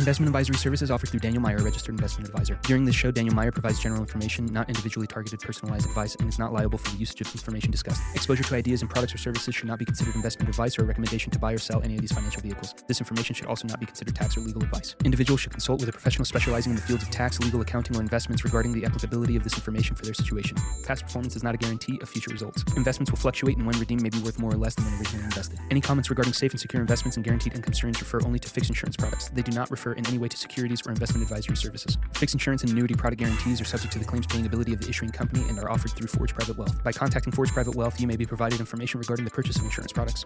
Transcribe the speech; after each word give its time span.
Investment 0.00 0.28
advisory 0.28 0.56
services 0.56 0.90
offered 0.90 1.10
through 1.10 1.20
Daniel 1.20 1.42
Meier, 1.42 1.58
registered 1.58 1.94
investment 1.94 2.26
advisor. 2.26 2.58
During 2.62 2.86
this 2.86 2.94
show, 2.94 3.10
Daniel 3.10 3.34
Meier 3.34 3.52
provides 3.52 3.78
general 3.78 4.00
information, 4.00 4.46
not 4.46 4.66
individually 4.70 5.06
targeted 5.06 5.40
personalized 5.40 5.84
advice, 5.84 6.14
and 6.14 6.26
is 6.26 6.38
not 6.38 6.54
liable 6.54 6.78
for 6.78 6.90
the 6.92 6.96
usage 6.96 7.20
of 7.20 7.26
information 7.34 7.70
discussed. 7.70 8.00
Exposure 8.14 8.42
to 8.42 8.54
ideas 8.54 8.80
and 8.80 8.88
products 8.88 9.14
or 9.14 9.18
services 9.18 9.54
should 9.54 9.68
not 9.68 9.78
be 9.78 9.84
considered 9.84 10.14
investment 10.14 10.48
advice 10.48 10.78
or 10.78 10.84
a 10.84 10.86
recommendation 10.86 11.30
to 11.30 11.38
buy 11.38 11.52
or 11.52 11.58
sell 11.58 11.82
any 11.82 11.96
of 11.96 12.00
these 12.00 12.12
financial 12.12 12.40
vehicles. 12.40 12.74
This 12.88 12.98
information 12.98 13.34
should 13.34 13.44
also 13.44 13.68
not 13.68 13.78
be 13.78 13.84
considered 13.84 14.14
tax 14.14 14.38
or 14.38 14.40
legal 14.40 14.62
advice. 14.62 14.96
Individuals 15.04 15.42
should 15.42 15.52
consult 15.52 15.80
with 15.80 15.90
a 15.90 15.92
professional 15.92 16.24
specializing 16.24 16.70
in 16.70 16.76
the 16.76 16.82
fields 16.82 17.02
of 17.02 17.10
tax, 17.10 17.38
legal, 17.38 17.60
accounting, 17.60 17.94
or 17.94 18.00
investments 18.00 18.42
regarding 18.42 18.72
the 18.72 18.86
applicability 18.86 19.36
of 19.36 19.44
this 19.44 19.52
information 19.52 19.94
for 19.94 20.06
their 20.06 20.14
situation. 20.14 20.56
Past 20.86 21.02
performance 21.02 21.36
is 21.36 21.42
not 21.42 21.54
a 21.54 21.58
guarantee 21.58 21.98
of 22.00 22.08
future 22.08 22.30
results. 22.30 22.64
Investments 22.74 23.10
will 23.10 23.18
fluctuate, 23.18 23.58
and 23.58 23.66
when 23.66 23.78
redeemed, 23.78 24.00
may 24.00 24.08
be 24.08 24.20
worth 24.20 24.38
more 24.38 24.50
or 24.50 24.56
less 24.56 24.74
than 24.76 24.86
when 24.86 24.94
originally 24.94 25.26
invested. 25.26 25.58
Any 25.70 25.82
comments 25.82 26.08
regarding 26.08 26.32
safe 26.32 26.52
and 26.52 26.60
secure 26.60 26.80
investments 26.80 27.18
and 27.18 27.24
guaranteed 27.24 27.52
income 27.52 27.74
streams 27.74 28.00
refer 28.00 28.20
only 28.24 28.38
to 28.38 28.48
fixed 28.48 28.70
insurance 28.70 28.96
products. 28.96 29.28
They 29.28 29.42
do 29.42 29.52
not 29.52 29.70
refer 29.70 29.89
in 29.94 30.06
any 30.06 30.18
way 30.18 30.28
to 30.28 30.36
securities 30.36 30.86
or 30.86 30.90
investment 30.90 31.22
advisory 31.22 31.56
services. 31.56 31.98
Fixed 32.14 32.34
insurance 32.34 32.62
and 32.62 32.72
annuity 32.72 32.94
product 32.94 33.20
guarantees 33.20 33.60
are 33.60 33.64
subject 33.64 33.92
to 33.92 33.98
the 33.98 34.04
claims 34.04 34.26
paying 34.26 34.46
ability 34.46 34.72
of 34.72 34.80
the 34.80 34.88
issuing 34.88 35.10
company 35.10 35.48
and 35.48 35.58
are 35.58 35.70
offered 35.70 35.92
through 35.92 36.08
Forge 36.08 36.34
Private 36.34 36.56
Wealth. 36.56 36.82
By 36.82 36.92
contacting 36.92 37.32
Forge 37.32 37.52
Private 37.52 37.74
Wealth, 37.74 38.00
you 38.00 38.06
may 38.06 38.16
be 38.16 38.26
provided 38.26 38.60
information 38.60 39.00
regarding 39.00 39.24
the 39.24 39.30
purchase 39.30 39.56
of 39.56 39.64
insurance 39.64 39.92
products. 39.92 40.24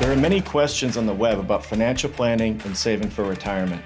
There 0.00 0.12
are 0.12 0.16
many 0.16 0.42
questions 0.42 0.96
on 0.96 1.06
the 1.06 1.14
web 1.14 1.38
about 1.38 1.64
financial 1.64 2.10
planning 2.10 2.60
and 2.64 2.76
saving 2.76 3.10
for 3.10 3.24
retirement. 3.24 3.82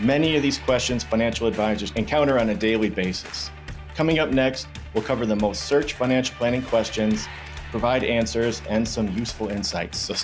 Many 0.00 0.36
of 0.36 0.42
these 0.42 0.58
questions 0.58 1.04
financial 1.04 1.46
advisors 1.46 1.92
encounter 1.92 2.38
on 2.38 2.50
a 2.50 2.54
daily 2.54 2.90
basis. 2.90 3.50
Coming 3.94 4.18
up 4.18 4.30
next, 4.30 4.66
we'll 4.92 5.04
cover 5.04 5.24
the 5.24 5.36
most 5.36 5.62
searched 5.62 5.92
financial 5.92 6.36
planning 6.36 6.62
questions, 6.62 7.26
provide 7.70 8.04
answers, 8.04 8.60
and 8.68 8.86
some 8.86 9.08
useful 9.16 9.48
insights. 9.48 9.98
So 9.98 10.14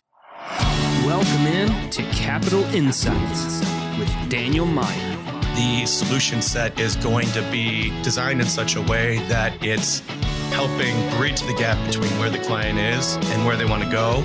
Welcome 1.22 1.46
in 1.46 1.90
to 1.90 2.02
Capital 2.10 2.64
Insights 2.74 3.60
with 3.96 4.10
Daniel 4.28 4.66
Meier. 4.66 5.16
The 5.54 5.86
solution 5.86 6.42
set 6.42 6.80
is 6.80 6.96
going 6.96 7.28
to 7.28 7.42
be 7.42 7.90
designed 8.02 8.40
in 8.40 8.48
such 8.48 8.74
a 8.74 8.82
way 8.82 9.18
that 9.28 9.56
it's 9.64 10.00
helping 10.50 10.96
bridge 11.16 11.40
the 11.42 11.54
gap 11.54 11.78
between 11.86 12.10
where 12.18 12.28
the 12.28 12.40
client 12.40 12.76
is 12.76 13.14
and 13.30 13.46
where 13.46 13.56
they 13.56 13.64
want 13.64 13.84
to 13.84 13.88
go. 13.88 14.18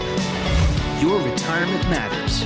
Your 1.00 1.22
retirement 1.22 1.88
matters. 1.88 2.44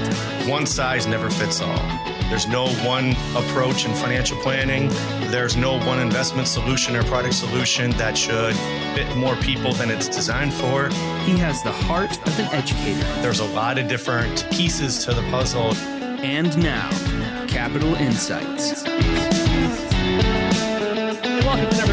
One 0.49 0.65
size 0.65 1.07
never 1.07 1.29
fits 1.29 1.61
all. 1.61 2.10
There's 2.31 2.47
no 2.47 2.69
one 2.85 3.11
approach 3.35 3.83
in 3.83 3.93
financial 3.93 4.37
planning. 4.37 4.87
There's 5.31 5.57
no 5.57 5.77
one 5.79 5.99
investment 5.99 6.47
solution 6.47 6.95
or 6.95 7.03
product 7.03 7.33
solution 7.33 7.91
that 7.97 8.17
should 8.17 8.55
fit 8.95 9.13
more 9.17 9.35
people 9.35 9.73
than 9.73 9.91
it's 9.91 10.07
designed 10.07 10.53
for. 10.53 10.87
He 11.25 11.37
has 11.39 11.61
the 11.61 11.73
heart 11.73 12.17
of 12.25 12.39
an 12.39 12.45
educator. 12.53 13.03
There's 13.21 13.41
a 13.41 13.47
lot 13.47 13.77
of 13.77 13.89
different 13.89 14.49
pieces 14.49 15.03
to 15.03 15.13
the 15.13 15.23
puzzle. 15.23 15.75
And 16.23 16.57
now, 16.57 16.89
Capital 17.47 17.95
Insights. 17.95 19.40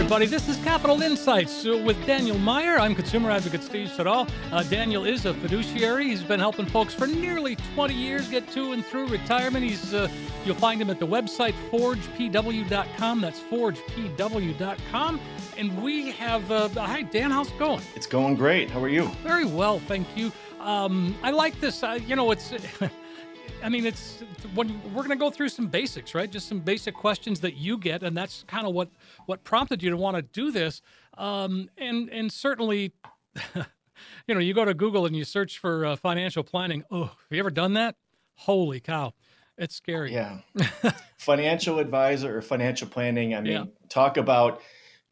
Everybody. 0.08 0.24
This 0.24 0.48
is 0.48 0.56
Capital 0.64 1.02
Insights 1.02 1.66
uh, 1.66 1.82
with 1.84 2.02
Daniel 2.06 2.38
Meier. 2.38 2.78
I'm 2.78 2.94
consumer 2.94 3.30
advocate 3.30 3.62
Steve 3.62 3.90
Siddall. 3.90 4.26
Uh, 4.50 4.62
Daniel 4.62 5.04
is 5.04 5.26
a 5.26 5.34
fiduciary. 5.34 6.04
He's 6.04 6.22
been 6.22 6.40
helping 6.40 6.64
folks 6.64 6.94
for 6.94 7.06
nearly 7.06 7.56
20 7.74 7.92
years 7.92 8.26
get 8.26 8.50
to 8.52 8.72
and 8.72 8.82
through 8.82 9.08
retirement. 9.08 9.66
He's 9.66 9.92
uh, 9.92 10.08
you'll 10.46 10.54
find 10.54 10.80
him 10.80 10.88
at 10.88 10.98
the 10.98 11.06
website 11.06 11.52
forgepw.com. 11.70 13.20
That's 13.20 13.38
forgepw.com. 13.38 15.20
And 15.58 15.82
we 15.82 16.10
have 16.12 16.50
uh, 16.50 16.70
hi 16.70 17.02
Dan, 17.02 17.30
how's 17.30 17.48
it 17.48 17.58
going? 17.58 17.82
it's 17.94 18.06
going 18.06 18.34
great. 18.34 18.70
How 18.70 18.82
are 18.82 18.88
you? 18.88 19.08
Very 19.22 19.44
well, 19.44 19.78
thank 19.78 20.06
you. 20.16 20.32
Um, 20.60 21.14
I 21.22 21.32
like 21.32 21.60
this. 21.60 21.82
Uh, 21.82 21.98
you 22.06 22.16
know, 22.16 22.30
it's. 22.30 22.54
I 23.62 23.68
mean, 23.68 23.86
it's 23.86 24.22
when 24.54 24.80
we're 24.94 25.02
going 25.02 25.10
to 25.10 25.16
go 25.16 25.30
through 25.30 25.48
some 25.48 25.66
basics, 25.66 26.14
right? 26.14 26.30
Just 26.30 26.48
some 26.48 26.60
basic 26.60 26.94
questions 26.94 27.40
that 27.40 27.56
you 27.56 27.76
get, 27.78 28.02
and 28.02 28.16
that's 28.16 28.44
kind 28.46 28.66
of 28.66 28.74
what 28.74 28.88
what 29.26 29.44
prompted 29.44 29.82
you 29.82 29.90
to 29.90 29.96
want 29.96 30.16
to 30.16 30.22
do 30.22 30.50
this. 30.50 30.80
Um, 31.16 31.68
and 31.76 32.08
and 32.10 32.32
certainly, 32.32 32.92
you 34.26 34.34
know, 34.34 34.40
you 34.40 34.54
go 34.54 34.64
to 34.64 34.74
Google 34.74 35.06
and 35.06 35.16
you 35.16 35.24
search 35.24 35.58
for 35.58 35.84
uh, 35.84 35.96
financial 35.96 36.44
planning. 36.44 36.84
Oh, 36.90 37.04
have 37.04 37.16
you 37.30 37.38
ever 37.40 37.50
done 37.50 37.74
that? 37.74 37.96
Holy 38.34 38.78
cow, 38.80 39.12
it's 39.56 39.74
scary. 39.74 40.12
Yeah. 40.12 40.38
financial 41.18 41.80
advisor 41.80 42.38
or 42.38 42.42
financial 42.42 42.86
planning. 42.88 43.34
I 43.34 43.40
mean, 43.40 43.52
Yeah. 43.52 43.64
talk 43.88 44.16
about 44.16 44.62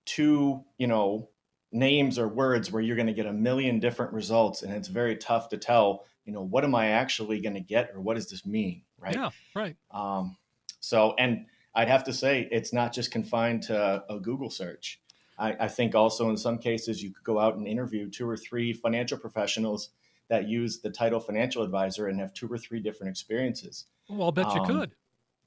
two, 0.05 0.65
you 0.79 0.87
know, 0.87 1.29
names 1.73 2.19
or 2.19 2.29
words 2.29 2.71
where 2.71 2.81
you're 2.81 2.95
going 2.97 3.09
to 3.09 3.13
get 3.13 3.27
a 3.27 3.33
million 3.33 3.81
different 3.81 4.13
results 4.13 4.63
and 4.63 4.73
it's 4.73 4.87
very 4.87 5.17
tough 5.17 5.49
to 5.49 5.57
tell, 5.59 6.05
you 6.27 6.33
know, 6.33 6.43
what 6.43 6.65
am 6.65 6.75
I 6.75 6.89
actually 6.89 7.41
going 7.41 7.55
to 7.55 7.61
get 7.61 7.91
or 7.95 8.01
what 8.01 8.17
does 8.17 8.29
this 8.29 8.45
mean, 8.45 8.83
right? 8.99 9.15
Yeah, 9.15 9.31
right. 9.55 9.77
Um, 9.91 10.37
so, 10.81 11.15
and 11.19 11.47
I'd 11.75 11.89
have 11.89 12.05
to 12.05 12.13
say 12.13 12.49
it's 12.51 12.73
not 12.73 12.93
just 12.93 13.11
confined 13.11 13.63
to 13.65 14.05
a 14.11 14.19
Google 14.19 14.51
search. 14.51 15.01
I, 15.39 15.53
I 15.61 15.69
think 15.69 15.95
also 15.95 16.29
in 16.29 16.37
some 16.37 16.59
cases 16.59 17.03
you 17.03 17.13
could 17.13 17.25
go 17.25 17.39
out 17.39 17.57
and 17.57 17.67
interview 17.67 18.11
two 18.11 18.29
or 18.29 18.37
three 18.37 18.73
financial 18.73 19.19
professionals 19.19 19.91
that 20.29 20.49
use 20.49 20.81
the 20.81 20.91
title 20.91 21.21
financial 21.21 21.63
advisor 21.63 22.09
and 22.09 22.19
have 22.19 22.35
two 22.35 22.49
or 22.49 22.59
three 22.59 22.81
different 22.81 23.11
experiences. 23.11 23.85
Well, 24.09 24.25
I'll 24.25 24.33
bet 24.33 24.53
you 24.55 24.61
Um, 24.61 24.67
could. 24.67 24.91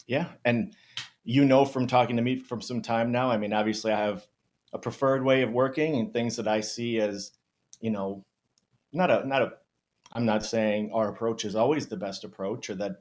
Yeah, 0.07 0.27
and 0.45 0.73
you 1.23 1.45
know 1.45 1.65
from 1.65 1.85
talking 1.87 2.15
to 2.15 2.21
me 2.21 2.37
from 2.37 2.61
some 2.61 2.81
time 2.81 3.11
now. 3.11 3.29
I 3.29 3.37
mean, 3.37 3.53
obviously, 3.53 3.91
I 3.91 3.99
have 3.99 4.25
a 4.71 4.79
preferred 4.79 5.23
way 5.23 5.41
of 5.41 5.51
working 5.51 5.95
and 5.95 6.13
things 6.13 6.37
that 6.37 6.47
I 6.47 6.61
see 6.61 6.99
as, 6.99 7.31
you 7.81 7.91
know, 7.91 8.23
not 8.93 9.11
a 9.11 9.27
not 9.27 9.41
a. 9.41 9.53
I'm 10.11 10.25
not 10.25 10.45
saying 10.45 10.91
our 10.93 11.09
approach 11.09 11.45
is 11.45 11.55
always 11.55 11.87
the 11.87 11.97
best 11.97 12.23
approach 12.23 12.69
or 12.69 12.75
that 12.75 12.97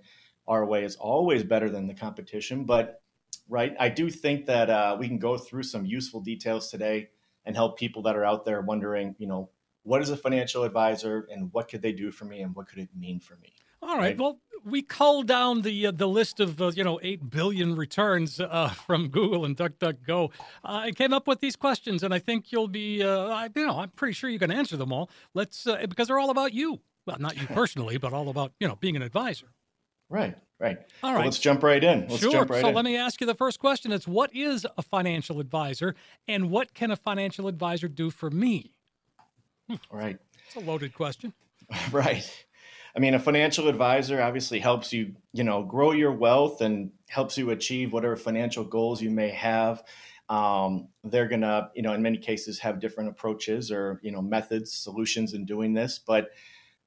our 0.47 0.65
way 0.65 0.85
is 0.85 0.97
always 0.97 1.43
better 1.43 1.69
than 1.71 1.87
the 1.87 1.95
competition, 1.95 2.65
but 2.65 3.03
right, 3.49 3.75
I 3.79 3.89
do 3.89 4.11
think 4.11 4.47
that 4.47 4.71
uh, 4.71 4.97
we 4.99 5.09
can 5.09 5.19
go 5.19 5.37
through 5.37 5.63
some 5.65 5.85
useful 5.85 6.21
details 6.21 6.71
today 6.71 7.09
and 7.45 7.57
help 7.57 7.79
people 7.79 8.03
that 8.03 8.17
are 8.17 8.25
out 8.25 8.45
there 8.45 8.61
wondering, 8.61 9.15
you 9.19 9.27
know, 9.27 9.51
what 9.83 10.03
is 10.03 10.11
a 10.11 10.17
financial 10.17 10.65
advisor 10.65 11.27
and 11.31 11.51
what 11.53 11.69
could 11.69 11.81
they 11.81 11.93
do 11.93 12.11
for 12.11 12.27
me 12.27 12.43
and 12.43 12.55
what 12.55 12.69
could 12.69 12.79
it 12.79 12.89
mean 12.95 13.21
for 13.21 13.37
me? 13.37 13.53
All 13.81 13.97
right. 13.97 13.99
right. 13.99 14.19
Well, 14.19 14.41
we 14.65 14.83
culled 14.83 15.29
down 15.29 15.63
the 15.63 15.87
uh, 15.87 15.93
the 15.93 16.09
list 16.09 16.41
of 16.41 16.61
uh, 16.61 16.73
you 16.75 16.85
know 16.85 16.99
eight 17.03 17.31
billion 17.31 17.77
returns 17.77 18.41
uh, 18.41 18.69
from 18.87 19.09
Google 19.09 19.45
and 19.45 19.57
DuckDuckGo. 19.57 20.31
Uh, 20.31 20.33
I 20.63 20.91
came 20.91 21.13
up 21.13 21.27
with 21.27 21.41
these 21.41 21.57
questions, 21.57 22.03
and 22.03 22.13
I 22.13 22.19
think 22.19 22.51
you'll 22.51 22.69
be 22.69 23.03
uh, 23.03 23.29
I, 23.29 23.49
you 23.55 23.67
know 23.67 23.79
I'm 23.79 23.91
pretty 23.91 24.15
sure 24.15 24.29
you 24.29 24.39
can 24.39 24.51
answer 24.51 24.77
them 24.77 24.93
all. 24.93 25.11
Let's 25.33 25.67
uh, 25.67 25.87
because 25.89 26.09
they're 26.09 26.19
all 26.19 26.31
about 26.31 26.53
you. 26.53 26.81
Well, 27.09 27.17
not 27.19 27.41
you 27.41 27.47
personally, 27.49 27.97
but 27.97 28.13
all 28.13 28.29
about 28.29 28.53
you 28.61 28.69
know 28.69 28.77
being 28.77 28.97
an 28.97 29.03
advisor. 29.03 29.47
Right, 30.11 30.37
right. 30.59 30.79
All 31.03 31.11
right. 31.11 31.19
Well, 31.19 31.25
let's 31.25 31.39
jump 31.39 31.63
right 31.63 31.83
in. 31.83 32.07
Let's 32.09 32.21
sure. 32.21 32.33
jump 32.33 32.51
right 32.51 32.61
so 32.61 32.69
in. 32.69 32.75
let 32.75 32.85
me 32.85 32.97
ask 32.97 33.21
you 33.21 33.27
the 33.27 33.35
first 33.35 33.59
question: 33.59 33.93
It's 33.93 34.07
what 34.07 34.35
is 34.35 34.67
a 34.77 34.83
financial 34.83 35.41
advisor, 35.41 35.95
and 36.27 36.51
what 36.51 36.75
can 36.75 36.91
a 36.91 36.97
financial 36.97 37.49
advisor 37.49 37.89
do 37.89 38.11
for 38.11 38.31
me? 38.31 38.73
Right, 39.91 40.19
It's 40.47 40.57
a 40.57 40.61
loaded 40.61 40.95
question. 40.95 41.35
right. 41.93 42.47
I 42.97 43.01
mean, 43.01 43.15
a 43.15 43.19
financial 43.19 43.69
advisor 43.69 44.21
obviously 44.21 44.59
helps 44.59 44.95
you, 44.95 45.15
you 45.33 45.45
know, 45.45 45.63
grow 45.63 45.93
your 45.93 46.13
wealth 46.13 46.63
and 46.63 46.91
helps 47.09 47.37
you 47.37 47.51
achieve 47.51 47.93
whatever 47.93 48.17
financial 48.17 48.65
goals 48.65 49.03
you 49.03 49.11
may 49.11 49.29
have. 49.29 49.85
Um, 50.31 50.89
they're 51.05 51.29
gonna, 51.29 51.71
you 51.75 51.83
know, 51.83 51.93
in 51.93 52.03
many 52.03 52.19
cases 52.19 52.59
have 52.61 52.81
different 52.81 53.11
approaches 53.11 53.71
or 53.71 54.01
you 54.03 54.11
know 54.11 54.23
methods, 54.23 54.73
solutions 54.73 55.35
in 55.35 55.45
doing 55.45 55.75
this. 55.75 55.99
But 55.99 56.31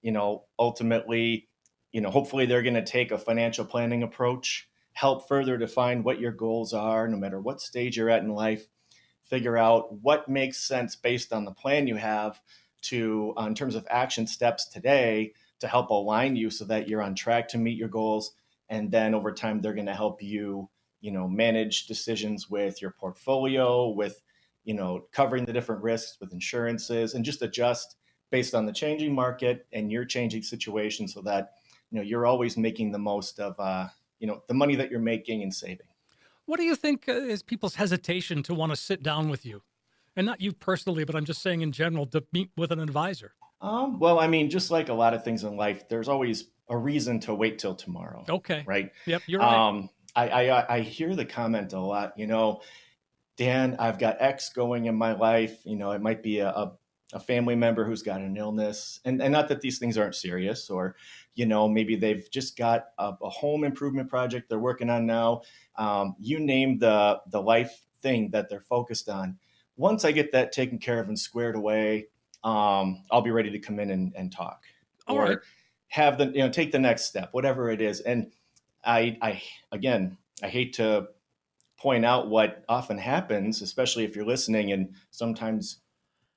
you 0.01 0.11
know, 0.11 0.45
ultimately, 0.57 1.47
you 1.91 2.01
know, 2.01 2.09
hopefully 2.09 2.45
they're 2.45 2.63
going 2.63 2.73
to 2.73 2.83
take 2.83 3.11
a 3.11 3.17
financial 3.17 3.65
planning 3.65 4.03
approach, 4.03 4.67
help 4.93 5.27
further 5.27 5.57
define 5.57 6.03
what 6.03 6.19
your 6.19 6.31
goals 6.31 6.73
are, 6.73 7.07
no 7.07 7.17
matter 7.17 7.39
what 7.39 7.61
stage 7.61 7.97
you're 7.97 8.09
at 8.09 8.23
in 8.23 8.29
life. 8.29 8.67
Figure 9.23 9.57
out 9.57 9.93
what 10.01 10.27
makes 10.27 10.57
sense 10.57 10.95
based 10.95 11.31
on 11.31 11.45
the 11.45 11.51
plan 11.51 11.87
you 11.87 11.95
have 11.95 12.41
to, 12.81 13.33
uh, 13.37 13.45
in 13.45 13.55
terms 13.55 13.75
of 13.75 13.87
action 13.89 14.27
steps 14.27 14.67
today, 14.67 15.33
to 15.59 15.67
help 15.67 15.89
align 15.89 16.35
you 16.35 16.49
so 16.49 16.65
that 16.65 16.89
you're 16.89 17.01
on 17.01 17.15
track 17.15 17.47
to 17.49 17.57
meet 17.57 17.77
your 17.77 17.87
goals. 17.87 18.33
And 18.67 18.91
then 18.91 19.13
over 19.13 19.31
time, 19.31 19.61
they're 19.61 19.73
going 19.73 19.85
to 19.85 19.93
help 19.93 20.21
you, 20.21 20.69
you 20.99 21.11
know, 21.11 21.27
manage 21.27 21.87
decisions 21.87 22.49
with 22.49 22.81
your 22.81 22.91
portfolio, 22.91 23.89
with, 23.89 24.21
you 24.63 24.73
know, 24.73 25.05
covering 25.11 25.45
the 25.45 25.53
different 25.53 25.83
risks 25.83 26.17
with 26.19 26.33
insurances, 26.33 27.13
and 27.13 27.23
just 27.23 27.41
adjust 27.41 27.95
based 28.31 28.55
on 28.55 28.65
the 28.65 28.73
changing 28.73 29.13
market 29.13 29.67
and 29.73 29.91
your 29.91 30.05
changing 30.05 30.41
situation, 30.41 31.07
so 31.07 31.21
that 31.21 31.53
you 31.91 31.97
know 31.97 32.03
you're 32.03 32.25
always 32.25 32.57
making 32.57 32.91
the 32.91 32.99
most 32.99 33.39
of, 33.39 33.59
uh, 33.59 33.87
you 34.19 34.27
know, 34.27 34.41
the 34.47 34.53
money 34.53 34.75
that 34.75 34.89
you're 34.89 34.99
making 34.99 35.43
and 35.43 35.53
saving. 35.53 35.87
What 36.45 36.57
do 36.57 36.63
you 36.63 36.75
think 36.75 37.07
uh, 37.07 37.13
is 37.13 37.43
people's 37.43 37.75
hesitation 37.75 38.41
to 38.43 38.53
want 38.53 38.71
to 38.71 38.75
sit 38.75 39.03
down 39.03 39.29
with 39.29 39.45
you? 39.45 39.61
And 40.15 40.25
not 40.25 40.41
you 40.41 40.51
personally, 40.51 41.05
but 41.05 41.15
I'm 41.15 41.23
just 41.23 41.41
saying 41.41 41.61
in 41.61 41.71
general 41.71 42.05
to 42.07 42.23
meet 42.33 42.49
with 42.57 42.71
an 42.71 42.79
advisor. 42.79 43.33
Um, 43.61 43.99
well, 43.99 44.19
I 44.19 44.27
mean, 44.27 44.49
just 44.49 44.71
like 44.71 44.89
a 44.89 44.93
lot 44.93 45.13
of 45.13 45.23
things 45.23 45.43
in 45.43 45.55
life, 45.55 45.87
there's 45.87 46.09
always 46.09 46.47
a 46.67 46.77
reason 46.77 47.19
to 47.21 47.33
wait 47.33 47.59
till 47.59 47.75
tomorrow. 47.75 48.25
Okay. 48.27 48.63
Right. 48.65 48.91
Yep, 49.05 49.21
you're 49.27 49.39
right. 49.39 49.67
Um, 49.69 49.89
I, 50.15 50.27
I 50.29 50.75
I 50.75 50.79
hear 50.81 51.15
the 51.15 51.25
comment 51.25 51.73
a 51.73 51.79
lot. 51.79 52.17
You 52.17 52.27
know, 52.27 52.61
Dan, 53.37 53.75
I've 53.79 53.99
got 53.99 54.17
X 54.19 54.49
going 54.49 54.85
in 54.85 54.95
my 54.95 55.13
life. 55.13 55.61
You 55.63 55.75
know, 55.75 55.91
it 55.91 56.01
might 56.01 56.23
be 56.23 56.39
a, 56.39 56.49
a 56.49 56.73
a 57.13 57.19
family 57.19 57.55
member 57.55 57.85
who's 57.85 58.03
got 58.03 58.21
an 58.21 58.37
illness, 58.37 58.99
and, 59.05 59.21
and 59.21 59.31
not 59.31 59.47
that 59.49 59.61
these 59.61 59.79
things 59.79 59.97
aren't 59.97 60.15
serious, 60.15 60.69
or 60.69 60.95
you 61.35 61.45
know 61.45 61.67
maybe 61.67 61.95
they've 61.95 62.29
just 62.31 62.57
got 62.57 62.85
a, 62.97 63.13
a 63.21 63.29
home 63.29 63.63
improvement 63.63 64.09
project 64.09 64.49
they're 64.49 64.59
working 64.59 64.89
on 64.89 65.05
now. 65.05 65.41
Um, 65.77 66.15
you 66.19 66.39
name 66.39 66.79
the 66.79 67.19
the 67.27 67.41
life 67.41 67.85
thing 68.01 68.31
that 68.31 68.49
they're 68.49 68.61
focused 68.61 69.09
on. 69.09 69.37
Once 69.77 70.05
I 70.05 70.11
get 70.11 70.31
that 70.31 70.51
taken 70.51 70.77
care 70.77 70.99
of 70.99 71.07
and 71.07 71.17
squared 71.17 71.55
away, 71.55 72.07
um, 72.43 73.03
I'll 73.11 73.21
be 73.21 73.31
ready 73.31 73.51
to 73.51 73.59
come 73.59 73.79
in 73.79 73.89
and, 73.89 74.13
and 74.15 74.31
talk. 74.31 74.63
All 75.07 75.17
or 75.17 75.23
right. 75.23 75.37
have 75.89 76.17
the 76.17 76.27
you 76.27 76.39
know 76.39 76.49
take 76.49 76.71
the 76.71 76.79
next 76.79 77.05
step, 77.05 77.29
whatever 77.33 77.69
it 77.69 77.81
is. 77.81 77.99
And 77.99 78.31
I 78.83 79.17
I 79.21 79.41
again 79.71 80.17
I 80.41 80.47
hate 80.47 80.73
to 80.73 81.09
point 81.77 82.05
out 82.05 82.29
what 82.29 82.63
often 82.69 82.97
happens, 82.97 83.61
especially 83.61 84.03
if 84.03 84.15
you're 84.15 84.25
listening, 84.25 84.71
and 84.71 84.93
sometimes 85.09 85.80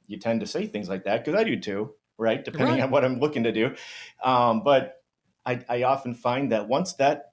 you 0.07 0.19
tend 0.19 0.41
to 0.41 0.47
say 0.47 0.67
things 0.67 0.89
like 0.89 1.05
that 1.05 1.25
because 1.25 1.39
I 1.39 1.45
do 1.45 1.59
too, 1.59 1.95
right? 2.19 2.45
Depending 2.45 2.77
Right. 2.77 2.85
on 2.85 2.91
what 2.91 3.05
I'm 3.05 3.19
looking 3.21 3.45
to 3.45 3.53
do. 3.53 3.75
Um, 4.23 4.63
but 4.63 5.03
I, 5.47 5.65
I 5.69 5.83
often 5.85 6.15
find 6.15 6.53
that 6.53 6.69
once 6.69 6.95
that 6.95 7.33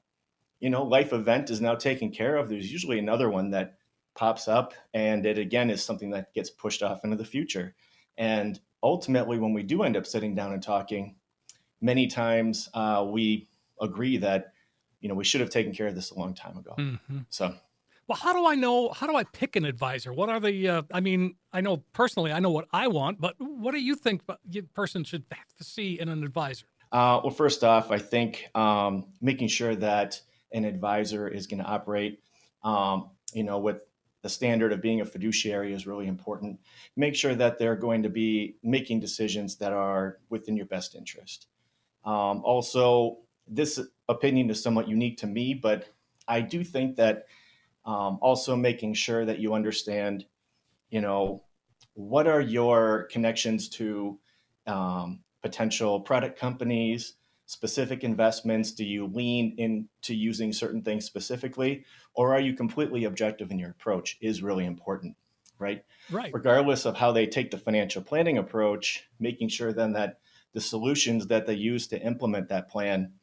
you 0.60 0.70
know 0.70 0.84
life 0.84 1.14
event 1.14 1.50
is 1.50 1.62
now 1.62 1.76
taken 1.76 2.12
care 2.12 2.36
of, 2.38 2.50
there's 2.50 2.72
usually 2.72 3.00
another 3.00 3.30
one 3.30 3.52
that 3.52 3.78
pops 4.16 4.48
up, 4.48 4.74
and 4.94 5.26
it 5.26 5.38
again 5.38 5.70
is 5.70 5.84
something 5.84 6.12
that 6.12 6.34
gets 6.34 6.50
pushed 6.50 6.84
off 6.84 7.04
into 7.04 7.16
the 7.16 7.26
future. 7.26 7.76
And 8.18 8.60
ultimately, 8.84 9.40
when 9.40 9.54
we 9.54 9.64
do 9.64 9.84
end 9.84 9.96
up 9.98 10.06
sitting 10.06 10.36
down 10.36 10.54
and 10.54 10.62
talking, 10.62 11.16
many 11.80 12.08
times 12.08 12.70
uh, 12.74 13.06
we 13.10 13.50
agree 13.80 14.18
that 14.18 14.54
you 15.00 15.10
know 15.10 15.16
we 15.16 15.24
should 15.24 15.42
have 15.42 15.50
taken 15.50 15.74
care 15.74 15.88
of 15.88 15.96
this 15.96 16.12
a 16.12 16.20
long 16.20 16.34
time 16.34 16.58
ago. 16.58 16.76
Mhm. 16.78 17.26
So 17.30 17.56
Well, 18.12 18.20
how 18.20 18.34
do 18.34 18.46
I 18.46 18.56
know? 18.56 18.90
How 18.90 19.08
do 19.08 19.16
I 19.16 19.24
pick 19.24 19.56
an 19.56 19.64
advisor? 19.64 20.12
What 20.12 20.28
are 20.28 20.42
the? 20.42 20.68
Uh, 20.68 20.82
I 20.94 21.00
mean, 21.00 21.36
I 21.54 21.62
know 21.62 21.78
personally, 21.94 22.34
I 22.34 22.42
know 22.42 22.50
what 22.50 22.68
I 22.74 22.90
want, 22.90 23.22
but 23.22 23.36
what 23.40 23.72
do 23.72 23.80
you 23.80 23.96
think 23.96 24.24
a 24.28 24.62
person 24.74 25.06
should 25.06 25.24
have 25.32 25.56
to 25.60 25.64
see 25.64 25.98
in 25.98 26.10
an 26.10 26.22
advisor? 26.22 26.66
Uh, 26.92 27.22
well, 27.24 27.34
first 27.34 27.64
off, 27.64 27.90
I 27.90 28.00
think 28.00 28.50
um, 28.54 29.06
making 29.22 29.48
sure 29.48 29.78
that 29.78 30.20
an 30.52 30.66
advisor 30.66 31.30
is 31.30 31.48
going 31.48 31.60
to 31.60 31.66
operate, 31.66 32.22
um, 32.66 33.12
you 33.32 33.46
know, 33.46 33.60
with 33.60 33.80
the 34.24 34.30
standard 34.30 34.74
of 34.74 34.82
being 34.82 35.00
a 35.00 35.06
fiduciary 35.06 35.72
is 35.72 35.88
really 35.88 36.08
important. 36.08 36.60
Make 36.98 37.16
sure 37.16 37.34
that 37.36 37.60
they're 37.60 37.78
going 37.78 38.04
to 38.04 38.10
be 38.10 38.58
making 38.62 39.00
decisions 39.00 39.56
that 39.60 39.72
are 39.72 40.18
within 40.30 40.58
your 40.58 40.66
best 40.66 40.96
interest. 40.96 41.48
Um, 42.04 42.44
also, 42.44 43.20
this 43.48 43.80
opinion 44.10 44.50
is 44.50 44.62
somewhat 44.62 44.90
unique 44.90 45.18
to 45.20 45.28
me, 45.28 45.54
but 45.54 45.88
I 46.28 46.42
do 46.42 46.66
think 46.66 46.98
that 46.98 47.28
um, 47.86 48.20
also 48.22 48.56
making 48.56 48.94
sure 48.94 49.26
that 49.26 49.40
you 49.40 49.54
understand, 49.54 50.26
you 50.90 51.02
know, 51.02 51.44
what 51.94 52.28
are 52.28 52.42
your 52.42 53.08
connections 53.12 53.70
to 53.70 54.20
um, 54.68 55.20
potential 55.42 56.00
product 56.00 56.40
companies, 56.40 57.16
specific 57.46 58.04
investments? 58.04 58.72
Do 58.72 58.86
you 58.86 59.08
lean 59.08 59.56
into 59.58 60.16
using 60.16 60.54
certain 60.54 60.82
things 60.82 61.06
specifically, 61.06 61.86
or 62.14 62.34
are 62.34 62.40
you 62.40 62.54
completely 62.54 63.06
objective 63.06 63.52
in 63.52 63.60
your 63.60 63.72
approach? 63.72 64.18
Is 64.22 64.44
really 64.44 64.66
important, 64.66 65.16
right? 65.60 65.84
Right. 66.10 66.32
Regardless 66.34 66.86
of 66.86 66.96
how 66.96 67.12
they 67.12 67.26
take 67.26 67.52
the 67.52 67.58
financial 67.58 68.02
planning 68.02 68.38
approach, 68.38 69.04
making 69.20 69.50
sure 69.50 69.74
then 69.74 69.94
that 69.94 70.20
the 70.54 70.62
solutions 70.62 71.28
that 71.28 71.48
they 71.48 71.54
use 71.54 71.88
to 71.88 72.02
implement 72.02 72.50
that 72.50 72.70
plan 72.70 73.14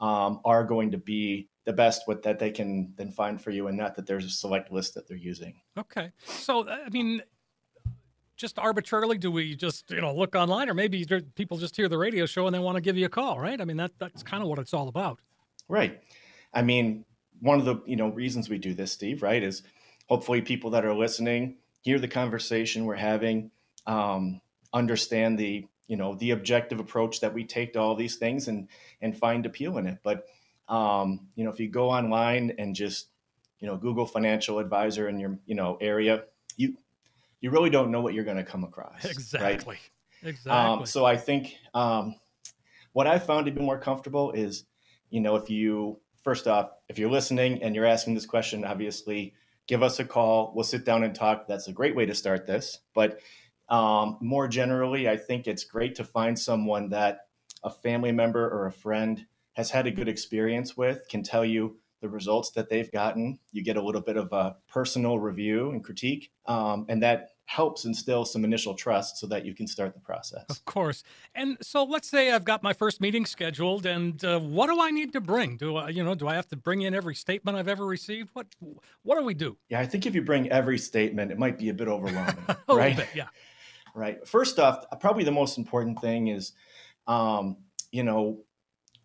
um, 0.00 0.40
are 0.44 0.64
going 0.64 0.92
to 0.92 0.98
be 0.98 1.48
the 1.66 1.72
best 1.72 2.02
what 2.06 2.22
that 2.22 2.38
they 2.38 2.50
can 2.50 2.94
then 2.96 3.10
find 3.10 3.40
for 3.40 3.50
you, 3.50 3.66
and 3.66 3.76
not 3.76 3.94
that 3.96 4.06
there's 4.06 4.24
a 4.24 4.30
select 4.30 4.72
list 4.72 4.94
that 4.94 5.06
they're 5.06 5.16
using. 5.16 5.54
Okay. 5.76 6.12
So, 6.24 6.66
I 6.66 6.88
mean, 6.90 7.22
just 8.36 8.58
arbitrarily, 8.58 9.18
do 9.18 9.30
we 9.30 9.56
just 9.56 9.90
you 9.90 10.00
know 10.00 10.14
look 10.14 10.34
online, 10.34 10.70
or 10.70 10.74
maybe 10.74 11.04
people 11.34 11.58
just 11.58 11.76
hear 11.76 11.88
the 11.88 11.98
radio 11.98 12.24
show 12.24 12.46
and 12.46 12.54
they 12.54 12.60
want 12.60 12.76
to 12.76 12.80
give 12.80 12.96
you 12.96 13.06
a 13.06 13.10
call, 13.10 13.38
right? 13.38 13.60
I 13.60 13.64
mean, 13.64 13.76
that 13.76 13.90
that's 13.98 14.22
kind 14.22 14.42
of 14.42 14.48
what 14.48 14.58
it's 14.58 14.72
all 14.72 14.88
about. 14.88 15.18
Right. 15.68 16.00
I 16.54 16.62
mean, 16.62 17.04
one 17.40 17.58
of 17.58 17.64
the 17.64 17.82
you 17.84 17.96
know 17.96 18.08
reasons 18.08 18.48
we 18.48 18.58
do 18.58 18.72
this, 18.72 18.92
Steve, 18.92 19.22
right, 19.22 19.42
is 19.42 19.62
hopefully 20.06 20.40
people 20.40 20.70
that 20.70 20.84
are 20.84 20.94
listening 20.94 21.56
hear 21.82 21.98
the 21.98 22.08
conversation 22.08 22.84
we're 22.84 22.96
having, 22.96 23.50
um, 23.86 24.40
understand 24.72 25.36
the 25.36 25.66
you 25.88 25.96
know 25.96 26.14
the 26.14 26.30
objective 26.30 26.78
approach 26.78 27.20
that 27.20 27.34
we 27.34 27.44
take 27.44 27.72
to 27.72 27.80
all 27.80 27.96
these 27.96 28.16
things, 28.16 28.46
and 28.46 28.68
and 29.00 29.18
find 29.18 29.46
appeal 29.46 29.78
in 29.78 29.86
it. 29.86 29.98
But 30.04 30.26
um, 30.68 31.28
you 31.34 31.44
know, 31.44 31.50
if 31.50 31.60
you 31.60 31.68
go 31.68 31.90
online 31.90 32.52
and 32.58 32.74
just 32.74 33.08
you 33.60 33.66
know 33.66 33.76
Google 33.76 34.06
financial 34.06 34.58
advisor 34.58 35.08
in 35.08 35.18
your 35.18 35.38
you 35.46 35.54
know 35.54 35.78
area, 35.80 36.24
you 36.56 36.76
you 37.40 37.50
really 37.50 37.70
don't 37.70 37.90
know 37.90 38.00
what 38.00 38.14
you're 38.14 38.24
going 38.24 38.36
to 38.36 38.44
come 38.44 38.64
across. 38.64 39.04
right? 39.04 39.10
Exactly. 39.12 39.78
Exactly. 40.22 40.50
Um, 40.52 40.86
so 40.86 41.04
I 41.04 41.16
think 41.16 41.56
um, 41.74 42.16
what 42.92 43.06
I 43.06 43.18
found 43.18 43.46
to 43.46 43.52
be 43.52 43.60
more 43.60 43.78
comfortable 43.78 44.32
is, 44.32 44.64
you 45.10 45.20
know, 45.20 45.36
if 45.36 45.50
you 45.50 46.00
first 46.22 46.48
off, 46.48 46.70
if 46.88 46.98
you're 46.98 47.10
listening 47.10 47.62
and 47.62 47.74
you're 47.74 47.86
asking 47.86 48.14
this 48.14 48.26
question, 48.26 48.64
obviously 48.64 49.34
give 49.66 49.82
us 49.82 50.00
a 50.00 50.04
call. 50.04 50.52
We'll 50.54 50.64
sit 50.64 50.84
down 50.84 51.04
and 51.04 51.14
talk. 51.14 51.46
That's 51.46 51.68
a 51.68 51.72
great 51.72 51.94
way 51.94 52.06
to 52.06 52.14
start 52.14 52.46
this. 52.46 52.80
But 52.94 53.20
um, 53.68 54.18
more 54.20 54.48
generally, 54.48 55.08
I 55.08 55.16
think 55.16 55.46
it's 55.46 55.64
great 55.64 55.94
to 55.96 56.04
find 56.04 56.38
someone 56.38 56.90
that 56.90 57.26
a 57.62 57.70
family 57.70 58.12
member 58.12 58.48
or 58.48 58.66
a 58.66 58.72
friend 58.72 59.24
has 59.56 59.70
had 59.70 59.86
a 59.86 59.90
good 59.90 60.06
experience 60.06 60.76
with, 60.76 61.00
can 61.08 61.22
tell 61.22 61.44
you 61.44 61.78
the 62.02 62.08
results 62.08 62.50
that 62.50 62.68
they've 62.68 62.92
gotten. 62.92 63.38
You 63.52 63.64
get 63.64 63.78
a 63.78 63.82
little 63.82 64.02
bit 64.02 64.18
of 64.18 64.30
a 64.32 64.56
personal 64.68 65.18
review 65.18 65.70
and 65.70 65.82
critique, 65.82 66.30
um, 66.44 66.84
and 66.90 67.02
that 67.02 67.30
helps 67.46 67.86
instill 67.86 68.24
some 68.24 68.44
initial 68.44 68.74
trust 68.74 69.16
so 69.16 69.26
that 69.28 69.46
you 69.46 69.54
can 69.54 69.66
start 69.66 69.94
the 69.94 70.00
process. 70.00 70.44
Of 70.50 70.64
course. 70.66 71.04
And 71.34 71.56
so 71.62 71.84
let's 71.84 72.10
say 72.10 72.32
I've 72.32 72.44
got 72.44 72.62
my 72.62 72.72
first 72.72 73.00
meeting 73.00 73.24
scheduled 73.24 73.86
and 73.86 74.22
uh, 74.24 74.40
what 74.40 74.66
do 74.66 74.80
I 74.80 74.90
need 74.90 75.12
to 75.12 75.20
bring? 75.20 75.56
Do 75.56 75.76
I, 75.76 75.90
you 75.90 76.02
know, 76.02 76.16
do 76.16 76.26
I 76.26 76.34
have 76.34 76.48
to 76.48 76.56
bring 76.56 76.82
in 76.82 76.92
every 76.92 77.14
statement 77.14 77.56
I've 77.56 77.68
ever 77.68 77.86
received? 77.86 78.30
What 78.32 78.48
what 79.04 79.16
do 79.16 79.24
we 79.24 79.32
do? 79.32 79.56
Yeah, 79.68 79.80
I 79.80 79.86
think 79.86 80.06
if 80.06 80.14
you 80.14 80.22
bring 80.22 80.50
every 80.50 80.76
statement, 80.76 81.30
it 81.30 81.38
might 81.38 81.56
be 81.56 81.68
a 81.68 81.74
bit 81.74 81.86
overwhelming, 81.86 82.44
A 82.68 82.74
right? 82.76 82.96
bit, 82.96 83.08
yeah. 83.14 83.28
Right. 83.94 84.26
First 84.26 84.58
off, 84.58 84.84
probably 85.00 85.22
the 85.22 85.30
most 85.30 85.56
important 85.56 86.00
thing 86.00 86.26
is, 86.26 86.52
um, 87.06 87.58
you 87.92 88.02
know, 88.02 88.40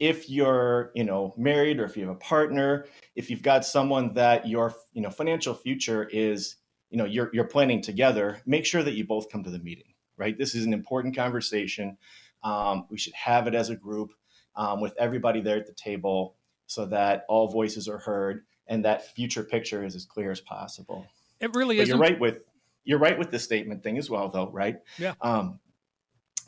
if 0.01 0.31
you're, 0.31 0.91
you 0.95 1.03
know, 1.03 1.31
married 1.37 1.79
or 1.79 1.85
if 1.85 1.95
you 1.95 2.07
have 2.07 2.15
a 2.15 2.19
partner, 2.19 2.87
if 3.15 3.29
you've 3.29 3.43
got 3.43 3.63
someone 3.63 4.15
that 4.15 4.47
your, 4.47 4.73
you 4.93 5.01
know, 5.01 5.11
financial 5.11 5.53
future 5.53 6.09
is, 6.11 6.55
you 6.89 6.97
know, 6.97 7.05
you're 7.05 7.29
you're 7.33 7.45
planning 7.45 7.83
together, 7.83 8.41
make 8.47 8.65
sure 8.65 8.81
that 8.81 8.95
you 8.95 9.05
both 9.05 9.31
come 9.31 9.43
to 9.43 9.51
the 9.51 9.59
meeting. 9.59 9.93
Right. 10.17 10.35
This 10.35 10.55
is 10.55 10.65
an 10.65 10.73
important 10.73 11.15
conversation. 11.15 11.97
Um, 12.43 12.87
we 12.89 12.97
should 12.97 13.13
have 13.13 13.45
it 13.45 13.53
as 13.53 13.69
a 13.69 13.75
group 13.75 14.13
um, 14.55 14.81
with 14.81 14.95
everybody 14.97 15.39
there 15.39 15.57
at 15.57 15.67
the 15.67 15.73
table, 15.73 16.35
so 16.65 16.87
that 16.87 17.25
all 17.29 17.47
voices 17.47 17.87
are 17.87 17.99
heard 17.99 18.43
and 18.65 18.85
that 18.85 19.13
future 19.13 19.43
picture 19.43 19.83
is 19.83 19.95
as 19.95 20.05
clear 20.05 20.31
as 20.31 20.41
possible. 20.41 21.05
It 21.39 21.53
really 21.53 21.77
is. 21.79 21.89
you're 21.89 21.99
right 21.99 22.19
with 22.19 22.43
you're 22.83 22.99
right 22.99 23.19
with 23.19 23.29
the 23.29 23.37
statement 23.37 23.83
thing 23.83 23.99
as 23.99 24.09
well, 24.09 24.29
though, 24.29 24.49
right? 24.49 24.79
Yeah. 24.97 25.13
Um, 25.21 25.59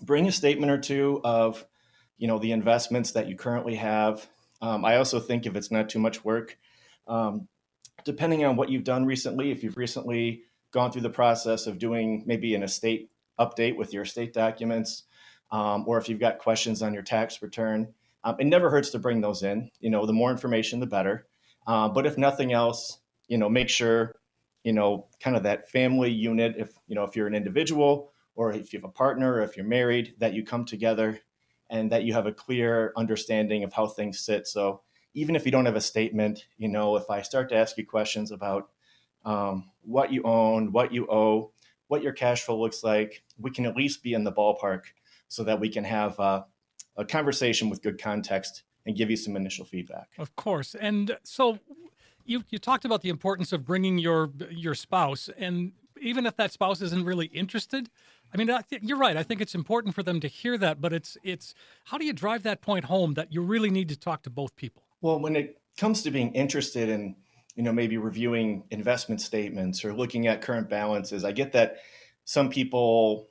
bring 0.02 0.28
a 0.28 0.32
statement 0.32 0.72
or 0.72 0.80
two 0.80 1.22
of, 1.24 1.64
you 2.18 2.28
know, 2.28 2.40
the 2.40 2.52
investments 2.52 3.12
that 3.12 3.28
you 3.28 3.36
currently 3.36 3.76
have. 3.76 4.28
Um, 4.62 4.86
I 4.86 4.98
also 4.98 5.20
think 5.20 5.46
if 5.46 5.56
it's 5.56 5.72
not 5.72 5.90
too 5.90 6.00
much 6.00 6.24
work, 6.24 6.58
um, 7.08 7.48
depending 8.06 8.46
on 8.46 8.56
what 8.56 8.70
you've 8.70 8.84
done 8.84 9.06
recently, 9.06 9.52
if 9.52 9.64
you've 9.64 9.78
recently 9.78 10.44
gone 10.72 10.92
through 10.92 11.02
the 11.02 11.10
process 11.10 11.68
of 11.68 11.80
doing 11.80 12.24
maybe 12.26 12.56
an 12.56 12.64
estate 12.64 13.10
update 13.40 13.76
with 13.78 13.94
your 13.94 14.04
estate 14.04 14.34
documents, 14.34 15.04
um, 15.52 15.84
or 15.88 15.98
if 15.98 16.10
you've 16.10 16.20
got 16.20 16.40
questions 16.40 16.82
on 16.82 16.94
your 16.94 17.04
tax 17.04 17.42
return, 17.42 17.94
um, 18.24 18.36
it 18.40 18.46
never 18.46 18.70
hurts 18.70 18.90
to 18.92 19.00
bring 19.00 19.22
those 19.22 19.44
in. 19.44 19.70
You 19.80 19.90
know, 19.90 20.06
the 20.06 20.14
more 20.14 20.32
information, 20.32 20.80
the 20.80 20.88
better. 20.88 21.28
Uh, 21.68 21.90
but 21.90 22.06
if 22.06 22.18
nothing 22.18 22.54
else, 22.54 23.00
you 23.28 23.38
know, 23.38 23.50
make 23.50 23.70
sure 23.70 24.16
you 24.64 24.74
know, 24.74 25.08
kind 25.20 25.36
of 25.36 25.44
that 25.44 25.70
family 25.70 26.10
unit. 26.10 26.56
If, 26.58 26.72
you 26.88 26.96
know, 26.96 27.04
if 27.04 27.16
you're 27.16 27.28
an 27.28 27.36
individual 27.36 28.12
or 28.36 28.54
if 28.54 28.74
you 28.74 28.80
have 28.80 28.90
a 28.90 28.92
partner 28.92 29.34
or 29.34 29.42
if 29.42 29.56
you're 29.56 29.66
married, 29.66 30.16
that 30.20 30.34
you 30.34 30.44
come 30.44 30.66
together 30.66 31.20
and 31.74 31.92
that 31.92 32.04
you 32.04 32.14
have 32.14 32.28
a 32.28 32.32
clear 32.32 32.94
understanding 32.96 33.64
of 33.64 33.74
how 33.74 33.88
things 33.88 34.20
sit. 34.20 34.48
So 34.48 34.82
even 35.16 35.36
if 35.36 35.44
you 35.44 35.52
don't 35.52 35.66
have 35.66 35.76
a 35.76 35.82
statement, 35.82 36.46
you 36.58 36.70
know, 36.70 36.96
if 36.96 37.10
I 37.10 37.24
start 37.24 37.50
to 37.50 37.56
ask 37.56 37.78
you 37.78 37.86
questions 37.86 38.32
about 38.32 38.70
um, 39.26 39.72
what 39.82 40.14
you 40.14 40.22
own, 40.24 40.72
what 40.72 40.94
you 40.94 41.08
owe, 41.10 41.52
what 41.88 42.04
your 42.04 42.14
cash 42.14 42.44
flow 42.44 42.62
looks 42.62 42.84
like, 42.84 43.24
we 43.40 43.50
can 43.50 43.66
at 43.66 43.76
least 43.76 44.04
be 44.04 44.14
in 44.14 44.24
the 44.24 44.32
ballpark 44.32 44.82
so 45.30 45.44
that 45.44 45.60
we 45.60 45.68
can 45.68 45.84
have 45.84 46.20
uh, 46.20 46.44
a 46.96 47.04
conversation 47.04 47.72
with 47.72 47.82
good 47.82 48.00
context 48.00 48.64
and 48.86 48.96
give 48.96 49.10
you 49.10 49.18
some 49.18 49.36
initial 49.36 49.66
feedback. 49.66 50.10
Of 50.20 50.36
course. 50.36 50.76
And 50.76 51.18
so 51.24 51.58
you 52.24 52.44
you 52.50 52.60
talked 52.60 52.86
about 52.86 53.02
the 53.02 53.10
importance 53.10 53.52
of 53.52 53.66
bringing 53.66 53.98
your 53.98 54.30
your 54.52 54.76
spouse 54.76 55.28
and 55.40 55.72
even 56.04 56.26
if 56.26 56.36
that 56.36 56.52
spouse 56.52 56.82
isn't 56.82 57.06
really 57.06 57.28
interested, 57.28 57.90
I 58.34 58.38
mean, 58.38 58.50
I 58.50 58.62
thi- 58.62 58.80
you're 58.82 58.98
right. 58.98 59.16
I 59.16 59.24
think 59.24 59.42
it's 59.42 59.56
important 59.56 59.94
for 59.94 60.04
them 60.04 60.20
to 60.22 60.28
hear 60.28 60.58
that, 60.58 60.82
but 60.82 60.92
it's 60.94 61.18
it's 61.24 61.54
how 61.86 61.98
do 61.98 62.06
you 62.06 62.14
drive 62.14 62.44
that 62.44 62.62
point 62.62 62.86
home 62.86 63.14
that 63.14 63.32
you 63.32 63.42
really 63.42 63.70
need 63.70 63.90
to 63.90 63.96
talk 63.96 64.24
to 64.24 64.30
both 64.30 64.56
people? 64.56 64.84
Well, 65.02 65.20
when 65.20 65.36
it 65.36 65.62
comes 65.78 66.02
to 66.04 66.12
being 66.12 66.34
interested 66.34 66.90
in, 66.90 67.16
you 67.56 67.64
know, 67.64 67.72
maybe 67.72 67.98
reviewing 67.98 68.64
investment 68.72 69.22
statements 69.22 69.86
or 69.86 69.94
looking 69.94 70.28
at 70.28 70.42
current 70.42 70.70
balances, 70.70 71.24
I 71.24 71.32
get 71.32 71.52
that 71.52 71.78
some 72.26 72.50
people, 72.50 73.30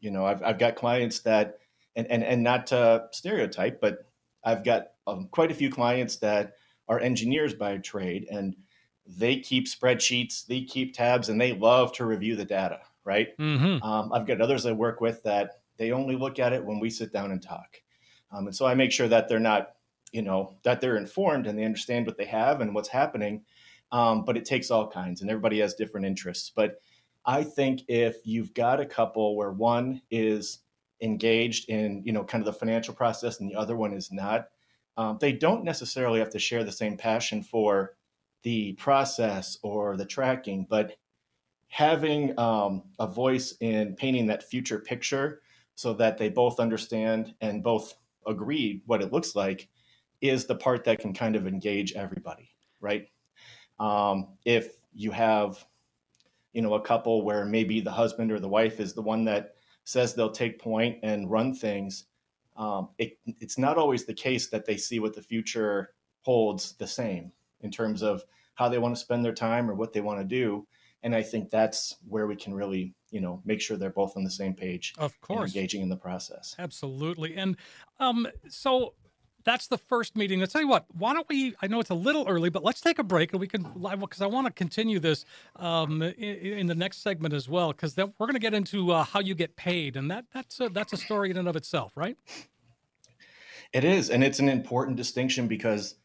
You 0.00 0.10
know, 0.10 0.26
I've, 0.26 0.42
I've 0.42 0.58
got 0.58 0.76
clients 0.76 1.20
that, 1.20 1.58
and, 1.96 2.06
and, 2.10 2.22
and 2.22 2.42
not 2.42 2.66
to 2.68 3.06
stereotype, 3.12 3.80
but 3.80 4.06
I've 4.44 4.62
got 4.62 4.88
um, 5.06 5.28
quite 5.30 5.50
a 5.50 5.54
few 5.54 5.70
clients 5.70 6.16
that 6.18 6.52
are 6.88 7.00
engineers 7.00 7.54
by 7.54 7.78
trade 7.78 8.26
and 8.30 8.54
they 9.06 9.40
keep 9.40 9.66
spreadsheets, 9.66 10.46
they 10.46 10.62
keep 10.62 10.94
tabs, 10.94 11.28
and 11.28 11.40
they 11.40 11.52
love 11.54 11.92
to 11.92 12.04
review 12.04 12.36
the 12.36 12.44
data, 12.44 12.80
right? 13.04 13.36
Mm-hmm. 13.38 13.82
Um, 13.82 14.12
I've 14.12 14.26
got 14.26 14.40
others 14.40 14.66
I 14.66 14.72
work 14.72 15.00
with 15.00 15.22
that 15.24 15.62
they 15.76 15.92
only 15.92 16.16
look 16.16 16.38
at 16.38 16.52
it 16.52 16.64
when 16.64 16.80
we 16.80 16.90
sit 16.90 17.12
down 17.12 17.32
and 17.32 17.42
talk. 17.42 17.80
Um, 18.30 18.46
and 18.46 18.56
so 18.56 18.66
I 18.66 18.74
make 18.74 18.92
sure 18.92 19.08
that 19.08 19.28
they're 19.28 19.40
not, 19.40 19.72
you 20.12 20.22
know, 20.22 20.54
that 20.62 20.80
they're 20.80 20.96
informed 20.96 21.46
and 21.46 21.58
they 21.58 21.64
understand 21.64 22.06
what 22.06 22.16
they 22.16 22.24
have 22.26 22.60
and 22.60 22.74
what's 22.74 22.88
happening. 22.88 23.42
Um, 23.92 24.24
but 24.24 24.36
it 24.36 24.44
takes 24.44 24.70
all 24.70 24.88
kinds 24.88 25.20
and 25.20 25.30
everybody 25.30 25.60
has 25.60 25.74
different 25.74 26.06
interests. 26.06 26.50
But 26.54 26.80
I 27.26 27.44
think 27.44 27.82
if 27.88 28.16
you've 28.24 28.52
got 28.54 28.80
a 28.80 28.86
couple 28.86 29.36
where 29.36 29.52
one 29.52 30.00
is 30.10 30.60
engaged 31.00 31.68
in, 31.68 32.02
you 32.04 32.12
know, 32.12 32.24
kind 32.24 32.42
of 32.42 32.46
the 32.46 32.58
financial 32.58 32.94
process 32.94 33.40
and 33.40 33.50
the 33.50 33.54
other 33.54 33.76
one 33.76 33.92
is 33.92 34.10
not, 34.10 34.48
um, 34.96 35.18
they 35.20 35.32
don't 35.32 35.64
necessarily 35.64 36.18
have 36.18 36.30
to 36.30 36.38
share 36.38 36.64
the 36.64 36.72
same 36.72 36.96
passion 36.96 37.42
for 37.42 37.96
the 38.42 38.74
process 38.74 39.58
or 39.62 39.96
the 39.96 40.04
tracking, 40.04 40.66
but 40.68 40.96
having 41.74 42.38
um, 42.38 42.84
a 43.00 43.06
voice 43.06 43.56
in 43.58 43.96
painting 43.96 44.28
that 44.28 44.48
future 44.48 44.78
picture 44.78 45.40
so 45.74 45.92
that 45.92 46.16
they 46.16 46.28
both 46.28 46.60
understand 46.60 47.34
and 47.40 47.64
both 47.64 47.94
agree 48.28 48.80
what 48.86 49.02
it 49.02 49.12
looks 49.12 49.34
like 49.34 49.68
is 50.20 50.46
the 50.46 50.54
part 50.54 50.84
that 50.84 51.00
can 51.00 51.12
kind 51.12 51.34
of 51.34 51.48
engage 51.48 51.92
everybody, 51.94 52.48
right? 52.80 53.08
Um, 53.80 54.36
if 54.44 54.68
you 54.92 55.10
have, 55.10 55.66
you 56.52 56.62
know, 56.62 56.74
a 56.74 56.80
couple 56.80 57.24
where 57.24 57.44
maybe 57.44 57.80
the 57.80 57.90
husband 57.90 58.30
or 58.30 58.38
the 58.38 58.48
wife 58.48 58.78
is 58.78 58.94
the 58.94 59.02
one 59.02 59.24
that 59.24 59.56
says 59.82 60.14
they'll 60.14 60.30
take 60.30 60.60
point 60.60 60.98
and 61.02 61.28
run 61.28 61.52
things, 61.52 62.04
um, 62.56 62.90
it, 62.98 63.18
it's 63.26 63.58
not 63.58 63.78
always 63.78 64.04
the 64.04 64.14
case 64.14 64.48
that 64.50 64.64
they 64.64 64.76
see 64.76 65.00
what 65.00 65.12
the 65.12 65.20
future 65.20 65.90
holds 66.20 66.74
the 66.74 66.86
same 66.86 67.32
in 67.62 67.72
terms 67.72 68.00
of 68.00 68.22
how 68.54 68.68
they 68.68 68.78
want 68.78 68.94
to 68.94 69.00
spend 69.00 69.24
their 69.24 69.34
time 69.34 69.68
or 69.68 69.74
what 69.74 69.92
they 69.92 70.00
want 70.00 70.20
to 70.20 70.24
do. 70.24 70.64
And 71.04 71.14
I 71.14 71.22
think 71.22 71.50
that's 71.50 71.96
where 72.08 72.26
we 72.26 72.34
can 72.34 72.54
really, 72.54 72.94
you 73.10 73.20
know, 73.20 73.42
make 73.44 73.60
sure 73.60 73.76
they're 73.76 73.90
both 73.90 74.16
on 74.16 74.24
the 74.24 74.30
same 74.30 74.54
page. 74.54 74.94
Of 74.98 75.20
course, 75.20 75.54
engaging 75.54 75.82
in 75.82 75.90
the 75.90 75.96
process. 75.96 76.56
Absolutely. 76.58 77.36
And 77.36 77.56
um, 78.00 78.26
so 78.48 78.94
that's 79.44 79.66
the 79.66 79.78
first 79.78 80.16
meeting. 80.16 80.40
I'll 80.40 80.46
tell 80.46 80.62
you 80.62 80.68
what, 80.68 80.86
why 80.96 81.12
don't 81.12 81.28
we? 81.28 81.54
I 81.60 81.66
know 81.66 81.78
it's 81.78 81.90
a 81.90 81.94
little 81.94 82.26
early, 82.26 82.48
but 82.48 82.64
let's 82.64 82.80
take 82.80 82.98
a 82.98 83.02
break 83.02 83.32
and 83.32 83.40
we 83.40 83.46
can 83.46 83.70
live 83.76 84.00
because 84.00 84.22
I 84.22 84.26
want 84.26 84.46
to 84.46 84.52
continue 84.52 84.98
this 84.98 85.24
um, 85.56 86.02
in, 86.02 86.14
in, 86.14 86.66
the 86.66 86.74
next 86.74 87.02
segment 87.02 87.34
as 87.34 87.48
well 87.48 87.72
because 87.72 87.96
we're 87.96 88.08
going 88.18 88.32
to 88.32 88.38
get 88.38 88.54
into 88.54 88.90
uh, 88.90 89.04
how 89.04 89.20
you 89.20 89.34
get 89.34 89.56
paid, 89.56 89.96
and 89.96 90.10
that 90.10 90.24
that's 90.32 90.58
a, 90.60 90.70
that's 90.70 90.92
a 90.92 90.96
story 90.96 91.30
in 91.30 91.36
and 91.36 91.46
of 91.46 91.56
itself, 91.56 91.92
right? 91.96 92.16
It 93.72 93.84
is, 93.84 94.10
and 94.10 94.24
it's 94.24 94.38
an 94.38 94.48
important 94.48 94.96
distinction 94.96 95.48
because 95.48 95.96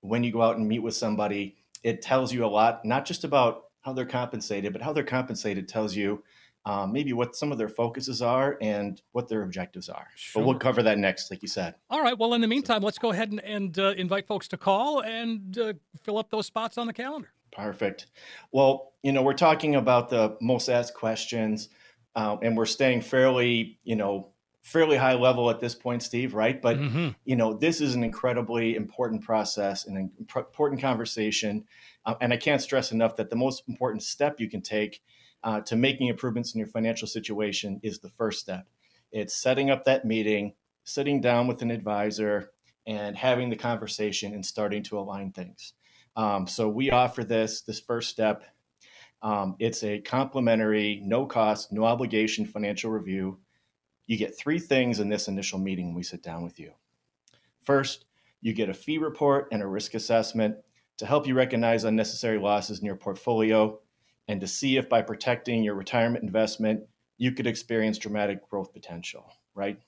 when 0.00 0.24
you 0.24 0.32
go 0.32 0.40
out 0.40 0.56
and 0.56 0.66
meet 0.66 0.78
with 0.78 0.94
somebody, 0.94 1.56
it 1.82 2.00
tells 2.00 2.32
you 2.32 2.44
a 2.44 2.48
lot, 2.48 2.84
not 2.84 3.04
just 3.04 3.24
about 3.24 3.64
how 3.82 3.92
they're 3.92 4.06
compensated, 4.06 4.72
but 4.72 4.82
how 4.82 4.92
they're 4.92 5.04
compensated 5.04 5.68
tells 5.68 5.94
you 5.94 6.22
um, 6.64 6.92
maybe 6.92 7.12
what 7.12 7.34
some 7.34 7.50
of 7.50 7.58
their 7.58 7.68
focuses 7.68 8.20
are 8.20 8.58
and 8.60 9.00
what 9.12 9.28
their 9.28 9.42
objectives 9.42 9.88
are. 9.88 10.06
Sure. 10.16 10.42
But 10.42 10.46
we'll 10.46 10.58
cover 10.58 10.82
that 10.82 10.98
next, 10.98 11.30
like 11.30 11.40
you 11.40 11.48
said. 11.48 11.74
All 11.88 12.02
right. 12.02 12.18
Well, 12.18 12.34
in 12.34 12.40
the 12.40 12.46
meantime, 12.46 12.82
let's 12.82 12.98
go 12.98 13.10
ahead 13.10 13.30
and, 13.30 13.40
and 13.40 13.78
uh, 13.78 13.94
invite 13.96 14.26
folks 14.26 14.48
to 14.48 14.56
call 14.58 15.00
and 15.00 15.56
uh, 15.58 15.72
fill 16.02 16.18
up 16.18 16.30
those 16.30 16.46
spots 16.46 16.76
on 16.76 16.86
the 16.86 16.92
calendar. 16.92 17.32
Perfect. 17.52 18.08
Well, 18.52 18.92
you 19.02 19.12
know, 19.12 19.22
we're 19.22 19.32
talking 19.32 19.76
about 19.76 20.10
the 20.10 20.36
most 20.40 20.68
asked 20.68 20.94
questions, 20.94 21.70
uh, 22.14 22.36
and 22.42 22.56
we're 22.56 22.66
staying 22.66 23.00
fairly, 23.00 23.78
you 23.84 23.96
know, 23.96 24.28
fairly 24.62 24.96
high 24.96 25.14
level 25.14 25.50
at 25.50 25.60
this 25.60 25.74
point, 25.74 26.02
Steve, 26.02 26.34
right? 26.34 26.60
But 26.60 26.78
mm-hmm. 26.78 27.08
you 27.24 27.36
know, 27.36 27.54
this 27.54 27.80
is 27.80 27.94
an 27.94 28.04
incredibly 28.04 28.76
important 28.76 29.22
process 29.22 29.86
and 29.86 29.96
an 29.96 30.10
important 30.18 30.80
conversation, 30.80 31.64
uh, 32.04 32.14
and 32.20 32.32
I 32.32 32.36
can't 32.36 32.60
stress 32.60 32.92
enough 32.92 33.16
that 33.16 33.30
the 33.30 33.36
most 33.36 33.62
important 33.68 34.02
step 34.02 34.40
you 34.40 34.48
can 34.48 34.60
take 34.60 35.02
uh, 35.44 35.60
to 35.62 35.76
making 35.76 36.08
improvements 36.08 36.54
in 36.54 36.58
your 36.58 36.68
financial 36.68 37.08
situation 37.08 37.80
is 37.82 38.00
the 38.00 38.10
first 38.10 38.40
step. 38.40 38.66
It's 39.12 39.36
setting 39.36 39.70
up 39.70 39.84
that 39.84 40.04
meeting, 40.04 40.54
sitting 40.84 41.20
down 41.20 41.46
with 41.46 41.62
an 41.62 41.70
advisor, 41.70 42.50
and 42.86 43.16
having 43.16 43.50
the 43.50 43.56
conversation 43.56 44.32
and 44.32 44.44
starting 44.44 44.82
to 44.82 44.98
align 44.98 45.30
things. 45.30 45.74
Um, 46.16 46.46
so 46.46 46.68
we 46.68 46.90
offer 46.90 47.22
this 47.22 47.60
this 47.62 47.80
first 47.80 48.10
step. 48.10 48.44
Um, 49.22 49.56
it's 49.58 49.82
a 49.82 50.00
complimentary, 50.00 51.00
no 51.04 51.26
cost, 51.26 51.72
no 51.72 51.84
obligation 51.84 52.46
financial 52.46 52.90
review 52.90 53.38
you 54.08 54.16
get 54.16 54.36
three 54.36 54.58
things 54.58 54.98
in 54.98 55.08
this 55.08 55.28
initial 55.28 55.58
meeting 55.58 55.86
when 55.86 55.94
we 55.94 56.02
sit 56.02 56.22
down 56.22 56.42
with 56.42 56.58
you. 56.58 56.72
First, 57.62 58.06
you 58.40 58.54
get 58.54 58.70
a 58.70 58.74
fee 58.74 58.98
report 58.98 59.48
and 59.52 59.62
a 59.62 59.66
risk 59.66 59.94
assessment 59.94 60.56
to 60.96 61.06
help 61.06 61.26
you 61.26 61.34
recognize 61.34 61.84
unnecessary 61.84 62.38
losses 62.38 62.80
in 62.80 62.86
your 62.86 62.96
portfolio 62.96 63.78
and 64.26 64.40
to 64.40 64.46
see 64.46 64.78
if 64.78 64.88
by 64.88 65.02
protecting 65.02 65.62
your 65.62 65.74
retirement 65.74 66.24
investment, 66.24 66.80
you 67.18 67.32
could 67.32 67.46
experience 67.46 67.98
dramatic 67.98 68.48
growth 68.48 68.72
potential, 68.72 69.30
right? 69.54 69.78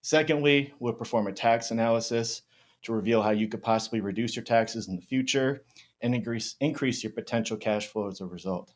Secondly, 0.00 0.72
we'll 0.80 0.94
perform 0.94 1.26
a 1.26 1.32
tax 1.32 1.70
analysis 1.70 2.42
to 2.82 2.94
reveal 2.94 3.20
how 3.20 3.30
you 3.30 3.46
could 3.46 3.62
possibly 3.62 4.00
reduce 4.00 4.34
your 4.34 4.44
taxes 4.44 4.88
in 4.88 4.96
the 4.96 5.02
future 5.02 5.64
and 6.00 6.14
increase, 6.14 6.56
increase 6.60 7.02
your 7.04 7.12
potential 7.12 7.58
cash 7.58 7.88
flow 7.88 8.08
as 8.08 8.22
a 8.22 8.26
result. 8.26 8.72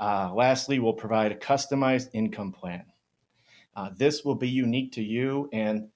Uh, 0.00 0.32
lastly, 0.34 0.80
we'll 0.80 0.92
provide 0.92 1.30
a 1.30 1.36
customized 1.36 2.08
income 2.12 2.50
plan 2.50 2.84
uh, 3.76 3.90
this 3.96 4.24
will 4.24 4.34
be 4.34 4.48
unique 4.48 4.92
to 4.92 5.02
you 5.02 5.48
and 5.52 5.88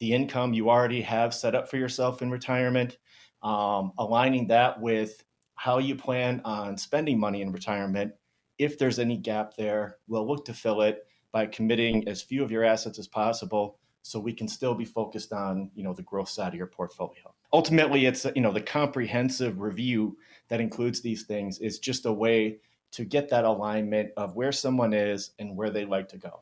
the 0.00 0.12
income 0.12 0.52
you 0.52 0.68
already 0.68 1.00
have 1.00 1.32
set 1.32 1.54
up 1.54 1.68
for 1.68 1.76
yourself 1.76 2.22
in 2.22 2.30
retirement, 2.30 2.98
um, 3.42 3.92
aligning 3.98 4.48
that 4.48 4.80
with 4.80 5.22
how 5.54 5.78
you 5.78 5.94
plan 5.94 6.40
on 6.44 6.76
spending 6.76 7.20
money 7.20 7.40
in 7.40 7.52
retirement. 7.52 8.12
If 8.58 8.78
there's 8.78 8.98
any 8.98 9.16
gap 9.16 9.54
there, 9.56 9.98
we'll 10.08 10.26
look 10.26 10.44
to 10.46 10.54
fill 10.54 10.82
it 10.82 11.06
by 11.30 11.46
committing 11.46 12.06
as 12.08 12.20
few 12.20 12.44
of 12.44 12.50
your 12.50 12.64
assets 12.64 12.98
as 12.98 13.08
possible 13.08 13.78
so 14.02 14.18
we 14.18 14.32
can 14.32 14.48
still 14.48 14.74
be 14.74 14.84
focused 14.84 15.32
on 15.32 15.70
you 15.74 15.82
know 15.82 15.94
the 15.94 16.02
growth 16.02 16.28
side 16.28 16.48
of 16.48 16.54
your 16.54 16.66
portfolio 16.66 17.32
ultimately 17.52 18.06
it's 18.06 18.26
you 18.34 18.42
know 18.42 18.52
the 18.52 18.60
comprehensive 18.60 19.60
review 19.60 20.16
that 20.48 20.60
includes 20.60 21.00
these 21.00 21.22
things 21.22 21.58
is 21.60 21.78
just 21.78 22.04
a 22.06 22.12
way 22.12 22.58
to 22.90 23.04
get 23.04 23.28
that 23.30 23.44
alignment 23.44 24.10
of 24.16 24.34
where 24.36 24.52
someone 24.52 24.92
is 24.92 25.30
and 25.38 25.56
where 25.56 25.70
they 25.70 25.84
like 25.84 26.08
to 26.08 26.18
go 26.18 26.40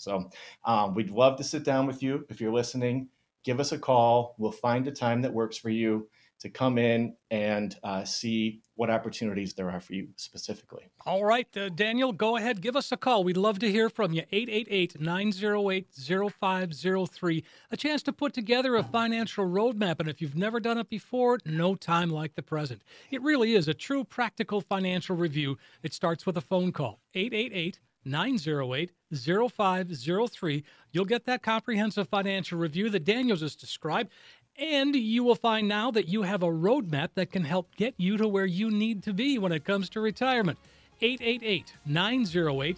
so 0.00 0.30
um, 0.64 0.94
we'd 0.94 1.10
love 1.10 1.36
to 1.36 1.44
sit 1.44 1.64
down 1.64 1.86
with 1.86 2.02
you. 2.02 2.24
If 2.28 2.40
you're 2.40 2.52
listening, 2.52 3.08
give 3.44 3.60
us 3.60 3.72
a 3.72 3.78
call. 3.78 4.34
We'll 4.38 4.52
find 4.52 4.86
a 4.88 4.92
time 4.92 5.22
that 5.22 5.32
works 5.32 5.56
for 5.56 5.70
you 5.70 6.08
to 6.40 6.48
come 6.48 6.78
in 6.78 7.14
and 7.30 7.76
uh, 7.84 8.02
see 8.02 8.62
what 8.74 8.88
opportunities 8.88 9.52
there 9.52 9.70
are 9.70 9.78
for 9.78 9.92
you 9.92 10.08
specifically. 10.16 10.90
All 11.04 11.22
right, 11.22 11.46
uh, 11.54 11.68
Daniel, 11.68 12.12
go 12.12 12.38
ahead. 12.38 12.62
Give 12.62 12.76
us 12.76 12.90
a 12.92 12.96
call. 12.96 13.24
We'd 13.24 13.36
love 13.36 13.58
to 13.58 13.70
hear 13.70 13.90
from 13.90 14.12
you. 14.12 14.22
888 14.32 14.98
908 14.98 15.86
0503. 16.32 17.44
A 17.70 17.76
chance 17.76 18.02
to 18.04 18.12
put 18.14 18.32
together 18.32 18.76
a 18.76 18.82
financial 18.82 19.44
roadmap. 19.44 20.00
And 20.00 20.08
if 20.08 20.22
you've 20.22 20.36
never 20.36 20.60
done 20.60 20.78
it 20.78 20.88
before, 20.88 21.38
no 21.44 21.74
time 21.74 22.08
like 22.08 22.36
the 22.36 22.42
present. 22.42 22.80
It 23.10 23.20
really 23.20 23.54
is 23.54 23.68
a 23.68 23.74
true 23.74 24.02
practical 24.02 24.62
financial 24.62 25.16
review. 25.16 25.58
It 25.82 25.92
starts 25.92 26.24
with 26.24 26.38
a 26.38 26.42
phone 26.42 26.72
call. 26.72 27.00
888 27.14 27.80
908 28.04 28.90
0503. 29.12 30.64
You'll 30.92 31.04
get 31.04 31.26
that 31.26 31.42
comprehensive 31.42 32.08
financial 32.08 32.58
review 32.58 32.90
that 32.90 33.04
Daniel 33.04 33.36
just 33.36 33.60
described. 33.60 34.10
And 34.58 34.94
you 34.94 35.24
will 35.24 35.36
find 35.36 35.68
now 35.68 35.90
that 35.92 36.08
you 36.08 36.22
have 36.22 36.42
a 36.42 36.48
roadmap 36.48 37.10
that 37.14 37.30
can 37.30 37.44
help 37.44 37.74
get 37.76 37.94
you 37.96 38.16
to 38.16 38.28
where 38.28 38.46
you 38.46 38.70
need 38.70 39.02
to 39.04 39.12
be 39.12 39.38
when 39.38 39.52
it 39.52 39.64
comes 39.64 39.88
to 39.90 40.00
retirement. 40.00 40.58
888 41.00 41.72
908 41.86 42.76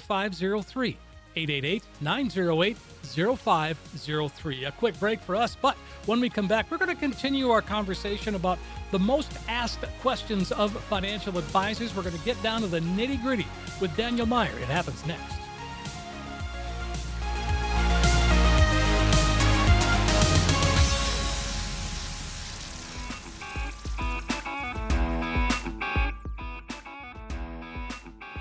0503. 0.00 0.96
888 1.36 1.82
908 2.00 2.76
0503. 3.06 4.64
A 4.64 4.72
quick 4.72 4.98
break 4.98 5.20
for 5.20 5.36
us, 5.36 5.56
but 5.60 5.76
when 6.06 6.20
we 6.20 6.28
come 6.28 6.48
back, 6.48 6.70
we're 6.70 6.78
going 6.78 6.88
to 6.88 6.94
continue 6.94 7.50
our 7.50 7.62
conversation 7.62 8.34
about 8.34 8.58
the 8.90 8.98
most 8.98 9.32
asked 9.48 9.84
questions 10.00 10.52
of 10.52 10.72
financial 10.84 11.38
advisors. 11.38 11.94
We're 11.94 12.02
going 12.02 12.18
to 12.18 12.24
get 12.24 12.40
down 12.42 12.62
to 12.62 12.66
the 12.66 12.80
nitty 12.80 13.22
gritty 13.22 13.46
with 13.80 13.96
Daniel 13.96 14.26
Meier. 14.26 14.56
It 14.58 14.68
happens 14.68 15.04
next. 15.06 15.45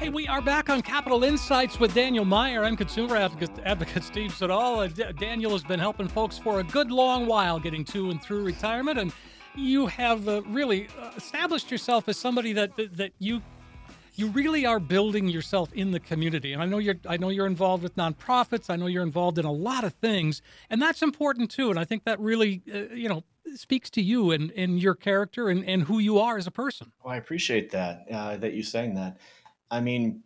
Hey, 0.05 0.11
we 0.11 0.27
are 0.27 0.39
back 0.39 0.69
on 0.69 0.83
Capital 0.83 1.23
Insights 1.23 1.79
with 1.79 1.95
Daniel 1.95 2.25
Meier. 2.25 2.63
I'm 2.63 2.77
consumer 2.77 3.15
advocate, 3.15 3.49
advocate 3.65 4.03
Steve 4.03 4.35
Siddall. 4.35 4.81
Uh, 4.81 4.87
D- 4.87 5.03
Daniel 5.17 5.53
has 5.53 5.63
been 5.63 5.79
helping 5.79 6.07
folks 6.07 6.37
for 6.37 6.59
a 6.59 6.63
good 6.63 6.91
long 6.91 7.25
while 7.25 7.59
getting 7.59 7.83
to 7.85 8.11
and 8.11 8.21
through 8.21 8.43
retirement, 8.43 8.99
and 8.99 9.11
you 9.55 9.87
have 9.87 10.27
uh, 10.27 10.43
really 10.43 10.89
uh, 11.01 11.09
established 11.17 11.71
yourself 11.71 12.07
as 12.07 12.17
somebody 12.17 12.53
that 12.53 12.73
that 12.75 13.13
you 13.17 13.41
you 14.13 14.27
really 14.27 14.63
are 14.63 14.79
building 14.79 15.27
yourself 15.27 15.73
in 15.73 15.89
the 15.89 15.99
community. 15.99 16.53
And 16.53 16.61
I 16.61 16.67
know 16.67 16.77
you're 16.77 16.99
I 17.09 17.17
know 17.17 17.29
you're 17.29 17.47
involved 17.47 17.81
with 17.81 17.95
nonprofits. 17.95 18.69
I 18.69 18.75
know 18.75 18.85
you're 18.85 19.01
involved 19.01 19.39
in 19.39 19.45
a 19.45 19.51
lot 19.51 19.83
of 19.83 19.93
things, 19.93 20.43
and 20.69 20.79
that's 20.79 21.01
important 21.01 21.49
too. 21.49 21.71
And 21.71 21.79
I 21.79 21.83
think 21.83 22.03
that 22.03 22.19
really 22.19 22.61
uh, 22.71 22.93
you 22.93 23.09
know 23.09 23.23
speaks 23.55 23.89
to 23.89 24.03
you 24.03 24.29
and, 24.29 24.51
and 24.51 24.79
your 24.79 24.93
character 24.93 25.49
and, 25.49 25.65
and 25.65 25.83
who 25.83 25.97
you 25.97 26.19
are 26.19 26.37
as 26.37 26.45
a 26.45 26.51
person. 26.51 26.91
Well, 27.03 27.11
I 27.11 27.17
appreciate 27.17 27.71
that 27.71 28.05
uh, 28.11 28.37
that 28.37 28.53
you 28.53 28.61
saying 28.61 28.93
that. 28.93 29.17
I 29.71 29.81
mean, 29.81 30.23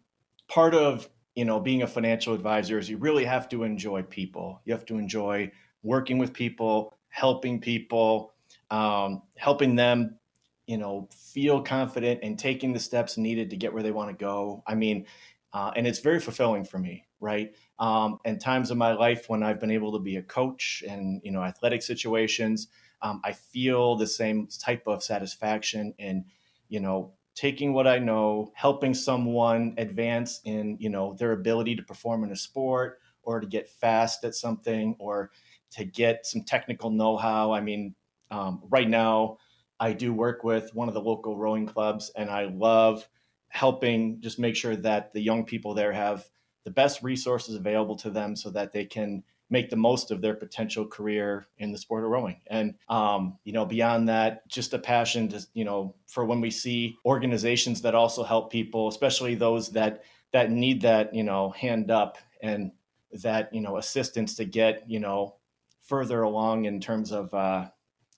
part 0.48 0.74
of 0.74 1.10
you 1.36 1.46
know 1.46 1.60
being 1.60 1.82
a 1.82 1.88
financial 1.88 2.34
advisor 2.34 2.78
is 2.78 2.90
you 2.90 2.98
really 2.98 3.26
have 3.26 3.50
to 3.50 3.64
enjoy 3.64 4.04
people. 4.04 4.62
You 4.66 4.74
have 4.74 4.86
to 4.86 4.98
enjoy 4.98 5.52
working 5.84 6.18
with 6.18 6.34
people, 6.34 6.98
helping 7.10 7.62
people, 7.62 8.34
um, 8.70 9.24
helping 9.38 9.76
them 9.76 10.20
you 10.68 10.78
know 10.78 11.10
feel 11.12 11.62
confident 11.62 12.22
and 12.24 12.38
taking 12.38 12.74
the 12.74 12.80
steps 12.80 13.18
needed 13.18 13.50
to 13.52 13.58
get 13.58 13.74
where 13.74 13.84
they 13.84 13.92
want 13.92 14.10
to 14.10 14.16
go. 14.16 14.64
I 14.68 14.76
mean, 14.76 15.06
uh, 15.54 15.72
and 15.76 15.88
it's 15.88 16.00
very 16.00 16.20
fulfilling 16.20 16.64
for 16.66 16.78
me, 16.78 17.06
right? 17.20 17.56
Um, 17.80 18.20
and 18.26 18.40
times 18.40 18.72
in 18.72 18.78
my 18.78 18.94
life 18.94 19.30
when 19.30 19.44
I've 19.44 19.60
been 19.60 19.72
able 19.72 19.94
to 19.94 20.00
be 20.00 20.18
a 20.18 20.24
coach 20.24 20.84
and 20.88 21.22
you 21.24 21.32
know 21.32 21.44
athletic 21.44 21.82
situations 21.82 22.68
um, 23.02 23.22
I 23.24 23.32
feel 23.34 23.96
the 23.96 24.08
same 24.08 24.48
type 24.48 24.84
of 24.88 25.04
satisfaction 25.04 25.94
and 26.00 26.26
you 26.68 26.80
know, 26.80 27.14
taking 27.40 27.72
what 27.72 27.88
I 27.88 28.00
know, 28.00 28.52
helping 28.54 28.94
someone 28.94 29.74
advance 29.78 30.42
in, 30.44 30.76
you 30.78 30.90
know, 30.90 31.14
their 31.14 31.32
ability 31.32 31.74
to 31.78 31.84
perform 31.84 32.26
in 32.26 32.32
a 32.32 32.36
sport 32.36 33.00
or 33.24 33.40
to 33.40 33.48
get 33.48 33.70
fast 33.70 34.26
at 34.26 34.36
something 34.36 34.94
or 35.00 35.32
to 35.72 35.86
get 35.86 36.26
some 36.26 36.44
technical 36.44 36.90
know-how. 36.90 37.54
I 37.54 37.62
mean, 37.62 37.96
um, 38.30 38.62
right 38.70 38.90
now 38.90 39.38
I 39.80 39.94
do 39.94 40.14
work 40.14 40.44
with 40.44 40.76
one 40.76 40.90
of 40.90 40.94
the 40.94 41.00
local 41.00 41.38
rowing 41.38 41.66
clubs 41.66 42.12
and 42.18 42.30
I 42.30 42.50
love 42.54 43.08
helping 43.48 44.20
just 44.20 44.38
make 44.38 44.58
sure 44.58 44.76
that 44.76 45.14
the 45.14 45.22
young 45.22 45.46
people 45.46 45.74
there 45.74 45.94
have 45.94 46.28
the 46.66 46.72
best 46.72 47.02
resources 47.04 47.56
available 47.56 47.96
to 48.00 48.10
them 48.10 48.36
so 48.36 48.50
that 48.50 48.74
they 48.74 48.84
can 48.84 49.24
make 49.50 49.70
the 49.70 49.76
most 49.76 50.12
of 50.12 50.22
their 50.22 50.36
potential 50.36 50.86
career 50.86 51.48
in 51.58 51.72
the 51.72 51.78
sport 51.78 52.04
of 52.04 52.10
rowing. 52.10 52.40
And 52.48 52.76
um, 52.88 53.38
you 53.44 53.54
know, 53.54 53.66
beyond 53.66 54.10
that, 54.10 54.48
just 54.48 54.74
a 54.74 54.80
passion 54.80 55.30
to 55.30 55.46
you 55.54 55.66
know 55.66 55.96
for 56.08 56.26
when 56.26 56.42
we 56.42 56.52
see 56.52 56.98
organizations 57.06 57.82
that 57.82 57.96
also 57.96 58.24
help 58.24 58.52
people, 58.52 58.88
especially 58.88 59.36
those 59.36 59.72
that 59.72 60.04
that 60.32 60.52
need 60.52 60.82
that 60.82 61.14
you 61.14 61.24
know 61.24 61.50
hand 61.52 61.92
up 61.92 62.18
and 62.42 62.72
that 63.12 63.54
you 63.54 63.62
know 63.62 63.78
assistance 63.78 64.36
to 64.36 64.46
get 64.46 64.84
you 64.88 65.00
know 65.00 65.36
further 65.82 66.22
along 66.22 66.66
in 66.66 66.80
terms 66.80 67.12
of 67.12 67.34
uh, 67.34 67.68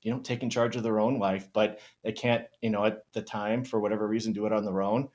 you 0.01 0.11
know 0.11 0.19
taking 0.19 0.49
charge 0.49 0.75
of 0.75 0.83
their 0.83 0.99
own 0.99 1.19
life, 1.19 1.47
but 1.53 1.79
they 2.03 2.11
can't 2.11 2.45
you 2.61 2.69
know 2.69 2.85
at 2.85 3.03
the 3.13 3.21
time 3.21 3.63
for 3.63 3.79
whatever 3.79 4.07
reason 4.07 4.33
do 4.33 4.45
it 4.45 4.53
on 4.53 4.65
their 4.65 4.81
own. 4.81 5.09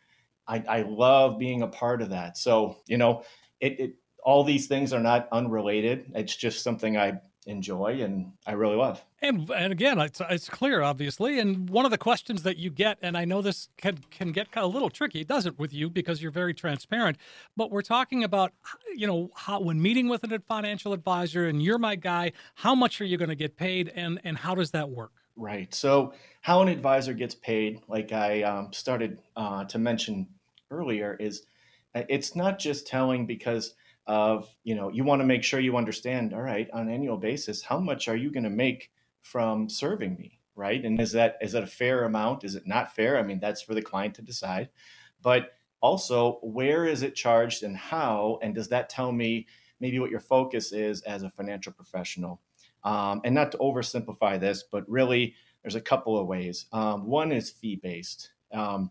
I, 0.49 0.62
I 0.68 0.82
love 0.82 1.38
being 1.38 1.62
a 1.62 1.68
part 1.68 2.00
of 2.02 2.11
that. 2.11 2.38
So 2.38 2.78
you 2.87 2.96
know, 2.96 3.25
it, 3.61 3.80
it 3.80 3.96
all 4.26 4.42
these 4.42 4.66
things 4.66 4.92
are 4.92 5.00
not 5.00 5.28
unrelated. 5.30 6.11
It's 6.14 6.35
just 6.35 6.64
something 6.64 6.97
I 6.97 7.21
enjoy 7.47 8.02
and 8.02 8.33
I 8.45 8.54
really 8.54 8.75
love. 8.75 9.02
And 9.23 9.49
and 9.50 9.73
again, 9.73 10.00
it's 10.00 10.21
it's 10.28 10.49
clear, 10.49 10.83
obviously. 10.83 11.38
And 11.38 11.71
one 11.71 11.85
of 11.85 11.92
the 11.92 11.99
questions 11.99 12.42
that 12.42 12.56
you 12.56 12.68
get, 12.68 12.99
and 13.02 13.16
I 13.16 13.25
know 13.25 13.40
this 13.40 13.68
can 13.76 13.99
can 14.11 14.33
get 14.33 14.49
a 14.56 14.66
little 14.66 14.90
tricky. 14.90 15.21
It 15.21 15.28
doesn't 15.28 15.61
with 15.61 15.73
you 15.73 15.88
because 15.88 16.21
you're 16.21 16.33
very 16.33 16.54
transparent. 16.54 17.18
But 17.56 17.71
we're 17.71 17.83
talking 17.83 18.25
about, 18.25 18.52
you 18.97 19.06
know, 19.06 19.30
how 19.37 19.61
when 19.61 19.80
meeting 19.80 20.09
with 20.09 20.25
a 20.25 20.40
financial 20.40 20.92
advisor, 20.92 21.47
and 21.47 21.62
you're 21.62 21.78
my 21.78 21.95
guy, 21.95 22.33
how 22.56 22.75
much 22.75 23.00
are 23.00 23.04
you 23.04 23.16
going 23.16 23.30
to 23.30 23.37
get 23.37 23.56
paid, 23.56 23.92
and 23.95 24.21
and 24.25 24.37
how 24.37 24.56
does 24.56 24.73
that 24.73 24.90
work? 24.90 25.12
Right. 25.37 25.73
So 25.73 26.14
how 26.40 26.62
an 26.62 26.68
advisor 26.68 27.14
gets 27.14 27.37
paid, 27.37 27.80
like 27.87 28.11
I 28.12 28.42
um, 28.42 28.73
started 28.73 29.18
uh, 29.37 29.64
to 29.66 29.78
mention 29.78 30.26
earlier, 30.73 31.16
is 31.21 31.45
uh, 31.95 32.02
it's 32.09 32.35
not 32.35 32.59
just 32.59 32.88
telling 32.88 33.25
because 33.25 33.75
of 34.06 34.48
you 34.62 34.75
know 34.75 34.88
you 34.88 35.04
want 35.04 35.20
to 35.20 35.26
make 35.26 35.42
sure 35.42 35.58
you 35.58 35.76
understand 35.76 36.32
all 36.32 36.42
right 36.42 36.68
on 36.72 36.82
an 36.82 36.94
annual 36.94 37.16
basis 37.16 37.62
how 37.62 37.78
much 37.80 38.06
are 38.08 38.16
you 38.16 38.30
going 38.30 38.44
to 38.44 38.50
make 38.50 38.90
from 39.26 39.68
serving 39.68 40.16
me? 40.16 40.38
Right? 40.54 40.82
And 40.84 41.00
is 41.00 41.12
that 41.12 41.36
is 41.42 41.52
that 41.52 41.64
a 41.64 41.66
fair 41.66 42.04
amount? 42.04 42.45
Is 42.45 42.54
it 42.54 42.66
not 42.66 42.95
fair? 42.95 43.19
I 43.19 43.23
mean 43.23 43.40
that's 43.40 43.60
for 43.60 43.75
the 43.75 43.82
client 43.82 44.14
to 44.14 44.23
decide. 44.23 44.71
But 45.21 45.50
also 45.80 46.38
where 46.42 46.86
is 46.86 47.02
it 47.02 47.14
charged 47.14 47.62
and 47.62 47.76
how? 47.76 48.38
And 48.42 48.54
does 48.54 48.69
that 48.69 48.88
tell 48.88 49.12
me 49.12 49.47
maybe 49.80 49.99
what 49.99 50.10
your 50.10 50.21
focus 50.21 50.73
is 50.73 51.02
as 51.02 51.25
a 51.25 51.30
financial 51.30 51.73
professional? 51.73 52.40
Um, 52.84 53.21
and 53.25 53.34
not 53.34 53.50
to 53.52 53.58
oversimplify 53.58 54.38
this 54.38 54.62
but 54.71 54.88
really 54.88 55.34
there's 55.62 55.75
a 55.75 55.80
couple 55.80 56.16
of 56.16 56.28
ways. 56.28 56.66
Um, 56.73 57.06
one 57.06 57.32
is 57.32 57.50
fee 57.50 57.76
based 57.76 58.30
um, 58.52 58.90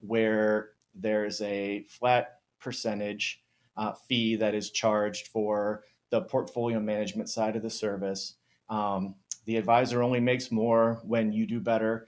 where 0.00 0.70
there's 0.94 1.42
a 1.42 1.84
flat 1.88 2.40
percentage 2.58 3.43
uh, 3.76 3.92
fee 3.92 4.36
that 4.36 4.54
is 4.54 4.70
charged 4.70 5.28
for 5.28 5.84
the 6.10 6.22
portfolio 6.22 6.80
management 6.80 7.28
side 7.28 7.56
of 7.56 7.62
the 7.62 7.70
service. 7.70 8.34
Um, 8.68 9.14
the 9.46 9.56
advisor 9.56 10.02
only 10.02 10.20
makes 10.20 10.50
more 10.50 11.00
when 11.04 11.32
you 11.32 11.46
do 11.46 11.60
better. 11.60 12.06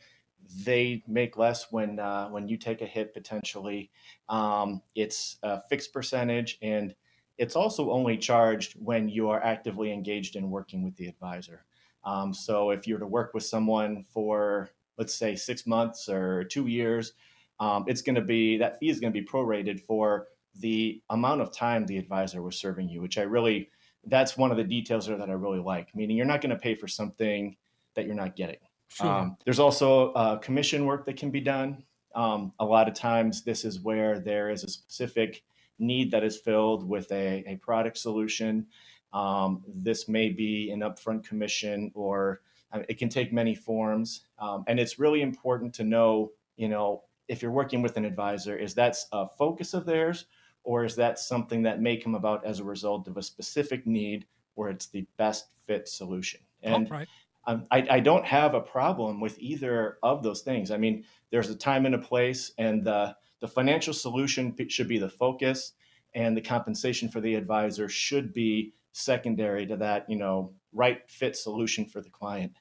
They 0.65 1.03
make 1.09 1.37
less 1.37 1.73
when 1.73 1.99
uh, 1.99 2.29
when 2.29 2.49
you 2.49 2.57
take 2.57 2.81
a 2.83 2.87
hit 2.87 3.13
potentially. 3.13 3.91
Um, 4.29 4.81
it's 4.95 5.39
a 5.43 5.61
fixed 5.69 5.93
percentage, 5.93 6.59
and 6.63 6.95
it's 7.37 7.57
also 7.57 7.91
only 7.91 8.17
charged 8.17 8.75
when 8.75 9.09
you 9.09 9.29
are 9.29 9.43
actively 9.43 9.93
engaged 9.93 10.37
in 10.37 10.51
working 10.51 10.85
with 10.85 10.97
the 10.97 11.09
advisor. 11.09 11.65
Um, 12.05 12.33
so 12.33 12.71
if 12.71 12.87
you're 12.87 13.01
to 13.01 13.07
work 13.07 13.35
with 13.35 13.43
someone 13.43 14.05
for 14.15 14.71
let's 14.99 15.15
say 15.15 15.35
six 15.35 15.67
months 15.67 16.09
or 16.09 16.45
two 16.45 16.69
years, 16.69 17.13
um, 17.59 17.85
it's 17.87 18.03
going 18.03 18.15
to 18.15 18.23
be 18.23 18.57
that 18.59 18.79
fee 18.79 18.89
is 18.89 19.01
going 19.01 19.13
to 19.13 19.21
be 19.21 19.27
prorated 19.27 19.81
for 19.81 20.29
the 20.61 21.03
amount 21.11 21.41
of 21.41 21.53
time 21.53 21.87
the 21.87 21.99
advisor 21.99 22.43
was 22.43 22.57
serving 22.57 22.89
you, 22.89 23.01
which 23.01 23.19
I 23.19 23.23
really, 23.23 23.69
that's 24.05 24.37
one 24.37 24.51
of 24.51 24.57
the 24.57 24.65
details 24.65 25.07
there 25.07 25.17
that 25.17 25.29
I 25.29 25.35
really 25.35 25.61
like. 25.61 25.95
Meaning 25.95 26.17
you're 26.17 26.27
not 26.27 26.41
going 26.41 26.51
to 26.51 26.59
pay 26.59 26.75
for 26.75 26.89
something 26.89 27.57
that 27.95 28.07
you're 28.07 28.15
not 28.15 28.37
getting. 28.37 28.59
Sure. 28.89 29.07
Um, 29.07 29.37
there's 29.45 29.59
also 29.59 30.13
uh, 30.13 30.37
commission 30.37 30.87
work 30.87 31.07
that 31.07 31.17
can 31.17 31.31
be 31.31 31.41
done. 31.41 31.83
Um, 32.15 32.53
a 32.61 32.65
lot 32.65 32.89
of 32.89 32.95
times, 32.95 33.43
this 33.43 33.65
is 33.65 33.81
where 33.81 34.21
there 34.21 34.49
is 34.51 34.65
a 34.65 34.69
specific 34.69 35.43
need 35.79 36.11
that 36.13 36.25
is 36.25 36.39
filled 36.39 36.89
with 36.89 37.11
a, 37.13 37.45
a 37.47 37.57
product 37.57 37.99
solution. 37.99 38.67
Um, 39.13 39.63
this 39.67 40.09
may 40.09 40.31
be 40.31 40.71
an 40.71 40.81
upfront 40.81 41.25
commission, 41.25 41.91
or 41.95 42.43
uh, 42.73 42.81
it 42.89 42.99
can 42.99 43.09
take 43.09 43.33
many 43.33 43.55
forms. 43.55 44.27
Um, 44.39 44.65
and 44.67 44.81
it's 44.81 44.99
really 44.99 45.23
important 45.23 45.75
to 45.75 45.85
know, 45.85 46.33
you 46.57 46.69
know, 46.69 47.03
if 47.29 47.43
you're 47.43 47.51
working 47.51 47.83
with 47.83 47.97
an 47.97 48.05
advisor, 48.05 48.57
is 48.57 48.75
that 48.75 48.97
a 49.13 49.27
focus 49.29 49.75
of 49.75 49.85
theirs, 49.85 50.27
or 50.67 50.85
is 50.85 50.97
that 50.97 51.19
something 51.19 51.63
that 51.63 51.81
may 51.81 51.97
come 51.97 52.17
about 52.17 52.45
as 52.45 52.59
a 52.59 52.65
result 52.65 53.07
of 53.07 53.17
a 53.17 53.23
specific 53.23 53.87
need 53.87 54.27
where 54.57 54.69
it's 54.69 54.87
the 54.89 55.07
best 55.17 55.47
fit 55.65 55.89
solution? 55.89 56.41
And 56.63 56.89
oh, 56.89 56.97
right. 56.97 57.09
um, 57.47 57.67
I, 57.71 57.87
I, 57.89 58.01
don't 58.01 58.25
have 58.27 58.55
a 58.55 58.61
problem 58.61 59.21
with 59.21 59.39
either 59.39 59.99
of 60.03 60.25
those 60.25 60.41
things. 60.41 60.73
I 60.73 60.77
mean, 60.77 61.05
there's 61.31 61.51
a 61.51 61.55
time 61.55 61.87
and 61.87 61.95
a 61.95 61.99
place, 61.99 62.51
and 62.59 62.83
the, 62.83 63.15
the 63.41 63.47
financial 63.47 63.95
solution 63.95 64.57
should 64.69 64.89
be 64.89 64.99
the 64.99 65.09
focus, 65.09 65.73
and 66.15 66.37
the 66.37 66.41
compensation 66.41 67.09
for 67.09 67.21
the 67.21 67.37
advisor 67.37 67.89
should 67.89 68.33
be 68.33 68.73
secondary 68.93 69.67
to 69.67 69.77
that, 69.77 70.11
you 70.11 70.17
know, 70.17 70.53
right 70.73 71.09
fit 71.09 71.37
solution 71.37 71.87
for 71.87 72.01
the 72.01 72.11
client. 72.11 72.57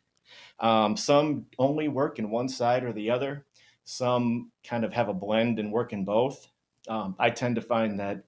Um, 0.60 0.96
some 0.96 1.48
only 1.58 1.88
work 1.88 2.20
in 2.20 2.30
one 2.30 2.50
side 2.50 2.84
or 2.84 2.94
the 2.94 3.10
other. 3.10 3.48
Some 3.84 4.52
kind 4.64 4.86
of 4.86 4.94
have 4.94 5.10
a 5.10 5.14
blend 5.14 5.58
and 5.58 5.72
work 5.72 5.92
in 5.92 6.06
both 6.06 6.48
um, 6.88 7.16
I 7.20 7.30
tend 7.30 7.56
to 7.56 7.62
find 7.62 8.00
that 8.00 8.24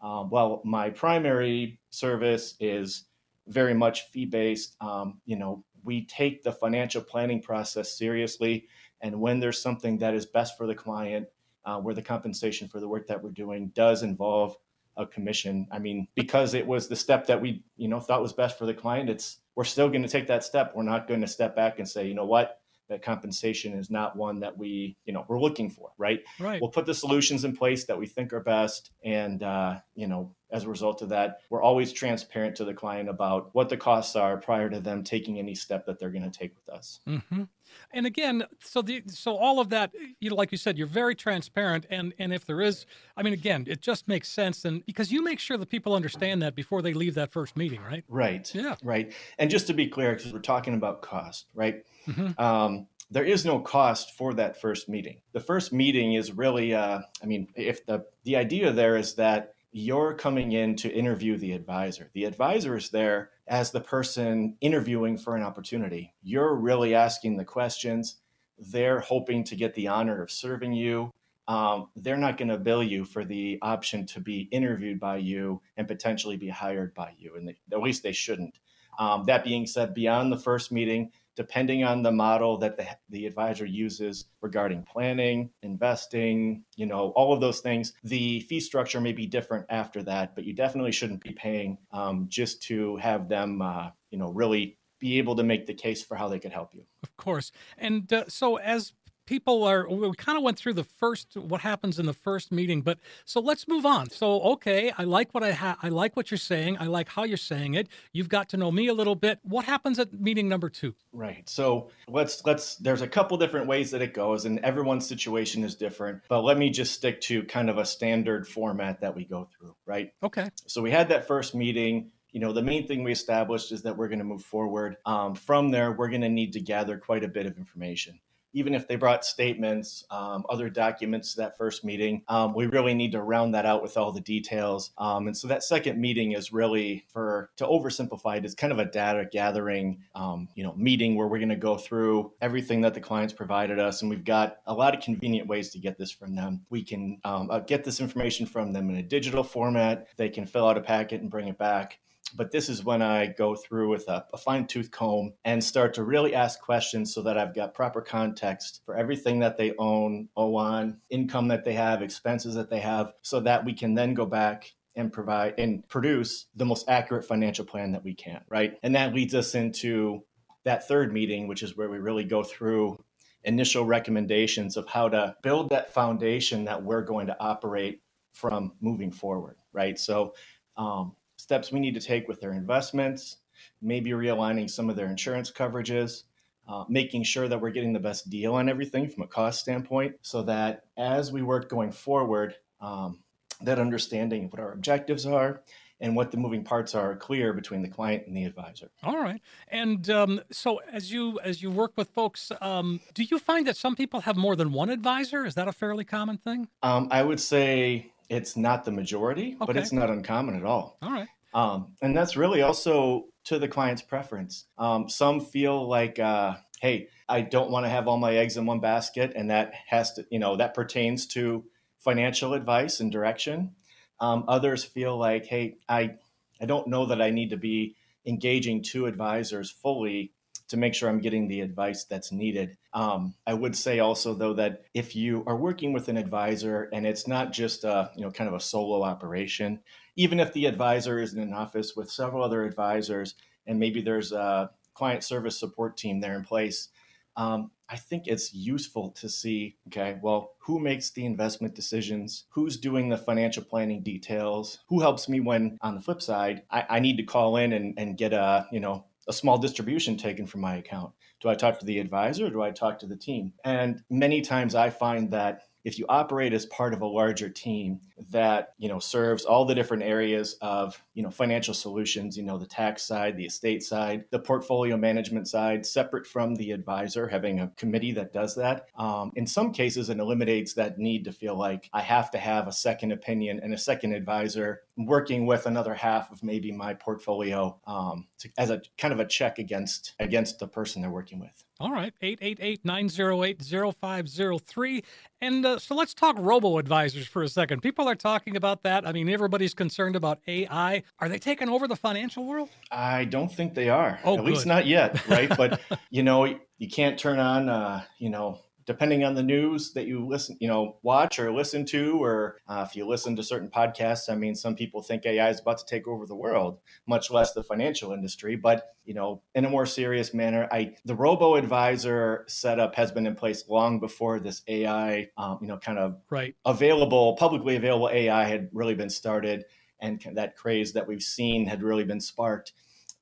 um, 0.00 0.28
while 0.30 0.60
my 0.64 0.90
primary 0.90 1.80
service 1.90 2.54
is 2.60 3.04
very 3.48 3.74
much 3.74 4.08
fee 4.08 4.26
based, 4.26 4.76
um, 4.80 5.20
you 5.24 5.36
know, 5.36 5.64
we 5.82 6.06
take 6.06 6.42
the 6.42 6.52
financial 6.52 7.02
planning 7.02 7.40
process 7.40 7.96
seriously. 7.96 8.66
And 9.00 9.20
when 9.20 9.40
there's 9.40 9.60
something 9.60 9.98
that 9.98 10.14
is 10.14 10.26
best 10.26 10.56
for 10.56 10.66
the 10.66 10.74
client, 10.74 11.28
uh, 11.64 11.78
where 11.78 11.94
the 11.94 12.02
compensation 12.02 12.68
for 12.68 12.80
the 12.80 12.88
work 12.88 13.06
that 13.06 13.22
we're 13.22 13.30
doing 13.30 13.68
does 13.74 14.02
involve 14.02 14.56
a 14.96 15.06
commission, 15.06 15.66
I 15.72 15.78
mean, 15.78 16.06
because 16.14 16.54
it 16.54 16.66
was 16.66 16.88
the 16.88 16.96
step 16.96 17.26
that 17.26 17.40
we, 17.40 17.64
you 17.76 17.88
know, 17.88 18.00
thought 18.00 18.22
was 18.22 18.32
best 18.32 18.58
for 18.58 18.66
the 18.66 18.74
client, 18.74 19.10
it's 19.10 19.38
we're 19.56 19.64
still 19.64 19.88
going 19.88 20.02
to 20.02 20.08
take 20.08 20.26
that 20.26 20.44
step. 20.44 20.72
We're 20.74 20.82
not 20.82 21.08
going 21.08 21.20
to 21.20 21.26
step 21.26 21.56
back 21.56 21.78
and 21.78 21.88
say, 21.88 22.06
you 22.06 22.14
know 22.14 22.26
what, 22.26 22.60
that 22.88 23.02
compensation 23.02 23.72
is 23.72 23.90
not 23.90 24.16
one 24.16 24.40
that 24.40 24.56
we 24.56 24.96
you 25.04 25.12
know 25.12 25.24
we're 25.28 25.40
looking 25.40 25.70
for 25.70 25.90
right? 25.98 26.20
Right. 26.38 26.60
We'll 26.60 26.70
put 26.70 26.86
the 26.86 26.94
solutions 26.94 27.44
in 27.44 27.56
place 27.56 27.84
that 27.86 27.98
we 27.98 28.06
think 28.06 28.32
are 28.32 28.40
best 28.40 28.90
and 29.04 29.42
uh, 29.42 29.78
you 29.94 30.06
know 30.06 30.34
as 30.50 30.64
a 30.64 30.68
result 30.68 31.02
of 31.02 31.08
that 31.08 31.38
we're 31.50 31.62
always 31.62 31.92
transparent 31.92 32.56
to 32.56 32.64
the 32.64 32.74
client 32.74 33.08
about 33.08 33.50
what 33.52 33.68
the 33.68 33.76
costs 33.76 34.16
are 34.16 34.36
prior 34.36 34.70
to 34.70 34.80
them 34.80 35.02
taking 35.02 35.38
any 35.38 35.54
step 35.54 35.86
that 35.86 35.98
they're 35.98 36.10
going 36.10 36.30
to 36.30 36.38
take 36.38 36.54
with 36.54 36.68
us. 36.68 37.00
Mm-hmm. 37.08 37.44
And 37.92 38.06
again 38.06 38.44
so 38.60 38.82
the 38.82 39.02
so 39.06 39.36
all 39.36 39.60
of 39.60 39.70
that 39.70 39.92
you 40.20 40.30
know 40.30 40.36
like 40.36 40.52
you 40.52 40.58
said 40.58 40.76
you're 40.76 40.86
very 40.86 41.14
transparent 41.14 41.86
and 41.90 42.12
and 42.18 42.32
if 42.32 42.44
there 42.44 42.60
is 42.60 42.86
i 43.16 43.22
mean 43.22 43.32
again 43.32 43.64
it 43.68 43.80
just 43.80 44.08
makes 44.08 44.28
sense 44.28 44.64
and 44.64 44.84
because 44.86 45.12
you 45.12 45.22
make 45.22 45.38
sure 45.38 45.56
that 45.56 45.68
people 45.68 45.94
understand 45.94 46.42
that 46.42 46.54
before 46.54 46.82
they 46.82 46.92
leave 46.92 47.14
that 47.14 47.32
first 47.32 47.56
meeting 47.56 47.80
right? 47.88 48.04
Right. 48.08 48.54
Yeah. 48.54 48.74
Right. 48.82 49.12
And 49.38 49.50
just 49.50 49.66
to 49.68 49.74
be 49.74 49.86
clear 49.86 50.14
because 50.14 50.32
we're 50.32 50.40
talking 50.40 50.74
about 50.74 51.02
cost 51.02 51.46
right? 51.54 51.84
Mm-hmm. 52.06 52.40
Um, 52.42 52.86
there 53.10 53.24
is 53.24 53.44
no 53.44 53.60
cost 53.60 54.16
for 54.16 54.34
that 54.34 54.60
first 54.60 54.88
meeting. 54.88 55.20
The 55.32 55.40
first 55.40 55.72
meeting 55.72 56.14
is 56.14 56.32
really, 56.32 56.74
uh, 56.74 57.00
I 57.22 57.26
mean, 57.26 57.48
if 57.54 57.84
the 57.86 58.06
the 58.24 58.36
idea 58.36 58.72
there 58.72 58.96
is 58.96 59.14
that 59.14 59.53
you're 59.76 60.14
coming 60.14 60.52
in 60.52 60.76
to 60.76 60.88
interview 60.88 61.36
the 61.36 61.50
advisor. 61.50 62.08
The 62.14 62.26
advisor 62.26 62.76
is 62.76 62.90
there 62.90 63.30
as 63.48 63.72
the 63.72 63.80
person 63.80 64.56
interviewing 64.60 65.18
for 65.18 65.34
an 65.34 65.42
opportunity. 65.42 66.14
You're 66.22 66.54
really 66.54 66.94
asking 66.94 67.36
the 67.36 67.44
questions. 67.44 68.18
They're 68.56 69.00
hoping 69.00 69.42
to 69.42 69.56
get 69.56 69.74
the 69.74 69.88
honor 69.88 70.22
of 70.22 70.30
serving 70.30 70.74
you. 70.74 71.10
Um, 71.48 71.88
they're 71.96 72.16
not 72.16 72.38
going 72.38 72.50
to 72.50 72.56
bill 72.56 72.84
you 72.84 73.04
for 73.04 73.24
the 73.24 73.58
option 73.62 74.06
to 74.06 74.20
be 74.20 74.42
interviewed 74.52 75.00
by 75.00 75.16
you 75.16 75.60
and 75.76 75.88
potentially 75.88 76.36
be 76.36 76.48
hired 76.48 76.94
by 76.94 77.14
you. 77.18 77.34
And 77.34 77.48
they, 77.48 77.56
at 77.72 77.82
least 77.82 78.04
they 78.04 78.12
shouldn't. 78.12 78.60
Um, 78.96 79.24
that 79.24 79.42
being 79.42 79.66
said, 79.66 79.92
beyond 79.92 80.30
the 80.30 80.38
first 80.38 80.70
meeting, 80.70 81.10
depending 81.36 81.84
on 81.84 82.02
the 82.02 82.12
model 82.12 82.56
that 82.58 82.76
the, 82.76 82.86
the 83.10 83.26
advisor 83.26 83.66
uses 83.66 84.26
regarding 84.40 84.82
planning, 84.82 85.50
investing, 85.62 86.64
you 86.76 86.86
know, 86.86 87.10
all 87.10 87.32
of 87.32 87.40
those 87.40 87.60
things, 87.60 87.92
the 88.04 88.40
fee 88.40 88.60
structure 88.60 89.00
may 89.00 89.12
be 89.12 89.26
different 89.26 89.66
after 89.68 90.02
that, 90.02 90.34
but 90.34 90.44
you 90.44 90.52
definitely 90.52 90.92
shouldn't 90.92 91.22
be 91.22 91.32
paying 91.32 91.78
um, 91.92 92.26
just 92.28 92.62
to 92.62 92.96
have 92.96 93.28
them, 93.28 93.60
uh, 93.62 93.90
you 94.10 94.18
know, 94.18 94.30
really 94.30 94.78
be 94.98 95.18
able 95.18 95.36
to 95.36 95.42
make 95.42 95.66
the 95.66 95.74
case 95.74 96.02
for 96.02 96.16
how 96.16 96.28
they 96.28 96.38
could 96.38 96.52
help 96.52 96.74
you. 96.74 96.84
Of 97.02 97.16
course. 97.16 97.52
And 97.76 98.10
uh, 98.12 98.24
so 98.28 98.56
as 98.56 98.92
people 99.26 99.64
are 99.64 99.88
we 99.88 100.12
kind 100.16 100.36
of 100.36 100.44
went 100.44 100.58
through 100.58 100.74
the 100.74 100.84
first 100.84 101.36
what 101.36 101.60
happens 101.60 101.98
in 101.98 102.06
the 102.06 102.12
first 102.12 102.52
meeting 102.52 102.82
but 102.82 102.98
so 103.24 103.40
let's 103.40 103.66
move 103.68 103.86
on. 103.86 104.10
So 104.10 104.40
okay 104.42 104.92
i 104.96 105.04
like 105.04 105.32
what 105.32 105.42
i 105.42 105.52
ha- 105.52 105.78
i 105.82 105.88
like 105.88 106.16
what 106.16 106.30
you're 106.30 106.38
saying 106.38 106.76
i 106.78 106.86
like 106.86 107.08
how 107.08 107.24
you're 107.24 107.36
saying 107.36 107.74
it 107.74 107.88
you've 108.12 108.28
got 108.28 108.48
to 108.50 108.56
know 108.56 108.70
me 108.70 108.88
a 108.88 108.94
little 108.94 109.14
bit. 109.14 109.38
What 109.42 109.64
happens 109.64 109.98
at 109.98 110.12
meeting 110.12 110.48
number 110.48 110.68
two? 110.68 110.94
Right 111.12 111.48
so 111.48 111.90
let's 112.08 112.44
let's 112.44 112.76
there's 112.76 113.02
a 113.02 113.08
couple 113.08 113.36
different 113.36 113.66
ways 113.66 113.90
that 113.90 114.02
it 114.02 114.14
goes 114.14 114.44
and 114.44 114.58
everyone's 114.60 115.06
situation 115.06 115.64
is 115.64 115.74
different 115.74 116.22
but 116.28 116.42
let 116.42 116.58
me 116.58 116.70
just 116.70 116.94
stick 116.94 117.20
to 117.22 117.42
kind 117.44 117.70
of 117.70 117.78
a 117.78 117.84
standard 117.84 118.46
format 118.46 119.00
that 119.00 119.14
we 119.14 119.24
go 119.24 119.48
through 119.56 119.74
right? 119.86 120.12
Okay. 120.22 120.48
So 120.66 120.82
we 120.82 120.90
had 120.90 121.08
that 121.08 121.26
first 121.26 121.54
meeting 121.54 122.10
you 122.34 122.40
know 122.40 122.52
the 122.52 122.62
main 122.62 122.86
thing 122.86 123.04
we 123.04 123.12
established 123.12 123.72
is 123.72 123.82
that 123.82 123.96
we're 123.96 124.08
going 124.08 124.18
to 124.18 124.24
move 124.24 124.42
forward 124.42 124.96
um, 125.06 125.34
from 125.34 125.70
there 125.70 125.92
we're 125.92 126.08
going 126.08 126.20
to 126.20 126.28
need 126.28 126.52
to 126.52 126.60
gather 126.60 126.98
quite 126.98 127.24
a 127.24 127.28
bit 127.28 127.46
of 127.46 127.56
information 127.56 128.18
even 128.54 128.74
if 128.74 128.88
they 128.88 128.96
brought 128.96 129.24
statements, 129.24 130.04
um, 130.10 130.44
other 130.48 130.70
documents 130.70 131.34
to 131.34 131.42
that 131.42 131.58
first 131.58 131.84
meeting, 131.84 132.22
um, 132.28 132.54
we 132.54 132.66
really 132.66 132.94
need 132.94 133.12
to 133.12 133.20
round 133.20 133.54
that 133.54 133.66
out 133.66 133.82
with 133.82 133.96
all 133.96 134.12
the 134.12 134.20
details. 134.20 134.92
Um, 134.96 135.26
and 135.26 135.36
so 135.36 135.48
that 135.48 135.62
second 135.62 136.00
meeting 136.00 136.32
is 136.32 136.52
really 136.52 137.04
for 137.08 137.50
to 137.56 137.66
oversimplify 137.66 138.44
it's 138.44 138.54
kind 138.54 138.72
of 138.72 138.78
a 138.78 138.84
data 138.84 139.26
gathering, 139.30 140.02
um, 140.14 140.48
you 140.54 140.62
know, 140.62 140.74
meeting 140.76 141.16
where 141.16 141.26
we're 141.26 141.38
going 141.38 141.48
to 141.48 141.56
go 141.56 141.76
through 141.76 142.32
everything 142.40 142.80
that 142.82 142.94
the 142.94 143.00
clients 143.00 143.32
provided 143.32 143.78
us, 143.78 144.02
and 144.02 144.10
we've 144.10 144.24
got 144.24 144.58
a 144.66 144.74
lot 144.74 144.94
of 144.94 145.02
convenient 145.02 145.48
ways 145.48 145.70
to 145.70 145.78
get 145.78 145.98
this 145.98 146.10
from 146.10 146.34
them. 146.34 146.64
We 146.70 146.82
can 146.84 147.18
um, 147.24 147.50
uh, 147.50 147.60
get 147.60 147.84
this 147.84 148.00
information 148.00 148.46
from 148.46 148.72
them 148.72 148.90
in 148.90 148.96
a 148.96 149.02
digital 149.02 149.42
format. 149.42 150.08
They 150.16 150.28
can 150.28 150.46
fill 150.46 150.68
out 150.68 150.78
a 150.78 150.80
packet 150.80 151.20
and 151.20 151.30
bring 151.30 151.48
it 151.48 151.58
back 151.58 151.98
but 152.36 152.50
this 152.50 152.68
is 152.68 152.84
when 152.84 153.02
I 153.02 153.26
go 153.26 153.54
through 153.54 153.90
with 153.90 154.08
a, 154.08 154.24
a 154.32 154.36
fine 154.36 154.66
tooth 154.66 154.90
comb 154.90 155.34
and 155.44 155.62
start 155.62 155.94
to 155.94 156.04
really 156.04 156.34
ask 156.34 156.60
questions 156.60 157.14
so 157.14 157.22
that 157.22 157.38
I've 157.38 157.54
got 157.54 157.74
proper 157.74 158.00
context 158.00 158.82
for 158.84 158.96
everything 158.96 159.40
that 159.40 159.56
they 159.56 159.74
own, 159.78 160.28
owe 160.36 160.56
on, 160.56 160.98
income 161.10 161.48
that 161.48 161.64
they 161.64 161.74
have, 161.74 162.02
expenses 162.02 162.54
that 162.54 162.70
they 162.70 162.80
have, 162.80 163.12
so 163.22 163.40
that 163.40 163.64
we 163.64 163.74
can 163.74 163.94
then 163.94 164.14
go 164.14 164.26
back 164.26 164.72
and 164.96 165.12
provide 165.12 165.54
and 165.58 165.86
produce 165.88 166.46
the 166.54 166.64
most 166.64 166.88
accurate 166.88 167.24
financial 167.24 167.64
plan 167.64 167.92
that 167.92 168.04
we 168.04 168.14
can, 168.14 168.40
right? 168.48 168.78
And 168.82 168.94
that 168.94 169.14
leads 169.14 169.34
us 169.34 169.54
into 169.54 170.24
that 170.64 170.88
third 170.88 171.12
meeting, 171.12 171.46
which 171.48 171.62
is 171.62 171.76
where 171.76 171.88
we 171.88 171.98
really 171.98 172.24
go 172.24 172.42
through 172.42 173.02
initial 173.44 173.84
recommendations 173.84 174.76
of 174.76 174.88
how 174.88 175.08
to 175.08 175.36
build 175.42 175.70
that 175.70 175.92
foundation 175.92 176.64
that 176.64 176.82
we're 176.82 177.02
going 177.02 177.26
to 177.26 177.36
operate 177.38 178.00
from 178.32 178.72
moving 178.80 179.12
forward, 179.12 179.56
right? 179.72 179.98
So, 179.98 180.34
um, 180.76 181.14
steps 181.44 181.70
we 181.70 181.78
need 181.78 181.92
to 181.92 182.00
take 182.00 182.26
with 182.26 182.40
their 182.40 182.54
investments, 182.54 183.36
maybe 183.82 184.12
realigning 184.12 184.68
some 184.68 184.88
of 184.88 184.96
their 184.96 185.08
insurance 185.08 185.52
coverages, 185.52 186.22
uh, 186.66 186.84
making 186.88 187.22
sure 187.22 187.48
that 187.48 187.60
we're 187.60 187.68
getting 187.68 187.92
the 187.92 188.00
best 188.00 188.30
deal 188.30 188.54
on 188.54 188.66
everything 188.70 189.10
from 189.10 189.24
a 189.24 189.26
cost 189.26 189.60
standpoint, 189.60 190.14
so 190.22 190.40
that 190.42 190.84
as 190.96 191.32
we 191.32 191.42
work 191.42 191.68
going 191.68 191.92
forward, 191.92 192.54
um, 192.80 193.20
that 193.60 193.78
understanding 193.78 194.46
of 194.46 194.52
what 194.52 194.60
our 194.60 194.72
objectives 194.72 195.26
are 195.26 195.62
and 196.00 196.16
what 196.16 196.30
the 196.30 196.38
moving 196.38 196.64
parts 196.64 196.94
are 196.94 197.12
are 197.12 197.16
clear 197.16 197.52
between 197.52 197.82
the 197.82 197.88
client 197.88 198.26
and 198.26 198.34
the 198.34 198.44
advisor. 198.44 198.90
All 199.02 199.18
right. 199.18 199.42
And 199.68 200.08
um, 200.08 200.40
so 200.50 200.80
as 200.90 201.12
you 201.12 201.38
as 201.40 201.62
you 201.62 201.70
work 201.70 201.92
with 201.94 202.08
folks, 202.08 202.50
um, 202.62 203.00
do 203.12 203.22
you 203.22 203.38
find 203.38 203.66
that 203.66 203.76
some 203.76 203.94
people 203.94 204.20
have 204.20 204.36
more 204.38 204.56
than 204.56 204.72
one 204.72 204.88
advisor? 204.88 205.44
Is 205.44 205.54
that 205.56 205.68
a 205.68 205.72
fairly 205.72 206.04
common 206.04 206.38
thing? 206.38 206.68
Um, 206.82 207.08
I 207.10 207.22
would 207.22 207.38
say 207.38 208.10
it's 208.30 208.56
not 208.56 208.84
the 208.84 208.90
majority, 208.90 209.56
okay. 209.56 209.66
but 209.66 209.76
it's 209.76 209.92
not 209.92 210.08
uncommon 210.10 210.56
at 210.56 210.64
all. 210.64 210.96
All 211.02 211.12
right. 211.12 211.28
Um, 211.54 211.94
and 212.02 212.16
that's 212.16 212.36
really 212.36 212.62
also 212.62 213.26
to 213.44 213.58
the 213.58 213.68
client's 213.68 214.02
preference. 214.02 214.66
Um, 214.76 215.08
some 215.08 215.40
feel 215.40 215.88
like, 215.88 216.18
uh, 216.18 216.56
hey, 216.80 217.08
I 217.28 217.42
don't 217.42 217.70
want 217.70 217.86
to 217.86 217.90
have 217.90 218.08
all 218.08 218.18
my 218.18 218.34
eggs 218.34 218.56
in 218.56 218.66
one 218.66 218.80
basket, 218.80 219.32
and 219.36 219.50
that 219.50 219.72
has 219.86 220.12
to, 220.14 220.26
you 220.30 220.38
know, 220.38 220.56
that 220.56 220.74
pertains 220.74 221.26
to 221.28 221.64
financial 221.98 222.54
advice 222.54 223.00
and 223.00 223.10
direction. 223.10 223.72
Um, 224.20 224.44
others 224.48 224.84
feel 224.84 225.16
like, 225.16 225.46
hey, 225.46 225.76
I, 225.88 226.16
I 226.60 226.66
don't 226.66 226.88
know 226.88 227.06
that 227.06 227.22
I 227.22 227.30
need 227.30 227.50
to 227.50 227.56
be 227.56 227.96
engaging 228.26 228.82
two 228.82 229.06
advisors 229.06 229.70
fully 229.70 230.32
to 230.68 230.76
make 230.76 230.94
sure 230.94 231.08
I'm 231.08 231.20
getting 231.20 231.46
the 231.46 231.60
advice 231.60 232.04
that's 232.04 232.32
needed. 232.32 232.76
Um, 232.94 233.34
I 233.46 233.54
would 233.54 233.76
say 233.76 233.98
also 233.98 234.34
though 234.34 234.54
that 234.54 234.82
if 234.94 235.14
you 235.14 235.44
are 235.46 235.56
working 235.56 235.92
with 235.92 236.08
an 236.08 236.16
advisor 236.16 236.88
and 236.92 237.06
it's 237.06 237.28
not 237.28 237.52
just 237.52 237.84
a 237.84 238.10
you 238.16 238.22
know 238.22 238.30
kind 238.30 238.48
of 238.48 238.54
a 238.54 238.60
solo 238.60 239.02
operation, 239.02 239.80
even 240.16 240.40
if 240.40 240.52
the 240.52 240.66
advisor 240.66 241.18
is 241.18 241.34
in 241.34 241.40
an 241.40 241.52
office 241.52 241.94
with 241.96 242.10
several 242.10 242.42
other 242.42 242.64
advisors 242.64 243.34
and 243.66 243.78
maybe 243.78 244.00
there's 244.00 244.32
a 244.32 244.70
client 244.94 245.24
service 245.24 245.58
support 245.58 245.96
team 245.96 246.20
there 246.20 246.36
in 246.36 246.44
place, 246.44 246.88
um, 247.36 247.70
I 247.88 247.96
think 247.96 248.26
it's 248.26 248.54
useful 248.54 249.10
to 249.10 249.28
see, 249.28 249.76
okay, 249.88 250.18
well, 250.22 250.52
who 250.58 250.80
makes 250.80 251.10
the 251.10 251.26
investment 251.26 251.74
decisions? 251.74 252.44
Who's 252.50 252.78
doing 252.78 253.08
the 253.08 253.18
financial 253.18 253.62
planning 253.62 254.02
details? 254.02 254.78
Who 254.88 255.00
helps 255.00 255.28
me 255.28 255.40
when, 255.40 255.78
on 255.82 255.94
the 255.94 256.00
flip 256.00 256.22
side, 256.22 256.62
I, 256.70 256.84
I 256.88 257.00
need 257.00 257.16
to 257.18 257.24
call 257.24 257.56
in 257.56 257.72
and, 257.72 257.94
and 257.98 258.16
get 258.16 258.32
a, 258.32 258.66
you 258.72 258.80
know, 258.80 259.04
a 259.28 259.32
small 259.32 259.58
distribution 259.58 260.16
taken 260.16 260.46
from 260.46 260.60
my 260.60 260.76
account? 260.76 261.12
Do 261.40 261.48
I 261.48 261.54
talk 261.54 261.78
to 261.80 261.86
the 261.86 261.98
advisor 261.98 262.46
or 262.46 262.50
do 262.50 262.62
I 262.62 262.70
talk 262.70 262.98
to 263.00 263.06
the 263.06 263.16
team? 263.16 263.52
And 263.64 264.02
many 264.08 264.40
times 264.40 264.74
I 264.74 264.90
find 264.90 265.30
that 265.32 265.62
if 265.84 265.98
you 265.98 266.06
operate 266.08 266.52
as 266.52 266.66
part 266.66 266.94
of 266.94 267.02
a 267.02 267.06
larger 267.06 267.48
team 267.48 268.00
that 268.30 268.74
you 268.78 268.88
know 268.88 268.98
serves 268.98 269.44
all 269.44 269.64
the 269.64 269.74
different 269.74 270.02
areas 270.02 270.56
of 270.60 271.00
you 271.14 271.22
know 271.22 271.30
financial 271.30 271.74
solutions 271.74 272.36
you 272.36 272.42
know 272.42 272.56
the 272.56 272.66
tax 272.66 273.02
side 273.04 273.36
the 273.36 273.44
estate 273.44 273.82
side 273.82 274.24
the 274.30 274.38
portfolio 274.38 274.96
management 274.96 275.46
side 275.46 275.84
separate 275.84 276.26
from 276.26 276.54
the 276.54 276.70
advisor 276.70 277.28
having 277.28 277.60
a 277.60 277.68
committee 277.76 278.12
that 278.12 278.32
does 278.32 278.54
that 278.54 278.86
um, 278.96 279.30
in 279.36 279.46
some 279.46 279.72
cases 279.72 280.08
it 280.08 280.18
eliminates 280.18 280.72
that 280.74 280.98
need 280.98 281.24
to 281.24 281.32
feel 281.32 281.56
like 281.56 281.88
i 281.92 282.00
have 282.00 282.30
to 282.30 282.38
have 282.38 282.66
a 282.66 282.72
second 282.72 283.12
opinion 283.12 283.60
and 283.62 283.74
a 283.74 283.78
second 283.78 284.12
advisor 284.12 284.82
working 284.96 285.46
with 285.46 285.66
another 285.66 285.94
half 285.94 286.30
of 286.30 286.42
maybe 286.42 286.70
my 286.70 286.94
portfolio 286.94 287.78
um, 287.86 288.26
to, 288.38 288.48
as 288.58 288.70
a 288.70 288.80
kind 288.96 289.12
of 289.12 289.20
a 289.20 289.26
check 289.26 289.58
against 289.58 290.14
against 290.20 290.58
the 290.58 290.66
person 290.66 291.02
they're 291.02 291.10
working 291.10 291.40
with 291.40 291.64
all 291.80 291.90
right, 291.90 292.12
888-908-0503. 292.22 295.02
And 295.40 295.66
uh, 295.66 295.78
so 295.78 295.96
let's 295.96 296.14
talk 296.14 296.36
robo-advisors 296.38 297.26
for 297.26 297.42
a 297.42 297.48
second. 297.48 297.80
People 297.82 298.08
are 298.08 298.14
talking 298.14 298.54
about 298.56 298.84
that. 298.84 299.04
I 299.06 299.12
mean, 299.12 299.28
everybody's 299.28 299.74
concerned 299.74 300.14
about 300.14 300.38
AI. 300.46 301.02
Are 301.18 301.28
they 301.28 301.38
taking 301.38 301.68
over 301.68 301.88
the 301.88 301.96
financial 301.96 302.46
world? 302.46 302.68
I 302.90 303.24
don't 303.24 303.52
think 303.52 303.74
they 303.74 303.88
are. 303.88 304.20
Oh, 304.24 304.34
At 304.34 304.44
good. 304.44 304.50
least 304.50 304.66
not 304.66 304.86
yet, 304.86 305.26
right? 305.28 305.48
but, 305.56 305.80
you 306.10 306.22
know, 306.22 306.44
you 306.78 306.88
can't 306.88 307.18
turn 307.18 307.40
on, 307.40 307.68
uh, 307.68 308.04
you 308.18 308.30
know, 308.30 308.60
depending 308.86 309.24
on 309.24 309.34
the 309.34 309.42
news 309.42 309.92
that 309.92 310.06
you 310.06 310.26
listen, 310.26 310.56
you 310.60 310.68
know, 310.68 310.96
watch 311.02 311.38
or 311.38 311.52
listen 311.52 311.84
to, 311.86 312.22
or 312.22 312.60
uh, 312.68 312.84
if 312.88 312.96
you 312.96 313.06
listen 313.06 313.34
to 313.36 313.42
certain 313.42 313.68
podcasts, 313.68 314.30
I 314.30 314.34
mean, 314.34 314.54
some 314.54 314.74
people 314.74 315.02
think 315.02 315.24
AI 315.26 315.48
is 315.48 315.60
about 315.60 315.78
to 315.78 315.86
take 315.86 316.06
over 316.06 316.26
the 316.26 316.36
world, 316.36 316.78
much 317.06 317.30
less 317.30 317.52
the 317.52 317.62
financial 317.62 318.12
industry. 318.12 318.56
But 318.56 318.94
you 319.04 319.14
know, 319.14 319.42
in 319.54 319.64
a 319.64 319.70
more 319.70 319.86
serious 319.86 320.34
manner, 320.34 320.68
I 320.70 320.94
the 321.04 321.14
robo 321.14 321.56
advisor 321.56 322.44
setup 322.46 322.94
has 322.94 323.10
been 323.10 323.26
in 323.26 323.34
place 323.34 323.64
long 323.68 324.00
before 324.00 324.40
this 324.40 324.62
AI, 324.68 325.28
um, 325.36 325.58
you 325.60 325.68
know, 325.68 325.78
kind 325.78 325.98
of 325.98 326.20
right 326.30 326.54
available, 326.64 327.36
publicly 327.36 327.76
available 327.76 328.10
AI 328.10 328.44
had 328.44 328.68
really 328.72 328.94
been 328.94 329.10
started, 329.10 329.64
and 330.00 330.22
that 330.34 330.56
craze 330.56 330.92
that 330.92 331.06
we've 331.06 331.22
seen 331.22 331.66
had 331.66 331.82
really 331.82 332.04
been 332.04 332.20
sparked. 332.20 332.72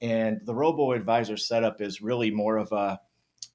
And 0.01 0.41
the 0.45 0.55
robo 0.55 0.93
advisor 0.93 1.37
setup 1.37 1.81
is 1.81 2.03
really 2.03 2.31
more 2.33 2.57
of 2.57 2.73
a 2.73 3.01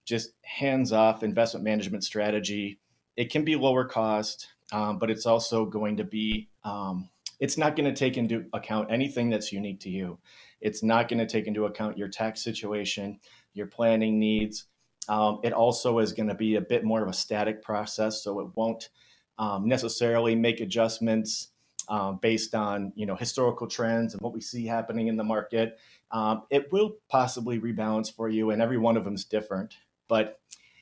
just 0.07 0.31
hands 0.41 0.93
off 0.93 1.21
investment 1.21 1.63
management 1.63 2.03
strategy. 2.03 2.79
It 3.17 3.29
can 3.29 3.43
be 3.43 3.55
lower 3.55 3.85
cost, 3.85 4.47
um, 4.71 4.97
but 4.99 5.11
it's 5.11 5.25
also 5.25 5.65
going 5.65 5.97
to 5.97 6.05
be, 6.05 6.49
um, 6.63 7.09
it's 7.39 7.57
not 7.57 7.75
going 7.75 7.93
to 7.93 7.97
take 7.97 8.17
into 8.17 8.45
account 8.53 8.89
anything 8.89 9.29
that's 9.29 9.51
unique 9.51 9.81
to 9.81 9.89
you. 9.89 10.17
It's 10.61 10.81
not 10.81 11.09
going 11.09 11.19
to 11.19 11.27
take 11.27 11.45
into 11.45 11.65
account 11.65 11.97
your 11.97 12.07
tax 12.07 12.41
situation, 12.41 13.19
your 13.53 13.67
planning 13.67 14.17
needs. 14.17 14.65
Um, 15.09 15.39
it 15.43 15.53
also 15.53 15.99
is 15.99 16.13
going 16.13 16.29
to 16.29 16.35
be 16.35 16.55
a 16.55 16.61
bit 16.61 16.83
more 16.83 17.03
of 17.03 17.09
a 17.09 17.13
static 17.13 17.61
process, 17.61 18.23
so 18.23 18.39
it 18.39 18.47
won't 18.55 18.89
um, 19.37 19.67
necessarily 19.67 20.35
make 20.35 20.61
adjustments 20.61 21.49
um, 21.89 22.19
based 22.21 22.55
on 22.55 22.91
you 22.95 23.05
know 23.05 23.15
historical 23.15 23.67
trends 23.67 24.13
and 24.13 24.21
what 24.21 24.33
we 24.33 24.41
see 24.41 24.65
happening 24.65 25.07
in 25.07 25.17
the 25.17 25.23
market. 25.23 25.77
Um, 26.11 26.43
it 26.49 26.71
will 26.71 26.95
possibly 27.09 27.59
rebalance 27.59 28.13
for 28.13 28.29
you, 28.29 28.51
and 28.51 28.61
every 28.61 28.77
one 28.77 28.97
of 28.97 29.03
them 29.03 29.15
is 29.15 29.25
different. 29.25 29.75
But 30.07 30.39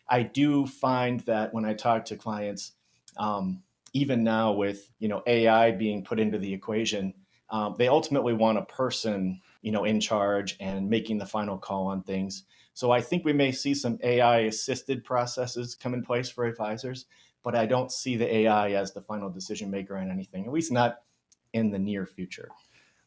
I 0.08 0.24
do 0.24 0.66
find 0.66 1.22
that 1.22 1.54
when 1.54 1.66
I 1.66 1.74
talk 1.74 2.06
to 2.06 2.16
clients, 2.16 2.74
um, 3.18 3.64
even 3.94 4.24
now 4.24 4.52
with 4.52 4.92
you 5.00 5.08
know 5.08 5.24
AI 5.26 5.72
being 5.72 6.04
put 6.04 6.20
into 6.20 6.38
the 6.38 6.54
equation, 6.54 7.14
um, 7.50 7.76
they 7.78 7.88
ultimately 7.88 8.34
want 8.34 8.58
a 8.58 8.66
person 8.66 9.42
you 9.62 9.72
know 9.72 9.84
in 9.86 10.00
charge 10.00 10.58
and 10.60 10.90
making 10.90 11.18
the 11.18 11.26
final 11.26 11.58
call 11.58 11.88
on 11.88 12.04
things. 12.04 12.44
So 12.74 12.92
I 12.92 13.02
think 13.02 13.24
we 13.24 13.34
may 13.34 13.54
see 13.54 13.74
some 13.74 13.98
AI 14.04 14.40
assisted 14.40 15.06
processes 15.06 15.76
come 15.76 15.94
in 15.94 16.04
place 16.04 16.30
for 16.30 16.46
advisors, 16.46 17.06
but 17.42 17.56
I 17.56 17.66
don't 17.66 17.92
see 17.92 18.18
the 18.18 18.36
AI 18.36 18.72
as 18.72 18.92
the 18.92 19.02
final 19.02 19.30
decision 19.30 19.72
maker 19.72 19.98
on 19.98 20.12
anything, 20.12 20.46
at 20.46 20.52
least 20.52 20.74
not 20.74 20.98
in 21.54 21.72
the 21.72 21.80
near 21.80 22.06
future. 22.06 22.50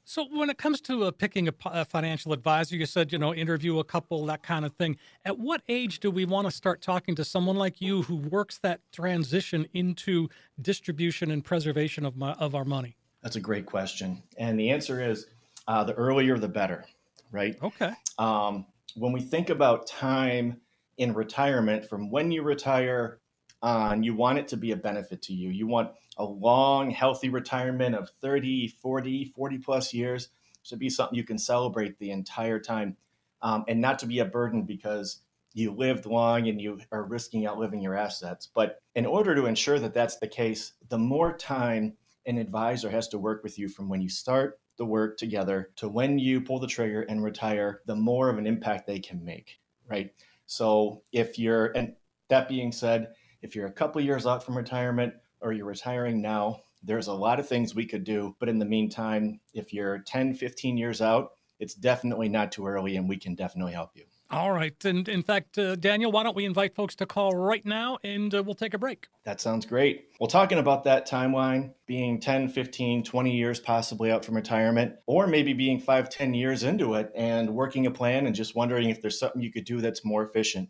So 0.09 0.25
when 0.33 0.49
it 0.49 0.57
comes 0.57 0.81
to 0.83 1.05
uh, 1.05 1.11
picking 1.11 1.49
a, 1.49 1.55
a, 1.67 1.85
financial 1.85 2.33
advisor, 2.33 2.75
you 2.77 2.87
said 2.87 3.13
you 3.13 3.19
know 3.19 3.35
interview 3.35 3.79
a 3.79 3.85
couple, 3.85 4.25
that 4.25 4.43
kind 4.43 4.65
of 4.65 4.73
thing. 4.73 4.97
At 5.23 5.39
what 5.39 5.61
age 5.69 6.01
do 6.01 6.11
we 6.11 6.25
want 6.25 6.47
to 6.47 6.51
start 6.51 6.81
talking 6.81 7.15
to 7.17 7.27
someone 7.27 7.57
like 7.57 7.83
you 7.83 8.01
who 8.01 8.17
works 8.17 8.57
that 8.61 8.81
transition 8.91 9.67
into 9.75 10.31
distribution 10.63 11.31
and 11.31 11.45
preservation 11.45 12.07
of 12.07 12.17
my, 12.17 12.33
of 12.33 12.55
our 12.55 12.65
money? 12.65 12.97
That's 13.23 13.37
a 13.37 13.41
great 13.41 13.67
question, 13.67 14.23
and 14.39 14.59
the 14.59 14.71
answer 14.71 15.03
is 15.03 15.27
uh, 15.67 15.85
the 15.85 15.93
earlier 15.93 16.39
the 16.39 16.49
better, 16.49 16.87
right? 17.31 17.59
Okay. 17.63 17.93
Um, 18.17 18.65
when 18.97 19.13
we 19.13 19.21
think 19.21 19.51
about 19.51 19.87
time 19.87 20.59
in 20.97 21.13
retirement, 21.13 21.85
from 21.85 22.11
when 22.11 22.31
you 22.31 22.41
retire 22.41 23.21
on, 23.63 24.03
you 24.03 24.15
want 24.15 24.39
it 24.39 24.49
to 24.49 24.57
be 24.57 24.73
a 24.73 24.77
benefit 24.77 25.23
to 25.23 25.33
you. 25.33 25.51
You 25.51 25.67
want 25.67 25.93
a 26.17 26.25
long, 26.25 26.91
healthy 26.91 27.29
retirement 27.29 27.95
of 27.95 28.11
30, 28.21 28.69
40, 28.69 29.25
40 29.27 29.59
plus 29.59 29.95
years 29.95 30.29
to 30.65 30.77
be 30.77 30.91
something 30.91 31.17
you 31.17 31.25
can 31.25 31.39
celebrate 31.39 31.99
the 31.99 32.11
entire 32.11 32.59
time 32.59 32.97
um, 33.43 33.65
and 33.69 33.81
not 33.81 33.99
to 34.01 34.07
be 34.07 34.19
a 34.19 34.25
burden 34.25 34.63
because 34.63 35.21
you 35.55 35.73
lived 35.73 36.07
long 36.07 36.49
and 36.49 36.61
you 36.61 36.79
are 36.93 37.05
risking 37.05 37.47
outliving 37.47 37.81
your 37.81 37.97
assets. 37.97 38.49
But 38.53 38.81
in 38.95 39.07
order 39.07 39.35
to 39.35 39.47
ensure 39.47 39.79
that 39.79 39.95
that's 39.95 40.17
the 40.17 40.29
case, 40.29 40.73
the 40.89 40.99
more 40.99 41.37
time 41.37 41.95
an 42.27 42.39
advisor 42.39 42.91
has 42.91 43.09
to 43.09 43.19
work 43.19 43.43
with 43.43 43.59
you 43.59 43.69
from 43.69 43.89
when 43.89 44.01
you 44.01 44.09
start 44.09 44.61
the 44.77 44.85
work 44.85 45.17
together 45.17 45.71
to 45.77 45.89
when 45.89 46.19
you 46.19 46.41
pull 46.41 46.61
the 46.61 46.67
trigger 46.67 47.03
and 47.03 47.25
retire, 47.25 47.81
the 47.87 47.97
more 47.97 48.29
of 48.29 48.39
an 48.39 48.47
impact 48.47 48.87
they 48.87 49.01
can 49.01 49.25
make, 49.25 49.59
right? 49.89 50.13
So 50.47 51.03
if 51.13 51.39
you're, 51.39 51.67
and 51.75 51.95
that 52.29 52.49
being 52.49 52.71
said, 52.71 53.15
if 53.43 53.55
you're 53.55 53.67
a 53.67 53.73
couple 53.73 54.01
years 54.01 54.27
out 54.27 54.45
from 54.45 54.57
retirement 54.57 55.15
or 55.41 55.53
you're 55.53 55.67
retiring 55.67 56.21
now, 56.21 56.61
there's 56.83 57.09
a 57.09 57.13
lot 57.13 57.41
of 57.41 57.49
things 57.49 57.75
we 57.75 57.87
could 57.87 58.05
do. 58.05 58.37
But 58.39 58.49
in 58.49 58.59
the 58.59 58.65
meantime, 58.65 59.41
if 59.55 59.73
you're 59.73 59.99
10, 59.99 60.35
15 60.35 60.77
years 60.77 61.01
out, 61.01 61.33
it's 61.59 61.75
definitely 61.75 62.29
not 62.29 62.53
too 62.53 62.67
early 62.67 62.97
and 62.97 63.09
we 63.09 63.17
can 63.17 63.35
definitely 63.35 63.73
help 63.73 63.91
you. 63.95 64.05
All 64.31 64.53
right. 64.53 64.75
And 64.85 65.09
in 65.09 65.23
fact, 65.23 65.57
uh, 65.59 65.75
Daniel, 65.77 66.13
why 66.13 66.23
don't 66.23 66.37
we 66.37 66.45
invite 66.45 66.75
folks 66.75 66.95
to 66.97 67.07
call 67.07 67.35
right 67.35 67.65
now 67.65 67.97
and 68.05 68.35
uh, 68.35 68.43
we'll 68.43 68.55
take 68.55 68.75
a 68.75 68.79
break? 68.79 69.07
That 69.25 69.41
sounds 69.41 69.65
great. 69.65 70.09
Well, 70.21 70.29
talking 70.29 70.59
about 70.59 70.85
that 70.85 71.09
timeline 71.09 71.73
being 71.87 72.21
10, 72.21 72.49
15, 72.49 73.05
20 73.05 73.35
years 73.35 73.59
possibly 73.59 74.13
out 74.13 74.27
from 74.27 74.37
retirement, 74.37 74.97
or 75.07 75.27
maybe 75.27 75.55
being 75.55 75.81
five, 75.81 76.11
10 76.11 76.35
years 76.35 76.63
into 76.63 76.95
it 76.95 77.11
and 77.17 77.55
working 77.55 77.87
a 77.87 77.91
plan 77.91 78.27
and 78.27 78.35
just 78.35 78.55
wondering 78.55 78.91
if 78.91 79.01
there's 79.01 79.19
something 79.19 79.41
you 79.41 79.51
could 79.51 79.65
do 79.65 79.81
that's 79.81 80.05
more 80.05 80.23
efficient, 80.23 80.69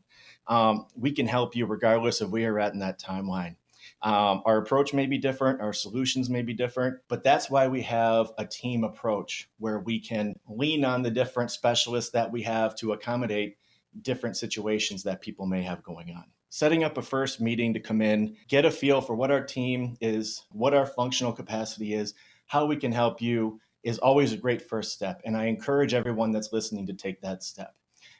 um, 0.48 0.87
we 0.96 1.12
can 1.12 1.26
help 1.26 1.54
you 1.54 1.66
regardless 1.66 2.20
of 2.20 2.32
where 2.32 2.42
you're 2.42 2.61
at 2.61 2.72
in 2.72 2.80
that 2.80 3.00
timeline. 3.00 3.56
Um, 4.00 4.42
our 4.44 4.58
approach 4.58 4.94
may 4.94 5.06
be 5.06 5.18
different, 5.18 5.61
our 5.61 5.72
solutions 5.72 6.30
may 6.30 6.42
be 6.42 6.54
different, 6.54 6.98
but 7.08 7.24
that's 7.24 7.50
why 7.50 7.66
we 7.66 7.82
have 7.82 8.30
a 8.38 8.46
team 8.46 8.84
approach 8.84 9.50
where 9.58 9.80
we 9.80 9.98
can 9.98 10.34
lean 10.48 10.84
on 10.84 11.02
the 11.02 11.11
different 11.11 11.50
specialists 11.50 12.12
that 12.12 12.30
we 12.30 12.42
have 12.42 12.76
to 12.76 12.92
accommodate 12.92 13.56
different 14.02 14.37
situations 14.37 15.02
that 15.02 15.20
people 15.20 15.46
may 15.46 15.62
have 15.62 15.82
going 15.82 16.11
on. 16.11 16.24
Setting 16.50 16.84
up 16.84 16.96
a 16.96 17.02
first 17.02 17.40
meeting 17.40 17.74
to 17.74 17.80
come 17.80 18.00
in, 18.00 18.37
get 18.46 18.64
a 18.64 18.70
feel 18.70 19.00
for 19.00 19.14
what 19.14 19.30
our 19.30 19.44
team 19.44 19.96
is, 20.00 20.44
what 20.50 20.74
our 20.74 20.87
functional 20.87 21.32
capacity 21.32 21.94
is, 21.94 22.14
how 22.46 22.66
we 22.66 22.76
can 22.76 22.92
help 22.92 23.20
you 23.20 23.61
is 23.82 23.98
always 23.98 24.32
a 24.32 24.37
great 24.37 24.62
first 24.62 24.92
step. 24.92 25.20
And 25.24 25.37
I 25.37 25.46
encourage 25.46 25.92
everyone 25.92 26.30
that's 26.30 26.52
listening 26.52 26.87
to 26.87 26.94
take 26.94 27.20
that 27.22 27.42
step. 27.42 27.74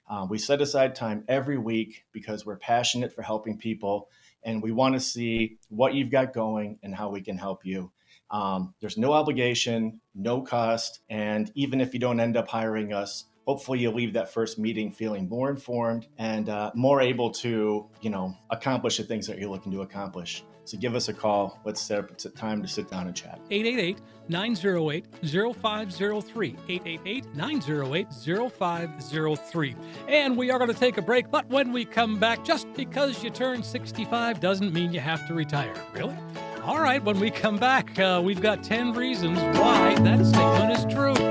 Uh, 0.09 0.27
we 0.29 0.39
set 0.39 0.61
aside 0.61 0.95
time 0.95 1.25
every 1.29 1.59
week 1.59 2.05
because 2.13 2.47
we're 2.47 2.57
passionate 2.57 3.13
for 3.13 3.23
helping 3.23 3.59
people 3.59 4.09
and 4.45 4.63
we 4.63 4.73
want 4.73 4.95
to 4.95 5.01
see 5.01 5.59
what 5.69 5.95
you've 5.95 6.11
got 6.11 6.33
going 6.33 6.79
and 6.83 6.95
how 6.95 7.11
we 7.11 7.21
can 7.21 7.37
help 7.37 7.65
you. 7.67 7.91
Um, 8.31 8.75
there's 8.81 8.97
no 8.99 9.13
obligation, 9.13 10.01
no 10.15 10.43
cost, 10.43 11.01
and 11.09 11.51
even 11.55 11.81
if 11.81 11.95
you 11.95 12.01
don't 12.01 12.21
end 12.21 12.37
up 12.37 12.49
hiring 12.49 12.93
us, 12.93 13.25
hopefully 13.49 13.79
you'll 13.79 13.95
leave 13.95 14.13
that 14.13 14.31
first 14.31 14.59
meeting 14.59 14.93
feeling 14.93 15.27
more 15.27 15.49
informed 15.49 16.07
and 16.19 16.51
uh, 16.51 16.71
more 16.75 17.01
able 17.01 17.31
to, 17.31 17.89
you 18.03 18.11
know, 18.11 18.37
accomplish 18.51 18.99
the 18.99 19.03
things 19.03 19.27
that 19.27 19.39
you're 19.39 19.49
looking 19.49 19.73
to 19.73 19.81
accomplish. 19.81 20.45
So 20.67 20.77
give 20.77 20.95
us 20.95 21.09
a 21.09 21.15
call. 21.15 21.59
Let's 21.65 21.81
set 21.81 21.99
up 21.99 22.11
a 22.11 22.29
time 22.29 22.61
to 22.61 22.69
sit 22.69 22.91
down 22.91 23.07
and 23.07 23.17
chat. 23.17 23.41
888 23.51 24.03
908 24.29 25.07
0503. 25.23 26.57
888 26.69 27.35
908 27.35 28.53
0503. 28.53 29.77
And 30.09 30.37
we 30.37 30.51
are 30.51 30.59
going 30.59 30.71
to 30.71 30.79
take 30.79 30.99
a 30.99 31.03
break, 31.03 31.31
but 31.31 31.49
when 31.49 31.73
we 31.73 31.87
come 31.87 32.19
back, 32.19 32.45
just 32.45 32.71
because 32.75 33.25
you 33.25 33.31
turn 33.31 33.63
65 33.63 34.41
doesn't 34.41 34.75
mean 34.75 34.93
you 34.93 35.01
have 35.01 35.27
to 35.27 35.33
retire. 35.33 35.73
Really? 35.95 36.19
All 36.65 36.83
right, 36.83 37.03
when 37.03 37.19
we 37.19 37.31
come 37.31 37.57
back, 37.57 37.99
uh, 37.99 38.21
we've 38.23 38.43
got 38.43 38.63
10 38.63 38.93
reasons 38.93 39.39
why 39.59 39.95
that 40.01 40.27
statement 40.27 40.73
is 40.73 40.95
true. 40.95 41.28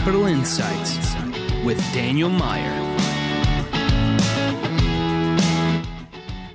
Capital 0.00 0.24
Insights 0.28 1.14
with 1.62 1.78
Daniel 1.92 2.30
Meier. 2.30 2.72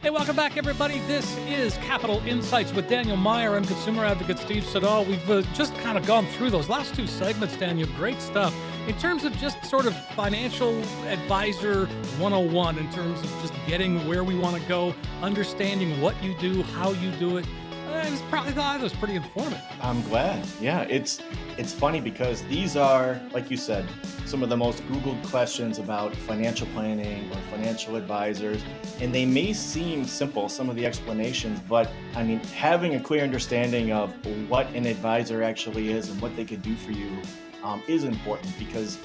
Hey, 0.01 0.09
welcome 0.09 0.35
back, 0.35 0.57
everybody. 0.57 0.97
This 1.01 1.37
is 1.47 1.77
Capital 1.77 2.23
Insights 2.25 2.73
with 2.73 2.89
Daniel 2.89 3.17
Meier. 3.17 3.55
I'm 3.55 3.63
consumer 3.63 4.03
advocate 4.03 4.39
Steve 4.39 4.65
Siddall. 4.65 5.05
We've 5.05 5.29
uh, 5.29 5.43
just 5.53 5.75
kind 5.75 5.95
of 5.95 6.07
gone 6.07 6.25
through 6.25 6.49
those 6.49 6.69
last 6.69 6.95
two 6.95 7.05
segments, 7.05 7.55
Daniel. 7.55 7.87
Great 7.95 8.19
stuff. 8.19 8.51
In 8.87 8.97
terms 8.97 9.25
of 9.25 9.37
just 9.37 9.63
sort 9.63 9.85
of 9.85 9.95
financial 10.15 10.79
advisor 11.05 11.85
101, 12.17 12.79
in 12.79 12.91
terms 12.91 13.19
of 13.19 13.29
just 13.41 13.53
getting 13.67 14.07
where 14.07 14.23
we 14.23 14.35
want 14.35 14.59
to 14.59 14.67
go, 14.67 14.95
understanding 15.21 16.01
what 16.01 16.21
you 16.23 16.35
do, 16.39 16.63
how 16.63 16.93
you 16.93 17.11
do 17.11 17.37
it, 17.37 17.45
I 17.87 18.09
was 18.09 18.21
probably 18.23 18.51
thought 18.51 18.79
it 18.79 18.83
was 18.83 18.93
pretty 18.93 19.15
informative. 19.15 19.61
I'm 19.81 20.01
glad. 20.03 20.45
Yeah, 20.59 20.81
it's 20.83 21.19
it's 21.57 21.73
funny 21.73 22.01
because 22.01 22.43
these 22.43 22.75
are, 22.75 23.21
like 23.31 23.49
you 23.49 23.57
said, 23.57 23.87
some 24.25 24.43
of 24.43 24.49
the 24.49 24.57
most 24.57 24.83
Googled 24.87 25.23
questions 25.29 25.79
about 25.79 26.15
financial 26.15 26.67
planning 26.67 27.31
or 27.31 27.37
financial 27.51 27.95
advisors, 27.95 28.63
and 28.99 29.13
they 29.13 29.25
may 29.25 29.53
seem 29.53 30.05
simple, 30.05 30.49
some 30.49 30.69
of 30.69 30.75
the 30.75 30.85
explanations, 30.85 31.59
but 31.69 31.89
I 32.15 32.23
mean, 32.23 32.39
having 32.39 32.95
a 32.95 32.99
clear 32.99 33.23
understanding 33.23 33.91
of 33.91 34.13
what 34.49 34.67
an 34.69 34.85
advisor 34.85 35.43
actually 35.43 35.91
is 35.91 36.09
and 36.09 36.21
what 36.21 36.35
they 36.35 36.45
could 36.45 36.61
do 36.61 36.75
for 36.75 36.91
you 36.91 37.21
um, 37.63 37.81
is 37.87 38.03
important 38.03 38.57
because 38.59 38.99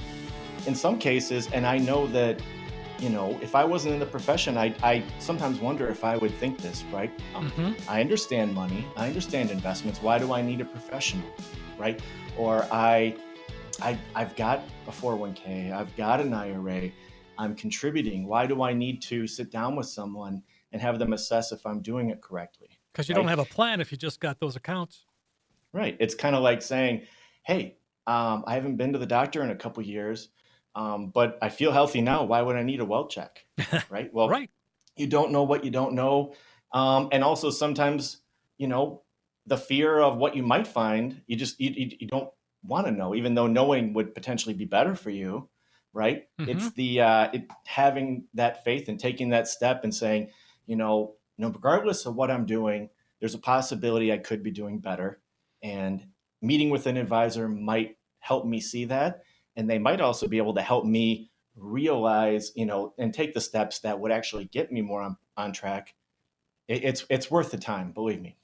in 0.67 0.75
some 0.75 0.99
cases, 0.99 1.51
and 1.53 1.67
I 1.67 1.79
know 1.79 2.07
that 2.09 2.41
you 3.01 3.09
know, 3.09 3.39
if 3.41 3.55
I 3.55 3.65
wasn't 3.65 3.95
in 3.95 4.01
the 4.01 4.07
profession, 4.07 4.59
I, 4.59 4.75
I 4.83 5.03
sometimes 5.19 5.59
wonder 5.59 5.89
if 5.89 6.05
I 6.05 6.17
would 6.19 6.35
think 6.35 6.59
this, 6.59 6.85
right? 6.93 7.11
Um, 7.35 7.51
mm-hmm. 7.51 7.91
I 7.91 8.01
understand 8.01 8.55
money, 8.55 8.87
I 8.97 9.09
understand 9.09 9.51
investments. 9.51 10.03
Why 10.03 10.19
do 10.19 10.33
I 10.35 10.43
need 10.43 10.61
a 10.61 10.67
professional, 10.67 11.27
right? 11.79 12.01
Or 12.37 12.67
I, 12.71 13.17
I, 13.81 13.99
I've 14.15 14.37
got 14.37 14.63
a 14.87 14.91
401k, 14.91 15.73
I've 15.73 15.95
got 15.97 16.21
an 16.21 16.35
IRA, 16.35 16.91
I'm 17.39 17.55
contributing. 17.55 18.27
Why 18.27 18.47
do 18.47 18.63
I 18.63 18.75
need 18.75 19.01
to 19.03 19.27
sit 19.27 19.51
down 19.51 19.77
with 19.77 19.87
someone 19.87 20.43
and 20.73 20.83
have 20.83 20.99
them 20.99 21.15
assess 21.15 21.53
if 21.53 21.65
I'm 21.65 21.81
doing 21.81 22.11
it 22.11 22.21
correctly? 22.21 22.69
Because 22.93 23.09
you 23.09 23.15
right? 23.15 23.23
don't 23.23 23.29
have 23.29 23.39
a 23.39 23.47
plan 23.47 23.81
if 23.81 23.91
you 23.91 23.97
just 23.97 24.21
got 24.21 24.39
those 24.39 24.57
accounts. 24.57 25.07
Right. 25.73 25.97
It's 26.01 26.15
kind 26.15 26.37
of 26.37 26.43
like 26.43 26.61
saying, 26.61 27.03
hey, 27.45 27.77
um, 28.07 28.45
I 28.47 28.55
haven't 28.55 28.77
been 28.77 28.93
to 28.93 28.99
the 28.99 29.07
doctor 29.07 29.43
in 29.43 29.51
a 29.51 29.57
couple 29.57 29.83
years 29.83 30.29
um, 30.75 31.11
but 31.11 31.39
I 31.43 31.49
feel 31.49 31.73
healthy 31.73 32.01
now. 32.01 32.25
Why 32.25 32.43
would 32.43 32.57
I 32.57 32.63
need 32.63 32.81
a 32.81 32.85
well 32.85 33.09
check? 33.09 33.45
Right. 33.91 34.13
Well, 34.13 34.29
right. 34.29 34.51
You 34.97 35.07
don't 35.07 35.33
know 35.33 35.43
what 35.43 35.65
you 35.65 35.71
don't 35.71 35.95
know. 35.95 36.35
Um, 36.73 37.09
and 37.13 37.25
also 37.25 37.51
sometimes, 37.51 38.21
you 38.59 38.69
know, 38.69 39.03
the 39.47 39.57
fear 39.57 39.99
of 39.99 40.17
what 40.17 40.37
you 40.37 40.43
might 40.43 40.67
find, 40.67 41.23
you 41.27 41.37
just, 41.37 41.61
you, 41.61 41.71
you, 41.71 41.91
you 42.01 42.07
don't 42.07 42.31
want 42.65 42.87
to 42.87 42.93
know, 42.93 43.15
even 43.15 43.35
though 43.35 43.47
knowing 43.47 43.93
would 43.95 44.15
potentially 44.15 44.55
be 44.55 44.65
better 44.65 44.95
for 44.95 45.11
you. 45.11 45.49
Right. 45.93 46.29
Mm-hmm. 46.39 46.51
It's 46.51 46.71
the, 46.73 47.01
uh, 47.01 47.31
it, 47.33 47.49
having 47.67 48.25
that 48.35 48.63
faith 48.63 48.89
and 48.89 48.99
taking 48.99 49.31
that 49.31 49.49
step 49.49 49.83
and 49.83 49.95
saying, 49.95 50.31
you 50.67 50.77
know, 50.77 51.15
you 51.37 51.45
know, 51.45 51.53
regardless 51.53 52.07
of 52.07 52.15
what 52.15 52.31
I'm 52.31 52.47
doing, 52.47 52.91
there's 53.19 53.35
a 53.35 53.39
possibility 53.39 54.13
I 54.13 54.19
could 54.19 54.43
be 54.43 54.51
doing 54.51 54.79
better. 54.79 55.21
And 55.63 56.07
meeting 56.43 56.71
with 56.71 56.87
an 56.87 56.97
advisor 56.97 57.49
might 57.49 57.97
help 58.21 58.47
me 58.47 58.61
see 58.61 58.85
that. 58.87 59.23
And 59.61 59.69
they 59.69 59.79
might 59.79 60.01
also 60.01 60.27
be 60.27 60.39
able 60.39 60.55
to 60.55 60.63
help 60.63 60.87
me 60.87 61.31
realize, 61.55 62.51
you 62.57 62.65
know, 62.65 62.95
and 62.97 63.13
take 63.13 63.35
the 63.35 63.43
steps 63.43 63.81
that 63.81 64.01
would 64.01 64.11
actually 64.11 64.47
get 64.47 64.73
me 64.73 64.81
more 64.81 65.03
on, 65.03 65.19
on 65.37 65.53
track. 65.53 65.95
It, 66.67 66.83
it's, 66.83 67.05
it's 67.11 67.31
worth 67.31 67.51
the 67.51 67.59
time, 67.59 67.93
believe 67.93 68.23
me. 68.23 68.39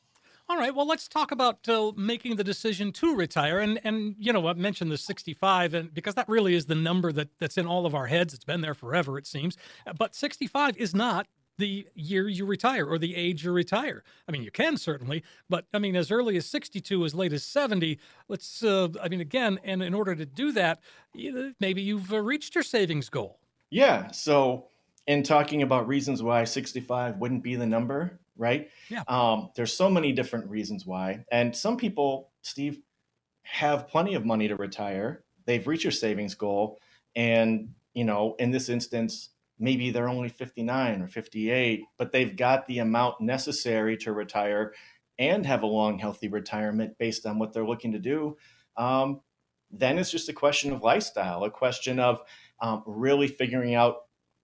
All 0.47 0.59
right. 0.59 0.75
Well, 0.75 0.87
let's 0.87 1.09
talk 1.09 1.33
about 1.33 1.67
uh, 1.67 1.93
making 1.97 2.37
the 2.37 2.45
decision 2.45 2.93
to 2.93 3.17
retire. 3.17 3.59
And 3.59 3.81
and 3.83 4.15
you 4.17 4.33
know, 4.33 4.47
I 4.47 4.53
mentioned 4.53 4.93
the 4.93 4.99
65, 4.99 5.75
and 5.75 5.93
because 5.93 6.15
that 6.15 6.29
really 6.29 6.55
is 6.55 6.67
the 6.67 6.77
number 6.77 7.11
that 7.13 7.31
that's 7.41 7.59
in 7.59 7.67
all 7.67 7.85
of 7.85 7.97
our 7.97 8.07
heads. 8.07 8.33
It's 8.33 8.45
been 8.45 8.61
there 8.61 8.75
forever, 8.75 9.19
it 9.19 9.27
seems. 9.27 9.57
But 9.99 10.15
65 10.15 10.77
is 10.77 10.95
not 10.95 11.27
the 11.59 11.87
year 11.95 12.29
you 12.29 12.45
retire 12.45 12.87
or 12.87 12.99
the 12.99 13.15
age 13.15 13.45
you 13.45 13.53
retire. 13.53 14.03
I 14.29 14.33
mean, 14.33 14.43
you 14.43 14.51
can 14.51 14.77
certainly, 14.77 15.23
but 15.49 15.67
I 15.73 15.79
mean, 15.79 15.97
as 15.97 16.11
early 16.11 16.37
as 16.37 16.47
62, 16.47 17.05
as 17.05 17.15
late 17.15 17.33
as 17.33 17.45
70. 17.45 17.99
Let's. 18.29 18.63
Uh, 18.63 18.89
I 19.03 19.09
mean, 19.09 19.21
again, 19.21 19.59
and 19.65 19.83
in 19.83 19.95
order 19.95 20.15
to 20.15 20.27
do 20.27 20.53
that, 20.53 20.81
maybe 21.15 21.83
you've 21.83 22.13
uh, 22.13 22.21
reached 22.21 22.55
your 22.55 22.65
savings 22.65 23.09
goal. 23.09 23.39
Yeah. 23.71 24.11
So, 24.11 24.67
in 25.07 25.23
talking 25.23 25.63
about 25.63 25.87
reasons 25.87 26.23
why 26.23 26.45
65 26.45 27.19
wouldn't 27.19 27.43
be 27.43 27.57
the 27.57 27.67
number, 27.67 28.19
right? 28.37 28.69
Yeah. 28.89 29.03
Um, 29.09 29.51
there's 29.57 29.73
so 29.73 29.89
many 29.89 30.13
different 30.13 30.49
reasons 30.51 30.85
why, 30.87 31.25
and 31.31 31.55
some 31.55 31.77
people, 31.77 32.31
Steve, 32.43 32.81
have 33.43 33.89
plenty 33.89 34.15
of 34.15 34.25
money 34.25 34.49
to 34.49 34.57
retire. 34.57 35.25
They've 35.47 35.67
reached 35.67 35.85
their 35.85 35.93
savings 35.93 36.35
goal, 36.35 36.79
and 37.15 37.71
you 37.95 38.05
know, 38.05 38.35
in 38.39 38.51
this 38.51 38.69
instance, 38.69 39.31
maybe 39.59 39.91
they're 39.91 40.09
only 40.09 40.29
59 40.29 41.03
or 41.03 41.09
58, 41.09 41.85
but 41.99 42.13
they've 42.13 42.37
got 42.37 42.67
the 42.67 42.79
amount 42.79 43.21
necessary 43.21 43.97
to 43.99 44.13
retire 44.13 44.75
and 45.19 45.47
have 45.47 45.63
a 45.63 45.67
long, 45.67 45.99
healthy 45.99 46.29
retirement 46.29 46.99
based 46.99 47.25
on 47.27 47.39
what 47.39 47.53
they're 47.53 47.67
looking 47.67 47.93
to 47.93 47.99
do. 47.99 48.37
Um, 48.77 49.21
then 49.71 49.99
it's 49.99 50.11
just 50.11 50.29
a 50.29 50.35
question 50.35 50.73
of 50.73 50.83
lifestyle, 50.83 51.45
a 51.45 51.51
question 51.51 51.99
of 51.99 52.21
um, 52.61 52.83
really 52.87 53.29
figuring 53.29 53.75
out 53.75 53.97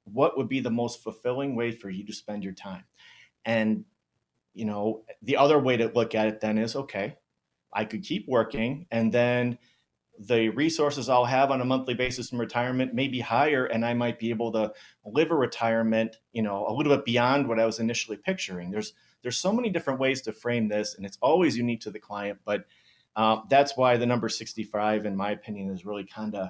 what 0.04 0.36
would 0.36 0.48
be 0.48 0.60
the 0.60 0.70
most 0.70 1.02
fulfilling 1.02 1.54
way 1.54 1.70
for 1.70 1.90
you 1.90 2.04
to 2.06 2.12
spend 2.12 2.42
your 2.42 2.54
time. 2.54 2.84
And, 3.44 3.84
you 4.54 4.64
know, 4.64 5.04
the 5.22 5.36
other 5.36 5.58
way 5.58 5.76
to 5.76 5.92
look 5.94 6.14
at 6.14 6.26
it 6.26 6.40
then 6.40 6.58
is 6.58 6.74
okay, 6.74 7.16
I 7.72 7.84
could 7.84 8.02
keep 8.02 8.26
working 8.28 8.86
and 8.90 9.12
then 9.12 9.58
the 10.26 10.48
resources 10.50 11.08
I'll 11.08 11.24
have 11.24 11.50
on 11.50 11.60
a 11.60 11.64
monthly 11.64 11.94
basis 11.94 12.32
in 12.32 12.38
retirement 12.38 12.94
may 12.94 13.08
be 13.08 13.20
higher 13.20 13.66
and 13.66 13.84
I 13.84 13.94
might 13.94 14.18
be 14.18 14.30
able 14.30 14.52
to 14.52 14.72
live 15.04 15.30
a 15.30 15.34
retirement, 15.34 16.16
you 16.32 16.42
know, 16.42 16.66
a 16.66 16.72
little 16.72 16.94
bit 16.94 17.04
beyond 17.04 17.48
what 17.48 17.58
I 17.58 17.66
was 17.66 17.78
initially 17.78 18.16
picturing. 18.16 18.70
There's 18.70 18.94
there's 19.22 19.38
so 19.38 19.52
many 19.52 19.70
different 19.70 20.00
ways 20.00 20.22
to 20.22 20.32
frame 20.32 20.68
this 20.68 20.94
and 20.94 21.06
it's 21.06 21.18
always 21.22 21.56
unique 21.56 21.80
to 21.82 21.90
the 21.90 22.00
client, 22.00 22.40
but 22.44 22.64
uh, 23.14 23.38
that's 23.48 23.76
why 23.76 23.96
the 23.96 24.06
number 24.06 24.28
65 24.28 25.06
in 25.06 25.16
my 25.16 25.30
opinion 25.30 25.70
is 25.70 25.84
really 25.84 26.04
kind 26.04 26.34
of 26.34 26.48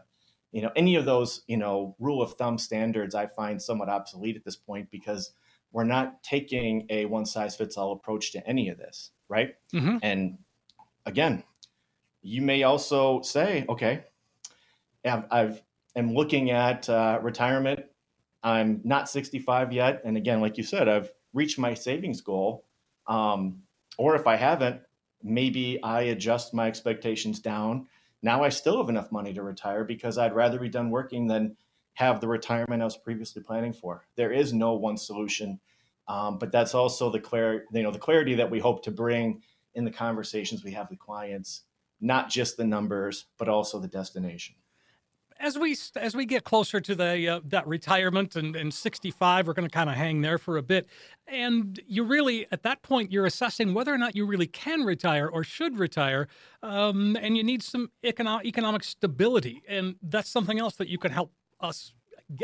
you 0.53 0.63
know 0.63 0.71
any 0.77 0.95
of 0.97 1.05
those 1.05 1.43
you 1.47 1.57
know 1.57 1.97
rule 1.99 2.23
of 2.23 2.35
thumb 2.35 2.57
standards 2.57 3.17
i 3.17 3.27
find 3.27 3.61
somewhat 3.61 3.89
obsolete 3.89 4.37
at 4.37 4.45
this 4.45 4.55
point 4.55 4.89
because 4.91 5.33
we're 5.73 5.85
not 5.85 6.23
taking 6.23 6.87
a 6.91 7.07
one 7.07 7.27
size 7.27 7.57
fits 7.57 7.77
all 7.77 7.93
approach 7.93 8.33
to 8.33 8.47
any 8.47 8.69
of 8.69 8.79
this, 8.79 9.11
right? 9.29 9.55
Mm-hmm. 9.75 9.97
And 10.03 10.39
again, 11.07 11.43
you 12.23 12.43
may 12.43 12.63
also 12.63 13.21
say, 13.23 13.65
okay, 13.69 14.05
I've, 15.05 15.25
I've 15.31 15.63
am 15.97 16.15
looking 16.15 16.51
at 16.51 16.89
uh, 16.89 17.19
retirement. 17.23 17.85
I'm 18.43 18.81
not 18.85 19.09
65 19.09 19.73
yet, 19.73 20.03
and 20.05 20.17
again, 20.17 20.41
like 20.41 20.57
you 20.57 20.65
said, 20.65 20.89
I've 20.89 21.13
reached 21.33 21.59
my 21.59 21.75
savings 21.75 22.21
goal. 22.21 22.65
Um, 23.07 23.63
or 23.99 24.17
if 24.17 24.27
I 24.27 24.37
haven't, 24.37 24.81
maybe 25.23 25.83
I 25.83 26.03
adjust 26.03 26.55
my 26.55 26.67
expectations 26.67 27.41
down. 27.41 27.87
Now 28.23 28.43
I 28.43 28.49
still 28.49 28.79
have 28.79 28.89
enough 28.89 29.13
money 29.13 29.33
to 29.35 29.43
retire 29.43 29.85
because 29.85 30.19
I'd 30.19 30.35
rather 30.35 30.59
be 30.59 30.69
done 30.69 30.91
working 30.91 31.27
than 31.27 31.57
have 31.95 32.21
the 32.21 32.29
retirement 32.29 32.83
I 32.83 32.85
was 32.85 32.97
previously 32.97 33.43
planning 33.43 33.73
for. 33.73 34.07
There 34.17 34.33
is 34.33 34.53
no 34.53 34.75
one 34.75 34.97
solution, 34.97 35.61
um, 36.09 36.39
but 36.39 36.53
that's 36.53 36.75
also 36.75 37.11
the 37.11 37.21
clear, 37.21 37.67
you 37.73 37.83
know, 37.83 37.91
the 37.91 37.99
clarity 37.99 38.35
that 38.37 38.51
we 38.51 38.61
hope 38.61 38.83
to 38.85 38.91
bring 38.91 39.43
in 39.75 39.85
the 39.85 39.91
conversations 39.91 40.65
we 40.65 40.73
have 40.73 40.89
with 40.91 40.99
clients, 40.99 41.63
not 42.03 42.29
just 42.29 42.57
the 42.57 42.65
numbers, 42.65 43.27
but 43.39 43.49
also 43.49 43.79
the 43.79 43.89
destination. 43.89 44.55
As 45.41 45.59
we 45.59 45.77
as 45.97 46.15
we 46.15 46.25
get 46.25 46.45
closer 46.45 46.81
to 46.81 46.95
the 46.95 47.29
uh, 47.29 47.41
that 47.47 47.67
retirement 47.67 48.37
and, 48.37 48.55
and 48.55 48.73
65, 48.73 49.47
we're 49.47 49.55
going 49.55 49.69
to 49.69 49.75
kind 49.75 49.91
of 49.91 49.97
hang 49.97 50.21
there 50.21 50.39
for 50.39 50.57
a 50.57 50.63
bit, 50.63 50.87
and 51.27 51.81
you 51.87 52.05
really 52.05 52.47
at 52.53 52.63
that 52.63 52.83
point 52.83 53.11
you're 53.11 53.27
assessing 53.27 53.75
whether 53.75 53.93
or 53.93 53.99
not 53.99 54.15
you 54.15 54.25
really 54.25 54.47
can 54.47 54.83
retire 54.83 55.27
or 55.27 55.43
should 55.43 55.79
retire, 55.79 56.29
um, 56.63 57.17
and 57.21 57.37
you 57.37 57.43
need 57.43 57.61
some 57.63 57.91
economic 58.05 58.47
economic 58.47 58.85
stability, 58.85 59.63
and 59.67 59.97
that's 60.03 60.29
something 60.29 60.61
else 60.61 60.77
that 60.77 60.89
you 60.89 60.99
can 60.99 61.11
help 61.11 61.33
us 61.61 61.93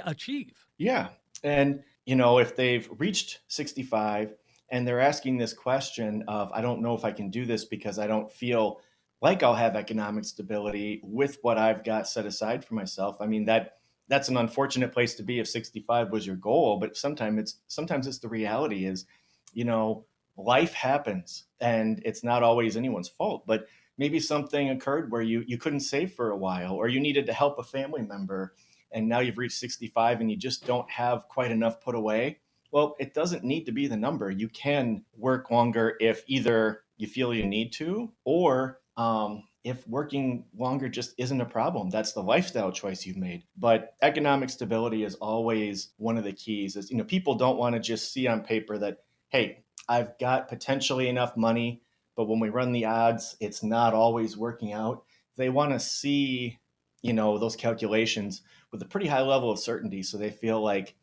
achieve. 0.05 0.67
Yeah. 0.79 1.09
And, 1.43 1.83
you 2.07 2.17
know, 2.17 2.39
if 2.39 2.57
they've 2.57 2.89
reached 2.99 3.41
65 3.49 4.35
and 4.71 4.87
they're 4.87 5.01
asking 5.01 5.39
this 5.39 5.53
question 5.53 6.25
of, 6.29 6.51
I 6.53 6.61
don't 6.61 6.83
know 6.83 6.95
if 6.95 7.05
I 7.05 7.13
can 7.13 7.31
do 7.31 7.45
this 7.45 7.65
because 7.65 7.99
I 7.99 8.07
don't 8.07 8.31
feel 8.31 8.81
like 9.21 9.43
I'll 9.43 9.55
have 9.55 9.77
economic 9.77 10.25
stability 10.25 11.01
with 11.03 11.39
what 11.43 11.59
I've 11.59 11.85
got 11.85 12.09
set 12.09 12.27
aside 12.27 12.65
for 12.65 12.75
myself. 12.75 13.17
I 13.21 13.27
mean, 13.27 13.47
that 13.47 13.79
that's 14.09 14.29
an 14.29 14.37
unfortunate 14.37 14.93
place 14.93 15.15
to 15.17 15.23
be 15.23 15.39
if 15.39 15.49
65 15.49 16.11
was 16.11 16.27
your 16.27 16.37
goal, 16.37 16.79
but 16.79 16.97
sometimes 16.97 17.39
it's 17.41 17.57
sometimes 17.67 18.07
it's 18.07 18.19
the 18.19 18.29
reality 18.29 18.87
is, 18.87 19.07
you 19.53 19.65
know, 19.65 20.07
life 20.37 20.73
happens 20.73 21.45
and 21.61 22.01
it's 22.05 22.25
not 22.25 22.43
always 22.43 22.77
anyone's 22.77 23.09
fault, 23.09 23.47
but 23.47 23.67
maybe 23.99 24.21
something 24.21 24.71
occurred 24.71 25.11
where 25.11 25.23
you 25.23 25.45
you 25.47 25.59
couldn't 25.59 25.81
save 25.81 26.13
for 26.13 26.31
a 26.31 26.37
while 26.37 26.75
or 26.75 26.89
you 26.89 27.01
needed 27.01 27.27
to 27.27 27.33
help 27.33 27.59
a 27.59 27.63
family 27.63 28.03
member 28.03 28.55
and 28.93 29.09
now 29.09 29.21
you've 29.21 29.39
reached 29.39 29.59
65 29.59 30.21
and 30.21 30.31
you 30.31 30.37
just 30.37 30.67
don't 30.67 30.91
have 30.91 31.29
quite 31.29 31.51
enough 31.51 31.81
put 31.81 31.95
away, 31.95 32.39
well, 32.71 32.97
it 32.99 33.15
doesn't 33.15 33.45
need 33.45 33.65
to 33.67 33.73
be 33.73 33.87
the 33.87 33.97
number. 33.97 34.31
You 34.31 34.49
can 34.49 35.05
work 35.17 35.51
longer 35.51 35.97
if 36.01 36.23
either 36.27 36.85
you 36.97 37.07
feel 37.07 37.35
you 37.35 37.47
need 37.47 37.73
to, 37.75 38.11
or 38.25 38.81
um, 38.99 39.45
if 39.65 39.87
working 39.87 40.45
longer 40.57 40.89
just 40.89 41.15
isn't 41.19 41.41
a 41.41 41.47
problem. 41.47 41.89
That's 41.89 42.13
the 42.13 42.23
lifestyle 42.23 42.73
choice 42.73 43.07
you've 43.07 43.17
made. 43.17 43.45
But 43.57 43.95
economic 44.03 44.51
stability 44.51 45.05
is 45.05 45.15
always 45.15 45.91
one 45.97 46.19
of 46.19 46.25
the 46.25 46.33
keys. 46.33 46.77
Is 46.77 46.91
you 46.91 46.99
know 46.99 47.05
people 47.05 47.37
don't 47.37 47.57
want 47.57 47.75
to 47.75 47.81
just 47.81 48.13
see 48.13 48.27
on 48.27 48.43
paper 48.43 48.77
that 48.79 48.99
hey, 49.29 49.63
I've 49.89 50.19
got 50.19 50.49
potentially 50.49 51.09
enough 51.09 51.37
money, 51.37 51.83
but 52.17 52.29
when 52.29 52.41
we 52.41 52.49
run 52.51 52.73
the 52.73 52.87
odds, 52.87 53.37
it's 53.41 53.63
not 53.63 53.95
always 53.95 54.37
working 54.37 54.73
out. 54.73 55.05
They 55.37 55.49
want 55.49 55.73
to 55.73 55.81
see 55.81 56.59
you 57.03 57.13
know 57.13 57.39
those 57.39 57.57
calculations 57.57 58.43
with 58.73 58.83
a 58.83 58.87
pretty 58.87 59.07
high 59.07 59.23
level 59.23 59.51
of 59.51 59.59
certainty 59.59 60.03
so 60.03 60.19
they 60.19 60.31
feel 60.31 60.61
like 60.61 60.97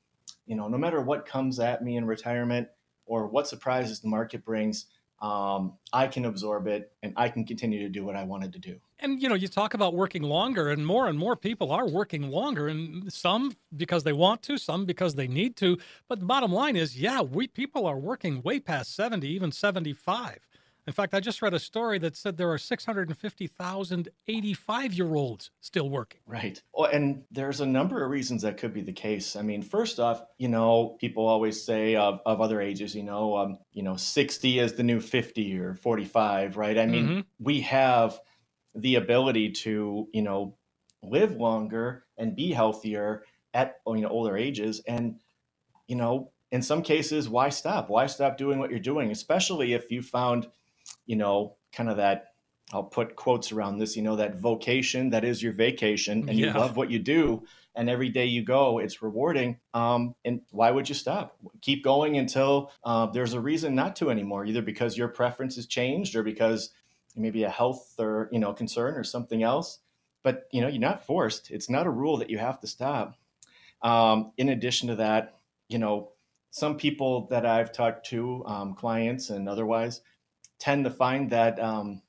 you 0.46 0.56
know 0.56 0.68
no 0.68 0.78
matter 0.78 1.02
what 1.02 1.26
comes 1.26 1.60
at 1.60 1.82
me 1.82 1.96
in 1.96 2.06
retirement 2.06 2.68
or 3.06 3.28
what 3.28 3.48
surprises 3.48 4.02
the 4.02 4.10
market 4.10 4.44
brings 4.44 4.88
um, 5.26 5.74
i 5.94 6.06
can 6.08 6.26
absorb 6.26 6.68
it 6.68 6.92
and 7.04 7.14
i 7.16 7.28
can 7.28 7.44
continue 7.46 7.80
to 7.80 7.90
do 7.90 8.06
what 8.06 8.16
i 8.16 8.24
wanted 8.24 8.52
to 8.54 8.60
do. 8.60 8.76
And 9.00 9.22
you 9.22 9.28
know 9.30 9.36
you 9.36 9.48
talk 9.48 9.74
about 9.74 9.94
working 9.94 10.24
longer 10.24 10.70
and 10.70 10.86
more 10.86 11.08
and 11.08 11.18
more 11.18 11.36
people 11.36 11.72
are 11.72 11.88
working 11.88 12.30
longer 12.30 12.68
and 12.68 13.12
some 13.12 13.54
because 13.76 14.04
they 14.04 14.14
want 14.14 14.42
to 14.44 14.58
some 14.58 14.86
because 14.86 15.16
they 15.16 15.28
need 15.28 15.58
to. 15.58 15.78
But 16.08 16.20
the 16.20 16.26
bottom 16.26 16.52
line 16.52 16.76
is 16.76 16.98
yeah 16.98 17.22
we 17.22 17.48
people 17.48 17.86
are 17.86 17.98
working 17.98 18.42
way 18.42 18.60
past 18.60 18.96
70 18.96 19.28
even 19.28 19.52
75 19.52 20.40
in 20.88 20.94
fact, 20.94 21.14
I 21.14 21.20
just 21.20 21.42
read 21.42 21.54
a 21.54 21.60
story 21.60 21.98
that 22.00 22.16
said 22.16 22.38
there 22.38 22.52
are 22.52 22.58
650,000 22.58 24.10
85 24.28 24.94
year 24.94 25.16
olds 25.16 25.52
still 25.62 25.90
working. 25.90 26.22
Right. 26.28 26.62
Well, 26.74 26.90
and 26.92 27.24
there's 27.32 27.62
a 27.62 27.66
number 27.66 28.04
of 28.04 28.12
reasons 28.12 28.44
that 28.44 28.58
could 28.58 28.74
be 28.74 28.82
the 28.82 28.94
case. 28.94 29.36
I 29.36 29.42
mean, 29.42 29.62
first 29.62 30.00
off, 30.00 30.24
you 30.38 30.48
know, 30.48 30.96
people 31.00 31.26
always 31.26 31.64
say 31.64 31.96
of, 31.96 32.20
of 32.26 32.42
other 32.42 32.62
ages, 32.62 32.96
you 32.96 33.04
know, 33.04 33.38
um, 33.38 33.58
you 33.74 33.84
know, 33.84 33.96
60 33.96 34.60
is 34.60 34.74
the 34.74 34.84
new 34.84 35.00
50 35.00 35.60
or 35.60 35.74
45, 35.74 36.58
right? 36.58 36.78
I 36.78 36.86
mean, 36.86 37.08
mm-hmm. 37.08 37.20
we 37.40 37.62
have 37.62 38.20
the 38.76 38.96
ability 38.96 39.52
to, 39.52 40.08
you 40.14 40.22
know, 40.22 40.58
live 41.10 41.36
longer 41.36 42.06
and 42.18 42.36
be 42.36 42.52
healthier 42.52 43.24
at 43.54 43.76
you 43.88 44.02
know 44.02 44.10
older 44.10 44.36
ages 44.36 44.82
and 44.88 45.16
you 45.88 45.96
know 45.96 46.32
in 46.52 46.62
some 46.62 46.82
cases 46.82 47.30
why 47.30 47.50
stop 47.50 47.90
why 47.90 48.06
stop 48.06 48.38
doing 48.38 48.60
what 48.60 48.70
you're 48.70 48.80
doing 48.80 49.12
especially 49.12 49.74
if 49.74 49.92
you 49.92 50.02
found 50.02 50.48
you 51.06 51.16
know, 51.16 51.56
kind 51.74 51.90
of 51.90 51.98
that 51.98 52.34
I'll 52.74 52.84
put 52.84 53.16
quotes 53.16 53.52
around 53.52 53.78
this, 53.78 53.96
you 53.96 54.02
know, 54.02 54.16
that 54.16 54.38
vocation 54.38 55.12
that 55.12 55.24
is 55.24 55.42
your 55.42 55.54
vacation 55.54 56.28
and 56.28 56.38
yeah. 56.38 56.48
you 56.48 56.54
love 56.54 56.76
what 56.76 56.90
you 56.90 57.00
do. 57.00 57.44
And 57.76 57.90
every 57.90 58.10
day 58.10 58.26
you 58.26 58.42
go, 58.42 58.80
it's 58.80 59.02
rewarding. 59.02 59.60
Um, 59.74 60.16
and 60.24 60.42
why 60.52 60.72
would 60.72 60.88
you 60.90 60.96
stop? 60.96 61.38
Keep 61.62 61.84
going 61.84 62.18
until 62.18 62.72
uh, 62.84 63.08
there's 63.08 63.34
a 63.34 63.40
reason 63.40 63.76
not 63.76 63.98
to 63.98 64.10
anymore, 64.10 64.46
either 64.46 64.62
because 64.62 64.98
your 64.98 65.10
preference 65.10 65.58
has 65.58 65.68
changed 65.68 66.16
or 66.16 66.24
because 66.24 66.72
maybe 67.16 67.44
a 67.44 67.50
health 67.50 67.94
or, 68.00 68.30
you 68.32 68.40
know, 68.40 68.54
concern 68.54 68.96
or 68.96 69.04
something 69.04 69.44
else. 69.44 69.80
But, 70.24 70.48
you 70.52 70.62
know, 70.62 70.68
you're 70.68 70.80
not 70.80 71.06
forced. 71.06 71.52
It's 71.52 71.70
not 71.70 71.86
a 71.86 71.92
rule 71.92 72.18
that 72.18 72.30
you 72.30 72.40
have 72.40 72.60
to 72.62 72.68
stop. 72.68 73.16
Um, 73.82 74.32
in 74.38 74.50
addition 74.50 74.88
to 74.88 74.96
that, 74.96 75.38
you 75.70 75.78
know, 75.78 76.12
some 76.50 76.78
people 76.78 77.28
that 77.28 77.46
I've 77.46 77.74
talked 77.74 78.08
to, 78.08 78.44
um, 78.46 78.74
clients 78.74 79.30
and 79.30 79.48
otherwise, 79.48 80.02
tend 80.60 80.86
to 80.86 80.92
find 80.92 81.30
that 81.32 81.60
um, 81.60 82.02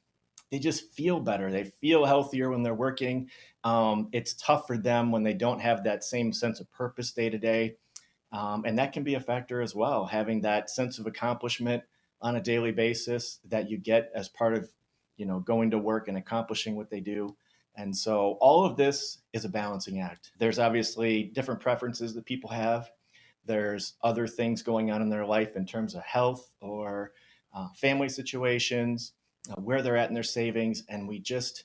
they 0.51 0.59
just 0.59 0.93
feel 0.93 1.21
better. 1.21 1.51
They 1.51 1.65
feel 1.65 2.05
healthier 2.05 2.51
when 2.51 2.63
they're 2.63 2.75
working. 2.75 3.31
Um, 3.65 4.09
it's 4.13 4.35
tough 4.35 4.67
for 4.67 4.79
them 4.79 5.11
when 5.11 5.23
they 5.23 5.35
don't 5.35 5.61
have 5.61 5.85
that 5.85 6.05
same 6.05 6.33
sense 6.33 6.61
of 6.61 6.71
purpose 6.73 7.13
day 7.13 7.31
to 7.31 7.39
day. 7.39 7.77
Um, 8.33 8.65
and 8.65 8.79
that 8.79 8.93
can 8.93 9.03
be 9.03 9.15
a 9.15 9.21
factor 9.21 9.61
as 9.61 9.75
well, 9.75 10.07
having 10.07 10.43
that 10.43 10.71
sense 10.71 10.99
of 10.99 11.07
accomplishment 11.07 11.83
on 12.21 12.37
a 12.37 12.41
daily 12.41 12.73
basis 12.73 13.41
that 13.49 13.71
you 13.71 13.79
get 13.79 14.11
as 14.15 14.29
part 14.29 14.55
of, 14.55 14.69
you 15.17 15.27
know, 15.27 15.41
going 15.41 15.71
to 15.71 15.79
work 15.79 16.09
and 16.09 16.17
accomplishing 16.17 16.77
what 16.77 16.91
they 16.91 17.01
do. 17.01 17.37
And 17.77 17.97
so 17.97 18.39
all 18.41 18.65
of 18.65 18.77
this 18.77 19.19
is 19.33 19.45
a 19.45 19.51
balancing 19.51 20.01
act. 20.01 20.33
There's 20.39 20.59
obviously 20.59 21.25
different 21.25 21.61
preferences 21.61 22.15
that 22.15 22.25
people 22.25 22.51
have. 22.51 22.91
There's 23.45 23.95
other 24.03 24.27
things 24.27 24.63
going 24.63 24.91
on 24.91 25.03
in 25.03 25.09
their 25.09 25.27
life 25.27 25.57
in 25.57 25.67
terms 25.67 25.95
of 25.95 26.03
health 26.03 26.51
or 26.61 27.13
uh, 27.57 27.69
family 27.75 28.09
situations, 28.09 29.13
uh, 29.51 29.61
where 29.61 29.83
they're 29.83 29.97
at 29.97 30.09
in 30.09 30.15
their 30.15 30.23
savings. 30.23 30.85
And 30.89 31.09
we 31.09 31.19
just, 31.19 31.65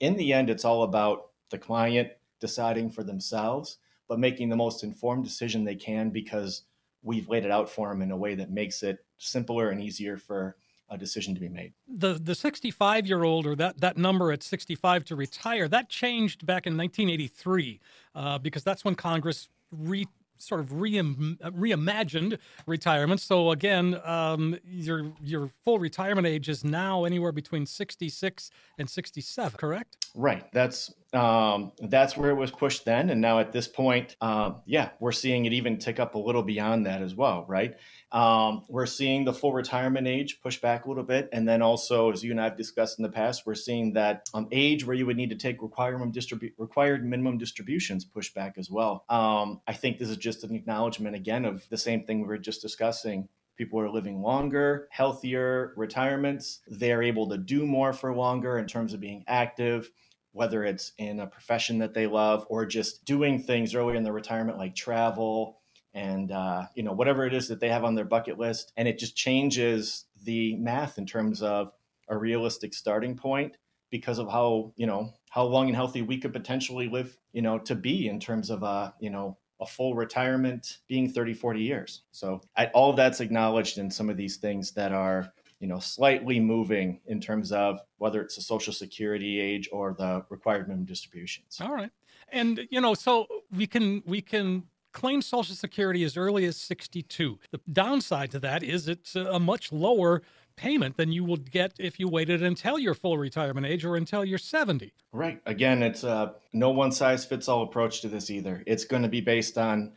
in 0.00 0.16
the 0.16 0.32
end, 0.32 0.50
it's 0.50 0.64
all 0.64 0.82
about 0.82 1.30
the 1.50 1.58
client 1.58 2.10
deciding 2.40 2.90
for 2.90 3.02
themselves, 3.02 3.78
but 4.06 4.18
making 4.18 4.50
the 4.50 4.56
most 4.56 4.84
informed 4.84 5.24
decision 5.24 5.64
they 5.64 5.74
can 5.74 6.10
because 6.10 6.62
we've 7.02 7.28
laid 7.28 7.44
it 7.44 7.50
out 7.50 7.70
for 7.70 7.88
them 7.88 8.02
in 8.02 8.10
a 8.10 8.16
way 8.16 8.34
that 8.34 8.50
makes 8.50 8.82
it 8.82 9.04
simpler 9.18 9.70
and 9.70 9.82
easier 9.82 10.18
for 10.18 10.56
a 10.90 10.98
decision 10.98 11.34
to 11.34 11.40
be 11.40 11.48
made. 11.48 11.72
The 11.88 12.14
the 12.14 12.34
65 12.34 13.06
year 13.06 13.24
old 13.24 13.46
or 13.46 13.56
that 13.56 13.80
that 13.80 13.96
number 13.96 14.30
at 14.32 14.42
65 14.42 15.04
to 15.06 15.16
retire 15.16 15.66
that 15.68 15.88
changed 15.88 16.44
back 16.44 16.66
in 16.66 16.76
1983 16.76 17.80
uh, 18.14 18.38
because 18.38 18.62
that's 18.62 18.84
when 18.84 18.94
Congress 18.94 19.48
re 19.72 20.06
sort 20.44 20.60
of 20.60 20.80
re- 20.80 20.94
reimagined 20.94 22.38
retirement. 22.66 23.20
So 23.20 23.50
again, 23.50 24.00
um, 24.04 24.58
your 24.66 25.12
your 25.22 25.50
full 25.64 25.78
retirement 25.78 26.26
age 26.26 26.48
is 26.48 26.64
now 26.64 27.04
anywhere 27.04 27.32
between 27.32 27.66
66 27.66 28.50
and 28.78 28.88
67. 28.88 29.56
Correct? 29.56 29.96
Right. 30.14 30.44
That's 30.52 30.92
um, 31.14 31.72
that's 31.78 32.16
where 32.16 32.30
it 32.30 32.34
was 32.34 32.50
pushed 32.50 32.84
then, 32.84 33.10
and 33.10 33.20
now 33.20 33.38
at 33.38 33.52
this 33.52 33.68
point, 33.68 34.16
um, 34.20 34.62
yeah, 34.66 34.90
we're 35.00 35.12
seeing 35.12 35.44
it 35.46 35.52
even 35.52 35.78
tick 35.78 36.00
up 36.00 36.14
a 36.14 36.18
little 36.18 36.42
beyond 36.42 36.86
that 36.86 37.02
as 37.02 37.14
well. 37.14 37.44
Right. 37.48 37.76
Um, 38.12 38.64
we're 38.68 38.86
seeing 38.86 39.24
the 39.24 39.32
full 39.32 39.52
retirement 39.52 40.06
age 40.06 40.40
push 40.40 40.60
back 40.60 40.84
a 40.84 40.88
little 40.88 41.04
bit, 41.04 41.28
and 41.32 41.48
then 41.48 41.62
also, 41.62 42.12
as 42.12 42.22
you 42.22 42.30
and 42.30 42.40
I 42.40 42.44
have 42.44 42.56
discussed 42.56 42.98
in 42.98 43.02
the 43.02 43.08
past, 43.08 43.44
we're 43.46 43.54
seeing 43.54 43.94
that 43.94 44.28
um, 44.34 44.48
age 44.52 44.86
where 44.86 44.96
you 44.96 45.06
would 45.06 45.16
need 45.16 45.30
to 45.30 45.36
take 45.36 45.60
distribu- 45.60 46.52
required 46.58 47.04
minimum 47.04 47.38
distributions 47.38 48.04
push 48.04 48.32
back 48.32 48.54
as 48.58 48.70
well. 48.70 49.04
Um, 49.08 49.60
I 49.66 49.72
think 49.72 49.98
this 49.98 50.08
is 50.08 50.16
just 50.16 50.44
an 50.44 50.54
acknowledgement 50.54 51.16
again 51.16 51.44
of 51.44 51.68
the 51.70 51.78
same 51.78 52.04
thing 52.04 52.20
we 52.20 52.28
were 52.28 52.38
just 52.38 52.62
discussing 52.62 53.28
people 53.56 53.80
are 53.80 53.90
living 53.90 54.20
longer, 54.20 54.88
healthier 54.90 55.72
retirements. 55.76 56.60
They're 56.66 57.02
able 57.02 57.28
to 57.28 57.38
do 57.38 57.66
more 57.66 57.92
for 57.92 58.14
longer 58.14 58.58
in 58.58 58.66
terms 58.66 58.94
of 58.94 59.00
being 59.00 59.24
active, 59.26 59.90
whether 60.34 60.64
it's 60.64 60.92
in 60.98 61.20
a 61.20 61.26
profession 61.26 61.78
that 61.78 61.94
they 61.94 62.06
love 62.06 62.44
or 62.50 62.66
just 62.66 63.04
doing 63.04 63.40
things 63.40 63.74
early 63.74 63.96
in 63.96 64.02
their 64.02 64.12
retirement 64.12 64.58
like 64.58 64.74
travel 64.74 65.60
and 65.94 66.32
uh, 66.32 66.64
you 66.74 66.82
know 66.82 66.92
whatever 66.92 67.24
it 67.24 67.32
is 67.32 67.48
that 67.48 67.60
they 67.60 67.68
have 67.68 67.84
on 67.84 67.94
their 67.94 68.04
bucket 68.04 68.38
list. 68.38 68.72
And 68.76 68.86
it 68.88 68.98
just 68.98 69.16
changes 69.16 70.06
the 70.24 70.56
math 70.56 70.98
in 70.98 71.06
terms 71.06 71.40
of 71.40 71.70
a 72.08 72.18
realistic 72.18 72.74
starting 72.74 73.16
point 73.16 73.56
because 73.90 74.18
of 74.18 74.28
how 74.28 74.72
you 74.76 74.86
know 74.86 75.12
how 75.30 75.44
long 75.44 75.68
and 75.68 75.76
healthy 75.76 76.02
we 76.02 76.18
could 76.18 76.32
potentially 76.32 76.88
live 76.88 77.16
you 77.32 77.40
know 77.40 77.58
to 77.60 77.74
be 77.74 78.08
in 78.08 78.18
terms 78.18 78.50
of 78.50 78.64
uh 78.64 78.90
you 79.00 79.10
know 79.10 79.38
a 79.60 79.66
full 79.66 79.94
retirement 79.94 80.78
being 80.88 81.08
30 81.08 81.32
40 81.32 81.60
years. 81.62 82.02
So 82.10 82.40
I, 82.56 82.66
all 82.74 82.90
of 82.90 82.96
that's 82.96 83.20
acknowledged 83.20 83.78
in 83.78 83.88
some 83.88 84.10
of 84.10 84.16
these 84.16 84.38
things 84.38 84.72
that 84.72 84.90
are 84.90 85.32
you 85.64 85.70
know 85.70 85.78
slightly 85.78 86.38
moving 86.38 87.00
in 87.06 87.18
terms 87.18 87.50
of 87.50 87.80
whether 87.96 88.20
it's 88.20 88.36
the 88.36 88.42
social 88.42 88.70
security 88.70 89.40
age 89.40 89.66
or 89.72 89.94
the 89.98 90.22
required 90.28 90.68
minimum 90.68 90.84
distributions 90.84 91.58
all 91.58 91.72
right 91.72 91.90
and 92.28 92.60
you 92.70 92.82
know 92.82 92.92
so 92.92 93.26
we 93.50 93.66
can 93.66 94.02
we 94.04 94.20
can 94.20 94.64
claim 94.92 95.20
Social 95.20 95.56
Security 95.56 96.04
as 96.04 96.16
early 96.16 96.44
as 96.44 96.56
62. 96.56 97.40
The 97.50 97.60
downside 97.72 98.30
to 98.30 98.38
that 98.38 98.62
is 98.62 98.86
it's 98.86 99.16
a 99.16 99.40
much 99.40 99.72
lower 99.72 100.22
payment 100.54 100.96
than 100.96 101.10
you 101.10 101.24
would 101.24 101.50
get 101.50 101.72
if 101.80 101.98
you 101.98 102.08
waited 102.08 102.44
until 102.44 102.78
your 102.78 102.94
full 102.94 103.18
retirement 103.18 103.66
age 103.66 103.84
or 103.84 103.96
until 103.96 104.24
you're 104.24 104.38
70. 104.38 104.92
Right. 105.10 105.40
Again, 105.46 105.82
it's 105.82 106.04
a 106.04 106.36
no 106.52 106.70
one 106.70 106.92
size 106.92 107.24
fits 107.24 107.48
all 107.48 107.64
approach 107.64 108.02
to 108.02 108.08
this 108.08 108.30
either. 108.30 108.62
It's 108.68 108.84
going 108.84 109.02
to 109.02 109.08
be 109.08 109.20
based 109.20 109.58
on 109.58 109.92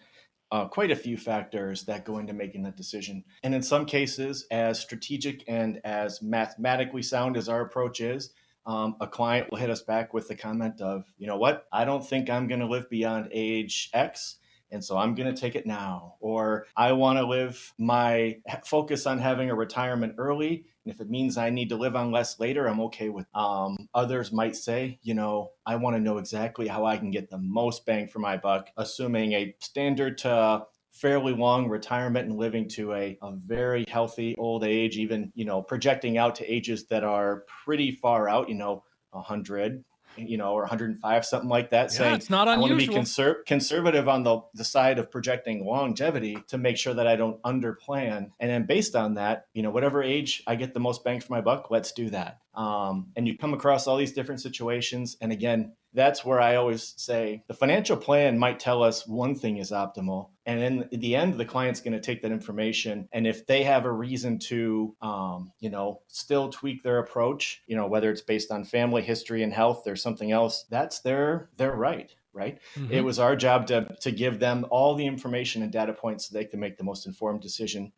uh, 0.51 0.67
quite 0.67 0.91
a 0.91 0.95
few 0.95 1.17
factors 1.17 1.83
that 1.85 2.05
go 2.05 2.17
into 2.17 2.33
making 2.33 2.63
that 2.63 2.77
decision. 2.77 3.23
And 3.43 3.53
in 3.53 3.61
some 3.61 3.85
cases, 3.85 4.45
as 4.51 4.79
strategic 4.79 5.43
and 5.47 5.79
as 5.83 6.21
mathematically 6.21 7.03
sound 7.03 7.37
as 7.37 7.49
our 7.49 7.61
approach 7.61 8.01
is, 8.01 8.31
um, 8.65 8.95
a 8.99 9.07
client 9.07 9.49
will 9.49 9.59
hit 9.59 9.69
us 9.69 9.81
back 9.81 10.13
with 10.13 10.27
the 10.27 10.35
comment 10.35 10.81
of, 10.81 11.05
you 11.17 11.27
know 11.27 11.37
what, 11.37 11.65
I 11.71 11.85
don't 11.85 12.05
think 12.05 12.29
I'm 12.29 12.47
going 12.47 12.59
to 12.59 12.67
live 12.67 12.89
beyond 12.89 13.29
age 13.31 13.89
X 13.93 14.37
and 14.71 14.83
so 14.83 14.97
I'm 14.97 15.15
going 15.15 15.33
to 15.33 15.39
take 15.39 15.55
it 15.55 15.65
now. 15.65 16.15
Or 16.19 16.65
I 16.75 16.91
want 16.93 17.19
to 17.19 17.25
live 17.25 17.73
my 17.77 18.37
focus 18.65 19.05
on 19.05 19.19
having 19.19 19.49
a 19.49 19.55
retirement 19.55 20.15
early. 20.17 20.65
And 20.87 20.95
if 20.95 21.01
it 21.01 21.09
means 21.09 21.37
I 21.37 21.49
need 21.49 21.67
to 21.67 21.75
live 21.75 21.97
on 21.97 22.13
less 22.13 22.39
later, 22.39 22.65
I'm 22.65 22.79
okay 22.79 23.09
with. 23.09 23.25
Um, 23.35 23.89
others 23.93 24.31
might 24.31 24.55
say, 24.55 24.99
you 25.03 25.13
know, 25.13 25.51
I 25.65 25.75
want 25.75 25.97
to 25.97 26.01
know 26.01 26.17
exactly 26.17 26.65
how 26.65 26.85
I 26.85 26.95
can 26.95 27.11
get 27.11 27.29
the 27.29 27.39
most 27.39 27.85
bang 27.85 28.07
for 28.07 28.19
my 28.19 28.37
buck, 28.37 28.69
assuming 28.77 29.33
a 29.33 29.53
standard 29.59 30.17
to 30.19 30.65
fairly 30.93 31.33
long 31.33 31.67
retirement 31.67 32.29
and 32.29 32.39
living 32.39 32.69
to 32.69 32.93
a, 32.93 33.17
a 33.21 33.33
very 33.33 33.83
healthy 33.89 34.33
old 34.37 34.63
age, 34.63 34.95
even, 34.95 35.29
you 35.35 35.43
know, 35.43 35.61
projecting 35.61 36.17
out 36.17 36.35
to 36.35 36.49
ages 36.49 36.85
that 36.85 37.03
are 37.03 37.43
pretty 37.65 37.91
far 37.91 38.29
out, 38.29 38.47
you 38.47 38.55
know, 38.55 38.81
100, 39.09 39.83
you 40.17 40.37
know, 40.37 40.53
or 40.53 40.61
105, 40.61 41.25
something 41.25 41.49
like 41.49 41.69
that. 41.71 41.91
Yeah, 41.91 41.97
saying 41.97 42.15
it's 42.15 42.29
not 42.29 42.47
unusual. 42.47 42.65
I 42.65 42.69
want 42.69 42.81
to 42.81 42.87
be 42.87 42.93
conser- 42.93 43.45
conservative 43.45 44.07
on 44.07 44.23
the, 44.23 44.41
the 44.53 44.63
side 44.63 44.99
of 44.99 45.11
projecting 45.11 45.65
longevity 45.65 46.37
to 46.47 46.57
make 46.57 46.77
sure 46.77 46.93
that 46.93 47.07
I 47.07 47.15
don't 47.15 47.41
underplan. 47.43 48.31
And 48.39 48.49
then 48.49 48.65
based 48.65 48.95
on 48.95 49.15
that, 49.15 49.47
you 49.53 49.63
know, 49.63 49.71
whatever 49.71 50.03
age 50.03 50.43
I 50.47 50.55
get 50.55 50.73
the 50.73 50.79
most 50.79 51.03
bang 51.03 51.19
for 51.19 51.33
my 51.33 51.41
buck, 51.41 51.69
let's 51.69 51.91
do 51.91 52.09
that. 52.09 52.39
Um, 52.53 53.07
and 53.15 53.27
you 53.27 53.37
come 53.37 53.53
across 53.53 53.85
all 53.85 53.97
these 53.97 54.13
different 54.13 54.41
situations. 54.41 55.15
And 55.21 55.31
again, 55.31 55.73
that's 55.97 56.23
where 56.23 56.39
I 56.39 56.55
always 56.57 56.93
say 56.95 57.43
the 57.47 57.55
financial 57.55 57.97
plan 57.97 58.37
might 58.37 58.59
tell 58.59 58.83
us 58.83 59.07
one 59.07 59.33
thing 59.33 59.57
is 59.57 59.71
optimal. 59.71 60.29
And 60.45 60.61
then 60.61 60.89
in 60.91 60.99
the 60.99 61.15
end, 61.15 61.33
the 61.33 61.43
client's 61.43 61.81
going 61.81 61.93
to 61.93 61.99
take 61.99 62.21
that 62.21 62.31
information. 62.31 63.09
And 63.11 63.25
if 63.25 63.47
they 63.47 63.63
have 63.63 63.85
a 63.85 63.91
reason 63.91 64.37
to, 64.39 64.95
um, 65.01 65.51
you 65.59 65.71
know, 65.71 66.01
still 66.07 66.49
tweak 66.49 66.83
their 66.83 66.99
approach, 66.99 67.63
you 67.65 67.75
know, 67.75 67.87
whether 67.87 68.11
it's 68.11 68.21
based 68.21 68.51
on 68.51 68.63
family 68.63 69.01
history 69.01 69.41
and 69.41 69.51
health 69.51 69.87
or 69.87 69.95
something 69.95 70.31
else, 70.31 70.65
that's 70.69 70.99
their, 70.99 71.49
their 71.57 71.75
right 71.75 72.13
right? 72.37 72.59
Mm-hmm. 72.75 72.93
It 72.93 73.03
was 73.03 73.17
our 73.17 73.35
job 73.35 73.65
to 73.67 73.87
to 74.01 74.11
give 74.11 74.39
them 74.39 74.65
all 74.69 74.93
the 74.93 75.07
information 75.07 75.63
and 75.63 75.71
data 75.71 75.91
points 75.91 76.29
so 76.29 76.37
they 76.37 76.45
can 76.45 76.59
make 76.59 76.77
the 76.77 76.83
most 76.83 77.07
informed 77.07 77.41
decision 77.41 77.91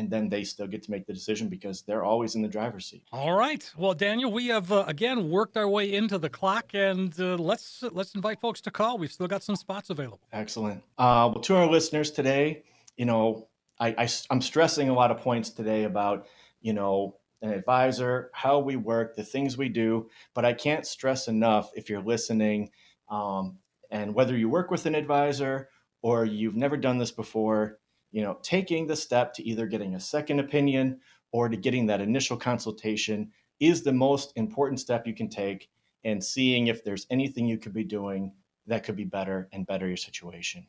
and 0.00 0.10
then 0.10 0.30
they 0.30 0.44
still 0.44 0.66
get 0.66 0.82
to 0.82 0.90
make 0.90 1.06
the 1.06 1.12
decision 1.12 1.48
because 1.48 1.82
they're 1.82 2.04
always 2.04 2.34
in 2.34 2.40
the 2.40 2.48
driver's 2.48 2.86
seat. 2.86 3.02
All 3.12 3.34
right. 3.34 3.70
Well, 3.76 3.92
Daniel, 3.92 4.32
we 4.32 4.46
have 4.46 4.72
uh, 4.72 4.84
again 4.88 5.28
worked 5.28 5.58
our 5.58 5.68
way 5.68 5.92
into 5.92 6.16
the 6.16 6.30
clock, 6.30 6.70
and 6.72 7.12
uh, 7.20 7.36
let's 7.36 7.84
let's 7.92 8.14
invite 8.14 8.40
folks 8.40 8.62
to 8.62 8.70
call. 8.70 8.96
We've 8.96 9.12
still 9.12 9.28
got 9.28 9.42
some 9.42 9.56
spots 9.56 9.90
available. 9.90 10.20
Excellent. 10.32 10.82
Uh, 10.96 11.30
well, 11.34 11.42
to 11.42 11.56
our 11.56 11.66
listeners 11.66 12.10
today, 12.10 12.62
you 12.96 13.04
know, 13.04 13.48
I, 13.78 13.88
I 13.88 14.08
I'm 14.30 14.40
stressing 14.40 14.88
a 14.88 14.94
lot 14.94 15.10
of 15.10 15.18
points 15.18 15.50
today 15.50 15.84
about 15.84 16.26
you 16.62 16.72
know 16.72 17.16
an 17.42 17.50
advisor, 17.50 18.30
how 18.32 18.58
we 18.58 18.76
work, 18.76 19.16
the 19.16 19.22
things 19.22 19.58
we 19.58 19.68
do, 19.68 20.08
but 20.34 20.46
I 20.46 20.54
can't 20.54 20.86
stress 20.86 21.28
enough 21.28 21.70
if 21.74 21.90
you're 21.90 22.02
listening, 22.02 22.70
um, 23.10 23.58
and 23.90 24.14
whether 24.14 24.34
you 24.34 24.48
work 24.48 24.70
with 24.70 24.86
an 24.86 24.94
advisor 24.94 25.68
or 26.00 26.24
you've 26.24 26.56
never 26.56 26.78
done 26.78 26.96
this 26.96 27.10
before 27.10 27.78
you 28.12 28.22
know, 28.22 28.38
taking 28.42 28.86
the 28.86 28.96
step 28.96 29.32
to 29.34 29.42
either 29.42 29.66
getting 29.66 29.94
a 29.94 30.00
second 30.00 30.40
opinion 30.40 31.00
or 31.32 31.48
to 31.48 31.56
getting 31.56 31.86
that 31.86 32.00
initial 32.00 32.36
consultation 32.36 33.30
is 33.60 33.82
the 33.82 33.92
most 33.92 34.32
important 34.36 34.80
step 34.80 35.06
you 35.06 35.14
can 35.14 35.28
take 35.28 35.68
and 36.04 36.22
seeing 36.22 36.66
if 36.66 36.82
there's 36.82 37.06
anything 37.10 37.46
you 37.46 37.58
could 37.58 37.74
be 37.74 37.84
doing 37.84 38.32
that 38.66 38.84
could 38.84 38.96
be 38.96 39.04
better 39.04 39.48
and 39.52 39.66
better 39.66 39.86
your 39.86 39.96
situation. 39.96 40.66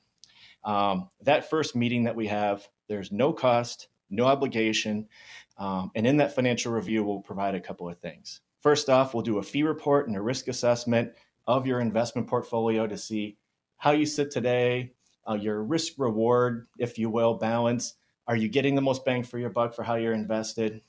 Um, 0.64 1.10
that 1.22 1.50
first 1.50 1.76
meeting 1.76 2.04
that 2.04 2.16
we 2.16 2.28
have, 2.28 2.68
there's 2.88 3.12
no 3.12 3.34
cost, 3.34 3.88
no 4.10 4.26
obligation. 4.26 5.08
Um, 5.58 5.92
and 5.96 6.06
in 6.06 6.18
that 6.18 6.36
financial 6.36 6.72
review, 6.72 7.04
we'll 7.04 7.22
provide 7.22 7.56
a 7.56 7.62
couple 7.62 7.90
of 7.90 7.98
things. 8.00 8.42
First 8.60 8.90
off, 8.90 9.14
we'll 9.14 9.24
do 9.24 9.40
a 9.40 9.44
fee 9.44 9.64
report 9.64 10.08
and 10.08 10.16
a 10.16 10.22
risk 10.22 10.48
assessment 10.48 11.12
of 11.48 11.66
your 11.66 11.80
investment 11.80 12.28
portfolio 12.28 12.86
to 12.86 12.98
see 12.98 13.38
how 13.78 13.92
you 13.92 14.06
sit 14.06 14.30
today, 14.30 14.92
uh, 15.30 15.34
your 15.34 15.64
risk 15.64 15.94
reward, 15.98 16.68
if 16.78 16.98
you 16.98 17.10
will, 17.10 17.36
balance. 17.36 17.96
Are 18.28 18.36
you 18.36 18.50
getting 18.50 18.76
the 18.76 18.82
most 18.82 19.04
bang 19.06 19.24
for 19.24 19.40
your 19.40 19.50
buck 19.50 19.74
for 19.74 19.84
how 19.84 19.96
you're 19.96 20.14
invested? 20.14 20.82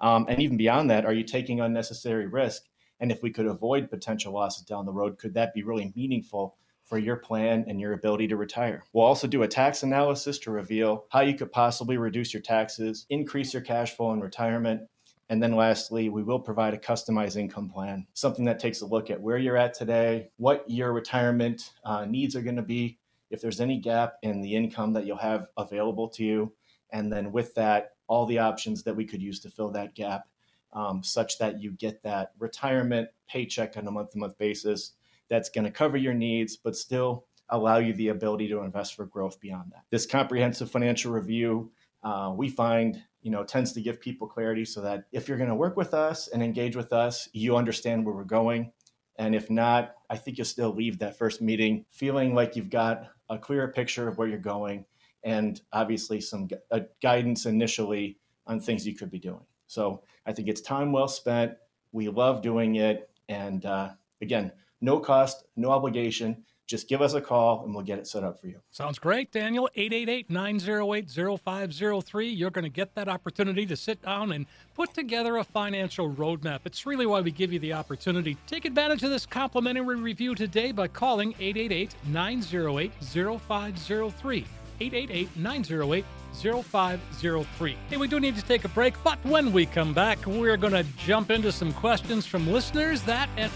Um, 0.00 0.26
and 0.28 0.40
even 0.40 0.56
beyond 0.56 0.90
that, 0.90 1.04
are 1.04 1.12
you 1.12 1.24
taking 1.24 1.60
unnecessary 1.60 2.26
risk? 2.26 2.62
And 3.00 3.10
if 3.10 3.22
we 3.22 3.30
could 3.30 3.46
avoid 3.46 3.90
potential 3.90 4.32
losses 4.32 4.64
down 4.64 4.86
the 4.86 4.92
road, 4.92 5.18
could 5.18 5.34
that 5.34 5.54
be 5.54 5.62
really 5.62 5.92
meaningful 5.96 6.56
for 6.84 6.98
your 6.98 7.16
plan 7.16 7.64
and 7.68 7.80
your 7.80 7.92
ability 7.92 8.28
to 8.28 8.36
retire? 8.36 8.84
We'll 8.92 9.06
also 9.06 9.26
do 9.26 9.42
a 9.42 9.48
tax 9.48 9.82
analysis 9.82 10.38
to 10.40 10.50
reveal 10.50 11.06
how 11.10 11.20
you 11.20 11.34
could 11.34 11.52
possibly 11.52 11.96
reduce 11.96 12.34
your 12.34 12.42
taxes, 12.42 13.06
increase 13.08 13.52
your 13.54 13.62
cash 13.62 13.96
flow 13.96 14.12
in 14.12 14.20
retirement, 14.20 14.82
And 15.30 15.40
then 15.40 15.54
lastly, 15.54 16.08
we 16.08 16.24
will 16.24 16.40
provide 16.40 16.74
a 16.74 16.78
customized 16.78 17.36
income 17.36 17.70
plan, 17.70 18.04
something 18.14 18.44
that 18.46 18.58
takes 18.58 18.80
a 18.80 18.86
look 18.86 19.10
at 19.10 19.20
where 19.20 19.38
you're 19.38 19.56
at 19.56 19.74
today, 19.74 20.28
what 20.38 20.64
your 20.66 20.92
retirement 20.92 21.70
uh, 21.84 22.04
needs 22.04 22.34
are 22.34 22.42
going 22.42 22.56
to 22.56 22.62
be, 22.62 22.98
if 23.30 23.40
there's 23.40 23.60
any 23.60 23.78
gap 23.78 24.14
in 24.22 24.40
the 24.40 24.54
income 24.54 24.92
that 24.92 25.06
you'll 25.06 25.16
have 25.16 25.46
available 25.56 26.08
to 26.08 26.24
you. 26.24 26.52
And 26.92 27.12
then 27.12 27.32
with 27.32 27.54
that, 27.54 27.92
all 28.08 28.26
the 28.26 28.38
options 28.38 28.82
that 28.82 28.96
we 28.96 29.04
could 29.04 29.22
use 29.22 29.40
to 29.40 29.50
fill 29.50 29.70
that 29.70 29.94
gap 29.94 30.24
um, 30.72 31.02
such 31.02 31.38
that 31.38 31.60
you 31.60 31.72
get 31.72 32.02
that 32.02 32.32
retirement 32.38 33.08
paycheck 33.28 33.76
on 33.76 33.86
a 33.86 33.90
month 33.90 34.10
to 34.10 34.18
month 34.18 34.36
basis 34.38 34.92
that's 35.28 35.48
going 35.48 35.64
to 35.64 35.70
cover 35.70 35.96
your 35.96 36.14
needs, 36.14 36.56
but 36.56 36.76
still 36.76 37.26
allow 37.50 37.78
you 37.78 37.92
the 37.92 38.08
ability 38.08 38.48
to 38.48 38.60
invest 38.60 38.94
for 38.94 39.06
growth 39.06 39.40
beyond 39.40 39.72
that. 39.72 39.84
This 39.90 40.06
comprehensive 40.06 40.70
financial 40.70 41.12
review, 41.12 41.70
uh, 42.02 42.32
we 42.36 42.48
find, 42.48 43.02
you 43.22 43.30
know, 43.30 43.44
tends 43.44 43.72
to 43.72 43.80
give 43.80 44.00
people 44.00 44.26
clarity 44.26 44.64
so 44.64 44.80
that 44.80 45.04
if 45.12 45.28
you're 45.28 45.38
going 45.38 45.50
to 45.50 45.56
work 45.56 45.76
with 45.76 45.94
us 45.94 46.28
and 46.28 46.42
engage 46.42 46.76
with 46.76 46.92
us, 46.92 47.28
you 47.32 47.56
understand 47.56 48.04
where 48.04 48.14
we're 48.14 48.24
going. 48.24 48.72
And 49.16 49.34
if 49.34 49.50
not, 49.50 49.94
I 50.08 50.16
think 50.16 50.38
you'll 50.38 50.46
still 50.46 50.74
leave 50.74 50.98
that 51.00 51.18
first 51.18 51.42
meeting 51.42 51.84
feeling 51.90 52.34
like 52.34 52.56
you've 52.56 52.70
got 52.70 53.10
a 53.30 53.38
clearer 53.38 53.68
picture 53.68 54.08
of 54.08 54.18
where 54.18 54.28
you're 54.28 54.38
going 54.38 54.84
and 55.24 55.62
obviously 55.72 56.20
some 56.20 56.48
uh, 56.70 56.80
guidance 57.02 57.46
initially 57.46 58.18
on 58.46 58.60
things 58.60 58.86
you 58.86 58.94
could 58.94 59.10
be 59.10 59.18
doing. 59.18 59.44
So 59.66 60.02
I 60.26 60.32
think 60.32 60.48
it's 60.48 60.60
time 60.60 60.92
well 60.92 61.08
spent. 61.08 61.52
We 61.92 62.08
love 62.08 62.42
doing 62.42 62.76
it. 62.76 63.08
And 63.28 63.64
uh, 63.64 63.90
again, 64.20 64.52
no 64.80 64.98
cost, 64.98 65.44
no 65.56 65.70
obligation. 65.70 66.44
Just 66.70 66.86
give 66.86 67.02
us 67.02 67.14
a 67.14 67.20
call 67.20 67.64
and 67.64 67.74
we'll 67.74 67.82
get 67.82 67.98
it 67.98 68.06
set 68.06 68.22
up 68.22 68.40
for 68.40 68.46
you. 68.46 68.60
Sounds 68.70 69.00
great, 69.00 69.32
Daniel. 69.32 69.68
888 69.74 70.30
908 70.30 71.10
0503. 71.40 72.28
You're 72.28 72.50
going 72.50 72.62
to 72.62 72.68
get 72.68 72.94
that 72.94 73.08
opportunity 73.08 73.66
to 73.66 73.74
sit 73.76 74.00
down 74.02 74.30
and 74.30 74.46
put 74.76 74.94
together 74.94 75.38
a 75.38 75.42
financial 75.42 76.08
roadmap. 76.08 76.60
It's 76.66 76.86
really 76.86 77.06
why 77.06 77.22
we 77.22 77.32
give 77.32 77.52
you 77.52 77.58
the 77.58 77.72
opportunity. 77.72 78.36
Take 78.46 78.66
advantage 78.66 79.02
of 79.02 79.10
this 79.10 79.26
complimentary 79.26 79.96
review 79.96 80.36
today 80.36 80.70
by 80.70 80.86
calling 80.86 81.34
888 81.40 81.96
908 82.06 82.92
0503. 83.02 84.46
888 84.80 85.36
908 85.36 86.04
0503. 86.32 87.76
Hey, 87.88 87.96
we 87.96 88.06
do 88.06 88.20
need 88.20 88.36
to 88.36 88.42
take 88.42 88.64
a 88.64 88.68
break, 88.68 88.94
but 89.02 89.18
when 89.24 89.52
we 89.52 89.66
come 89.66 89.92
back, 89.92 90.24
we're 90.24 90.56
going 90.56 90.72
to 90.72 90.84
jump 90.98 91.32
into 91.32 91.50
some 91.50 91.72
questions 91.72 92.26
from 92.26 92.46
listeners 92.46 93.02
that 93.02 93.28
and 93.36 93.50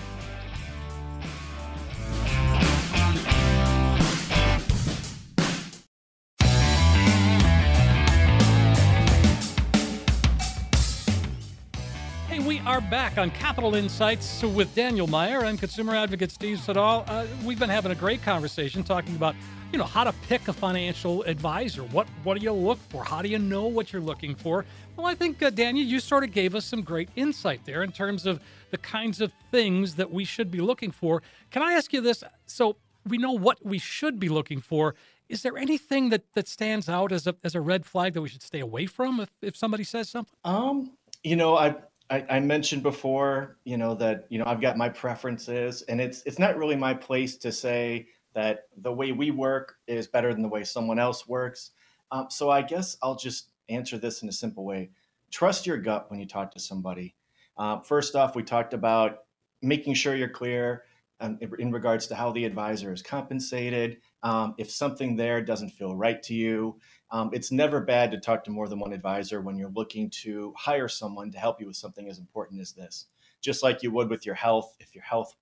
are 12.75 12.81
back 12.81 13.19
on 13.19 13.31
Capital 13.31 13.77
Insights 13.77 14.43
with 14.43 14.75
Daniel 14.75 15.07
Meier 15.07 15.45
and 15.45 15.61
consumer 15.61 15.95
advocate 15.95 16.33
Steve 16.33 16.59
Siddall. 16.59 17.05
Uh, 17.07 17.25
we've 17.45 17.61
been 17.61 17.71
having 17.71 17.93
a 17.93 17.95
great 17.95 18.21
conversation 18.21 18.83
talking 18.83 19.15
about, 19.15 19.37
you 19.71 19.79
know, 19.79 19.85
how 19.85 20.03
to 20.03 20.13
pick 20.27 20.49
a 20.49 20.53
financial 20.53 21.23
advisor. 21.23 21.85
What 21.85 22.09
what 22.25 22.37
do 22.37 22.43
you 22.43 22.51
look 22.53 22.81
for? 22.89 23.05
How 23.05 23.23
do 23.23 23.29
you 23.29 23.39
know 23.39 23.67
what 23.67 23.93
you're 23.93 24.03
looking 24.03 24.35
for? 24.35 24.65
Well, 24.97 25.07
I 25.07 25.15
think 25.15 25.41
uh, 25.41 25.51
Daniel, 25.51 25.87
you 25.87 26.01
sort 26.01 26.25
of 26.25 26.33
gave 26.33 26.57
us 26.57 26.65
some 26.65 26.83
great 26.83 27.11
insight 27.15 27.61
there 27.65 27.85
in 27.85 27.93
terms 27.93 28.27
of 28.27 28.41
the 28.73 28.79
kinds 28.79 29.21
of 29.21 29.33
things 29.53 29.95
that 29.95 30.11
we 30.11 30.25
should 30.25 30.51
be 30.51 30.61
looking 30.61 30.91
for. 30.91 31.23
Can 31.53 31.63
I 31.63 31.75
ask 31.75 31.93
you 31.93 32.01
this? 32.01 32.25
So 32.47 32.75
we 33.07 33.19
know 33.19 33.31
what 33.31 33.65
we 33.65 33.79
should 33.79 34.19
be 34.19 34.29
looking 34.29 34.61
for. 34.61 34.97
Is 35.29 35.43
there 35.43 35.57
anything 35.57 36.09
that, 36.09 36.25
that 36.35 36.49
stands 36.49 36.89
out 36.89 37.13
as 37.13 37.29
a 37.29 37.37
as 37.45 37.55
a 37.55 37.61
red 37.61 37.87
flag 37.87 38.15
that 38.15 38.21
we 38.21 38.29
should 38.29 38.43
stay 38.43 38.59
away 38.59 38.87
from 38.87 39.21
if, 39.21 39.31
if 39.41 39.57
somebody 39.57 39.85
says 39.85 40.09
something? 40.09 40.35
Um, 40.43 40.91
you 41.23 41.37
know, 41.37 41.57
I 41.57 41.77
I, 42.11 42.25
I, 42.29 42.41
mentioned 42.41 42.83
before, 42.83 43.59
you 43.65 43.77
know, 43.77 43.95
that 43.95 44.27
you 44.29 44.39
know 44.39 44.45
I've 44.47 44.61
got 44.61 44.77
my 44.77 44.89
preferences, 44.89 45.83
and 45.83 46.01
it's 46.01 46.23
it's 46.25 46.39
not 46.39 46.57
really 46.57 46.77
my 46.77 46.95
place 46.95 47.37
to 47.39 47.51
say 47.51 48.09
that 48.35 48.65
the 48.77 48.93
way 48.93 49.13
we 49.13 49.31
work 49.31 49.77
is 49.87 50.07
better 50.07 50.33
than 50.33 50.43
the 50.43 50.49
way 50.49 50.65
someone 50.65 50.99
else 50.99 51.27
works. 51.27 51.71
Um, 52.11 52.27
so 52.31 52.51
I 52.51 52.63
guess 52.63 52.97
I'll 53.03 53.17
just 53.17 53.49
answer 53.69 53.97
this 53.97 54.23
in 54.23 54.29
a 54.29 54.33
simple 54.33 54.65
way: 54.65 54.91
trust 55.31 55.67
your 55.67 55.79
gut 55.79 56.11
when 56.11 56.21
you 56.21 56.27
talk 56.27 56.53
to 56.53 56.61
somebody. 56.61 57.15
Uh, 57.57 57.81
first 57.81 58.15
off, 58.17 58.37
we 58.37 58.43
talked 58.43 58.75
about 58.75 59.21
making 59.63 59.95
sure 59.95 60.15
you're 60.15 60.29
clear 60.29 60.85
um, 61.21 61.39
in 61.59 61.73
regards 61.73 62.07
to 62.09 62.15
how 62.15 62.33
the 62.33 62.45
advisor 62.45 62.93
is 62.93 63.03
compensated. 63.03 63.99
Um, 64.23 64.55
if 64.59 64.71
something 64.71 65.17
there 65.17 65.41
doesn't 65.43 65.71
feel 65.71 65.97
right 65.97 66.23
to 66.25 66.35
you, 66.35 66.79
um, 67.15 67.31
it's 67.33 67.53
never 67.53 67.81
bad 67.81 68.11
to 68.11 68.19
talk 68.19 68.43
to 68.43 68.51
more 68.51 68.67
than 68.67 68.81
one 68.81 68.93
advisor 68.93 69.41
when 69.41 69.57
you're 69.57 69.71
looking 69.71 70.11
to 70.11 70.53
hire 70.59 70.89
someone 70.89 71.31
to 71.31 71.39
help 71.39 71.61
you 71.61 71.69
with 71.69 71.77
something 71.77 72.09
as 72.09 72.19
important 72.19 72.61
as 72.61 72.73
this. 72.73 73.07
Just 73.41 73.63
like 73.63 73.85
you 73.85 73.93
would 73.93 74.11
with 74.11 74.27
your 74.27 74.35
health, 74.35 74.75
if 74.81 74.97
your 74.97 75.05
health, 75.05 75.33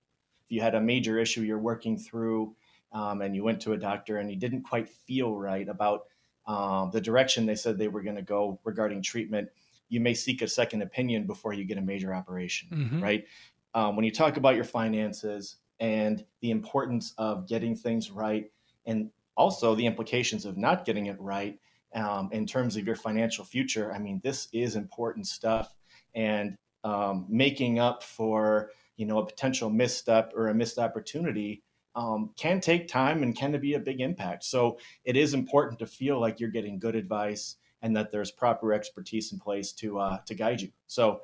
if 0.45 0.51
you 0.51 0.61
had 0.61 0.75
a 0.75 0.79
major 0.79 1.17
issue 1.17 1.41
you're 1.41 1.57
working 1.57 1.97
through, 1.97 2.55
um, 2.91 3.23
and 3.23 3.35
you 3.35 3.43
went 3.43 3.59
to 3.61 3.73
a 3.73 3.77
doctor 3.77 4.19
and 4.19 4.29
you 4.29 4.37
didn't 4.37 4.61
quite 4.61 4.87
feel 4.87 5.35
right 5.35 5.67
about 5.67 6.01
um, 6.45 6.91
the 6.93 7.01
direction 7.01 7.47
they 7.47 7.55
said 7.55 7.79
they 7.79 7.87
were 7.87 8.03
going 8.03 8.17
to 8.17 8.21
go 8.21 8.59
regarding 8.63 9.01
treatment, 9.01 9.49
you 9.89 9.99
may 9.99 10.13
seek 10.13 10.43
a 10.43 10.47
second 10.47 10.83
opinion 10.83 11.25
before 11.25 11.53
you 11.53 11.65
get 11.65 11.79
a 11.79 11.81
major 11.81 12.13
operation, 12.13 12.69
mm-hmm. 12.71 13.01
right? 13.01 13.25
Um, 13.73 13.95
when 13.95 14.05
you 14.05 14.11
talk 14.11 14.37
about 14.37 14.53
your 14.53 14.63
finances 14.63 15.55
and 15.79 16.23
the 16.41 16.51
importance 16.51 17.15
of 17.17 17.47
getting 17.47 17.75
things 17.75 18.11
right 18.11 18.51
and 18.85 19.09
also 19.35 19.73
the 19.73 19.87
implications 19.87 20.45
of 20.45 20.55
not 20.55 20.85
getting 20.85 21.07
it 21.07 21.19
right 21.19 21.57
um, 21.95 22.29
in 22.31 22.45
terms 22.45 22.75
of 22.75 22.85
your 22.85 22.95
financial 22.95 23.45
future. 23.45 23.93
I 23.93 23.99
mean, 23.99 24.21
this 24.23 24.47
is 24.53 24.75
important 24.75 25.27
stuff, 25.27 25.75
and 26.15 26.57
um, 26.83 27.25
making 27.29 27.79
up 27.79 28.03
for 28.03 28.71
you 28.97 29.05
know 29.05 29.19
a 29.19 29.25
potential 29.25 29.69
misstep 29.69 30.33
or 30.35 30.49
a 30.49 30.53
missed 30.53 30.79
opportunity 30.79 31.63
um, 31.95 32.31
can 32.37 32.59
take 32.59 32.87
time 32.87 33.23
and 33.23 33.35
can 33.35 33.59
be 33.59 33.75
a 33.75 33.79
big 33.79 34.01
impact. 34.01 34.43
So 34.43 34.79
it 35.05 35.15
is 35.15 35.33
important 35.33 35.79
to 35.79 35.85
feel 35.85 36.19
like 36.19 36.39
you're 36.39 36.49
getting 36.49 36.79
good 36.79 36.95
advice 36.95 37.57
and 37.81 37.95
that 37.95 38.11
there's 38.11 38.31
proper 38.31 38.73
expertise 38.73 39.31
in 39.31 39.39
place 39.39 39.71
to 39.73 39.99
uh, 39.99 40.17
to 40.25 40.33
guide 40.33 40.61
you. 40.61 40.69
So 40.87 41.21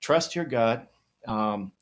trust 0.00 0.34
your 0.34 0.44
gut. 0.44 0.90
Um, 1.26 1.72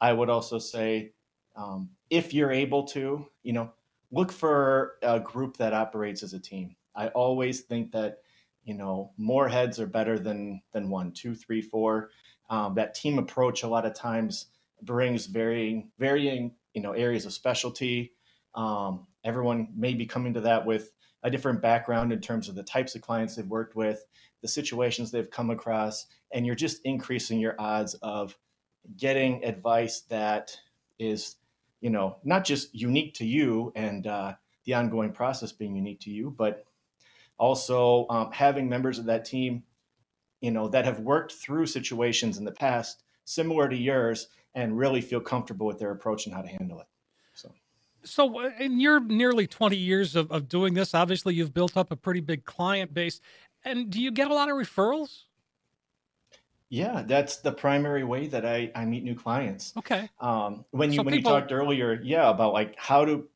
I 0.00 0.12
would 0.12 0.28
also 0.28 0.58
say 0.58 1.12
um, 1.56 1.90
if 2.10 2.34
you're 2.34 2.52
able 2.52 2.84
to, 2.84 3.26
you 3.42 3.52
know, 3.52 3.72
look 4.10 4.30
for 4.30 4.96
a 5.02 5.18
group 5.18 5.56
that 5.56 5.72
operates 5.72 6.22
as 6.22 6.34
a 6.34 6.38
team. 6.38 6.76
I 6.96 7.08
always 7.08 7.62
think 7.62 7.92
that 7.92 8.18
you 8.64 8.74
know 8.74 9.12
more 9.16 9.48
heads 9.48 9.80
are 9.80 9.86
better 9.86 10.18
than 10.18 10.62
than 10.72 10.90
one, 10.90 11.12
two, 11.12 11.34
three, 11.34 11.62
four. 11.62 12.10
Um, 12.48 12.74
that 12.74 12.94
team 12.94 13.18
approach 13.18 13.62
a 13.62 13.68
lot 13.68 13.86
of 13.86 13.94
times 13.94 14.46
brings 14.82 15.26
varying 15.26 15.90
varying 15.98 16.54
you 16.74 16.82
know 16.82 16.92
areas 16.92 17.26
of 17.26 17.32
specialty. 17.32 18.12
Um, 18.54 19.06
everyone 19.24 19.68
may 19.76 19.94
be 19.94 20.06
coming 20.06 20.34
to 20.34 20.40
that 20.42 20.64
with 20.64 20.92
a 21.22 21.30
different 21.30 21.60
background 21.60 22.12
in 22.12 22.20
terms 22.20 22.48
of 22.48 22.54
the 22.54 22.62
types 22.62 22.94
of 22.94 23.02
clients 23.02 23.36
they've 23.36 23.46
worked 23.46 23.74
with, 23.74 24.04
the 24.42 24.48
situations 24.48 25.10
they've 25.10 25.30
come 25.30 25.50
across, 25.50 26.06
and 26.32 26.46
you're 26.46 26.54
just 26.54 26.80
increasing 26.84 27.38
your 27.40 27.56
odds 27.58 27.94
of 27.94 28.36
getting 28.96 29.44
advice 29.44 30.02
that 30.02 30.56
is 30.98 31.36
you 31.80 31.90
know, 31.90 32.16
not 32.24 32.44
just 32.44 32.74
unique 32.74 33.14
to 33.14 33.24
you 33.24 33.72
and 33.76 34.06
uh, 34.06 34.32
the 34.64 34.74
ongoing 34.74 35.12
process 35.12 35.52
being 35.52 35.74
unique 35.74 36.00
to 36.00 36.10
you, 36.10 36.34
but 36.36 36.64
also 37.38 38.06
um, 38.08 38.30
having 38.32 38.68
members 38.68 38.98
of 38.98 39.06
that 39.06 39.24
team, 39.24 39.62
you 40.40 40.50
know, 40.50 40.68
that 40.68 40.84
have 40.84 41.00
worked 41.00 41.32
through 41.32 41.66
situations 41.66 42.38
in 42.38 42.44
the 42.44 42.52
past 42.52 43.02
similar 43.24 43.68
to 43.68 43.76
yours 43.76 44.28
and 44.54 44.78
really 44.78 45.00
feel 45.00 45.20
comfortable 45.20 45.66
with 45.66 45.78
their 45.78 45.90
approach 45.90 46.26
and 46.26 46.34
how 46.34 46.42
to 46.42 46.48
handle 46.48 46.80
it. 46.80 46.86
So. 47.34 47.52
So, 48.04 48.40
uh, 48.40 48.50
in 48.58 48.80
your 48.80 49.00
nearly 49.00 49.46
20 49.46 49.76
years 49.76 50.16
of, 50.16 50.30
of 50.30 50.48
doing 50.48 50.74
this, 50.74 50.94
obviously 50.94 51.34
you've 51.34 51.52
built 51.52 51.76
up 51.76 51.90
a 51.90 51.96
pretty 51.96 52.20
big 52.20 52.44
client 52.44 52.94
base. 52.94 53.20
And 53.64 53.90
do 53.90 54.00
you 54.00 54.10
get 54.10 54.30
a 54.30 54.34
lot 54.34 54.48
of 54.48 54.56
referrals? 54.56 55.24
Yeah, 56.68 57.02
that's 57.06 57.36
the 57.38 57.52
primary 57.52 58.04
way 58.04 58.26
that 58.28 58.44
I, 58.44 58.70
I 58.74 58.84
meet 58.84 59.04
new 59.04 59.14
clients. 59.14 59.72
Okay. 59.76 60.08
Um, 60.20 60.64
when 60.70 60.90
you 60.90 60.98
so 60.98 61.02
when 61.04 61.14
people... 61.14 61.32
you 61.32 61.38
talked 61.38 61.52
earlier, 61.52 62.00
yeah, 62.02 62.28
about 62.28 62.52
like 62.52 62.74
how 62.76 63.04
do 63.04 63.28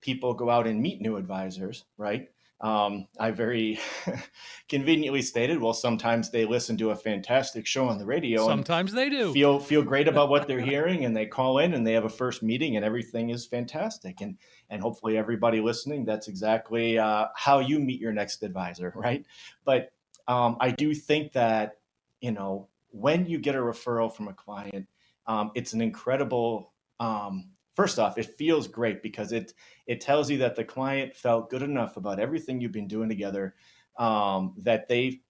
people 0.00 0.32
go 0.34 0.48
out 0.48 0.66
and 0.66 0.80
meet 0.80 1.00
new 1.00 1.16
advisors, 1.16 1.84
right? 1.98 2.30
Um, 2.60 3.06
I 3.20 3.32
very 3.32 3.78
conveniently 4.68 5.20
stated, 5.20 5.60
well, 5.60 5.74
sometimes 5.74 6.30
they 6.30 6.46
listen 6.46 6.78
to 6.78 6.90
a 6.90 6.96
fantastic 6.96 7.66
show 7.66 7.86
on 7.86 7.98
the 7.98 8.06
radio. 8.06 8.46
Sometimes 8.46 8.92
they 8.92 9.10
do 9.10 9.32
feel 9.34 9.58
feel 9.58 9.82
great 9.82 10.08
about 10.08 10.30
what 10.30 10.48
they're 10.48 10.60
hearing, 10.72 11.04
and 11.04 11.14
they 11.14 11.26
call 11.26 11.58
in 11.58 11.74
and 11.74 11.86
they 11.86 11.92
have 11.92 12.06
a 12.06 12.10
first 12.10 12.42
meeting, 12.42 12.76
and 12.76 12.84
everything 12.84 13.28
is 13.28 13.44
fantastic. 13.46 14.22
And 14.22 14.38
and 14.70 14.80
hopefully 14.80 15.18
everybody 15.18 15.60
listening, 15.60 16.06
that's 16.06 16.28
exactly 16.28 16.98
uh, 16.98 17.26
how 17.36 17.58
you 17.58 17.78
meet 17.78 18.00
your 18.00 18.12
next 18.12 18.42
advisor, 18.42 18.92
right? 18.96 19.26
But 19.64 19.92
um, 20.26 20.56
I 20.58 20.70
do 20.70 20.94
think 20.94 21.32
that 21.32 21.78
you 22.22 22.32
know, 22.32 22.68
when 22.88 23.26
you 23.26 23.38
get 23.38 23.54
a 23.54 23.58
referral 23.58 24.10
from 24.10 24.28
a 24.28 24.32
client, 24.32 24.88
um, 25.26 25.50
it's 25.54 25.74
an 25.74 25.82
incredible. 25.82 26.72
Um, 27.00 27.50
first 27.76 27.98
off, 27.98 28.18
it 28.18 28.34
feels 28.36 28.66
great 28.66 29.02
because 29.02 29.32
it 29.32 29.52
it 29.86 30.00
tells 30.00 30.30
you 30.30 30.38
that 30.38 30.56
the 30.56 30.64
client 30.64 31.14
felt 31.14 31.50
good 31.50 31.62
enough 31.62 31.96
about 31.96 32.18
everything 32.18 32.60
you've 32.60 32.72
been 32.72 32.88
doing 32.88 33.08
together 33.08 33.54
um, 33.98 34.54
that 34.58 34.88
they 34.88 35.20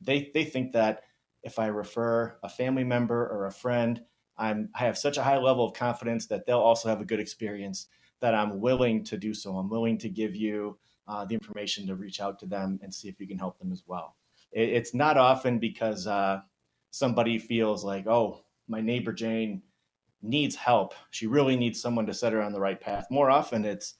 they 0.00 0.30
they 0.32 0.44
think 0.44 0.72
that 0.72 1.02
if 1.42 1.58
I 1.58 1.66
refer 1.66 2.38
a 2.42 2.48
family 2.48 2.84
member 2.84 3.26
or 3.28 3.46
a 3.46 3.52
friend, 3.52 4.00
I'm 4.36 4.68
I 4.74 4.80
have 4.80 4.98
such 4.98 5.16
a 5.16 5.22
high 5.22 5.38
level 5.38 5.64
of 5.64 5.72
confidence 5.72 6.26
that 6.26 6.46
they'll 6.46 6.58
also 6.58 6.88
have 6.88 7.00
a 7.00 7.04
good 7.04 7.20
experience 7.20 7.88
that 8.20 8.34
I'm 8.34 8.60
willing 8.60 9.04
to 9.04 9.16
do 9.16 9.34
so. 9.34 9.56
I'm 9.56 9.68
willing 9.68 9.98
to 9.98 10.08
give 10.08 10.34
you 10.36 10.78
uh, 11.08 11.24
the 11.24 11.34
information 11.34 11.86
to 11.86 11.94
reach 11.94 12.20
out 12.20 12.38
to 12.40 12.46
them 12.46 12.78
and 12.82 12.92
see 12.92 13.08
if 13.08 13.20
you 13.20 13.26
can 13.26 13.38
help 13.38 13.58
them 13.58 13.72
as 13.72 13.84
well. 13.86 14.16
It, 14.52 14.70
it's 14.70 14.94
not 14.94 15.16
often 15.16 15.58
because 15.58 16.06
uh, 16.06 16.40
somebody 16.90 17.38
feels 17.38 17.84
like, 17.84 18.06
oh, 18.06 18.44
my 18.68 18.80
neighbor 18.80 19.12
Jane 19.12 19.62
needs 20.26 20.56
help. 20.56 20.94
She 21.10 21.26
really 21.26 21.56
needs 21.56 21.80
someone 21.80 22.06
to 22.06 22.14
set 22.14 22.32
her 22.32 22.42
on 22.42 22.52
the 22.52 22.60
right 22.60 22.80
path. 22.80 23.06
More 23.10 23.30
often, 23.30 23.64
it's, 23.64 23.94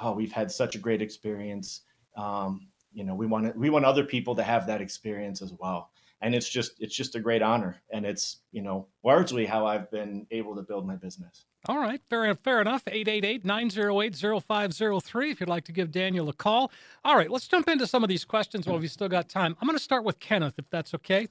oh, 0.00 0.12
we've 0.12 0.32
had 0.32 0.50
such 0.50 0.74
a 0.74 0.78
great 0.78 1.02
experience. 1.02 1.82
Um, 2.16 2.68
you 2.92 3.04
know, 3.04 3.14
we 3.14 3.26
want 3.26 3.52
to, 3.52 3.58
we 3.58 3.70
want 3.70 3.84
other 3.84 4.04
people 4.04 4.34
to 4.36 4.42
have 4.42 4.66
that 4.66 4.80
experience 4.80 5.42
as 5.42 5.52
well. 5.58 5.90
And 6.20 6.34
it's 6.34 6.48
just 6.48 6.72
it's 6.80 6.96
just 6.96 7.16
a 7.16 7.20
great 7.20 7.42
honor. 7.42 7.82
And 7.90 8.06
it's 8.06 8.38
you 8.50 8.62
know 8.62 8.86
largely 9.02 9.44
how 9.44 9.66
i've 9.66 9.90
been 9.90 10.26
able 10.30 10.56
to 10.56 10.62
build 10.62 10.86
my 10.86 10.96
business. 10.96 11.44
All 11.66 11.78
right. 11.78 12.00
Fair, 12.08 12.34
fair 12.34 12.60
enough. 12.60 12.84
888-908-0503 12.84 15.30
if 15.30 15.40
you'd 15.40 15.48
like 15.48 15.64
to 15.64 15.72
give 15.72 15.90
daniel 15.90 16.28
a 16.28 16.32
call. 16.32 16.70
All 17.04 17.16
right. 17.16 17.30
Let's 17.30 17.48
jump 17.48 17.68
into 17.68 17.86
some 17.86 18.02
of 18.02 18.08
these 18.08 18.24
questions 18.24 18.66
while 18.66 18.78
we've 18.78 18.90
still 18.90 19.08
got 19.08 19.28
time. 19.28 19.56
I'm 19.60 19.66
going 19.66 19.76
to 19.76 19.82
start 19.82 20.04
with 20.04 20.20
kenneth 20.20 20.54
if 20.58 20.70
that's 20.70 20.94
okay 20.94 21.28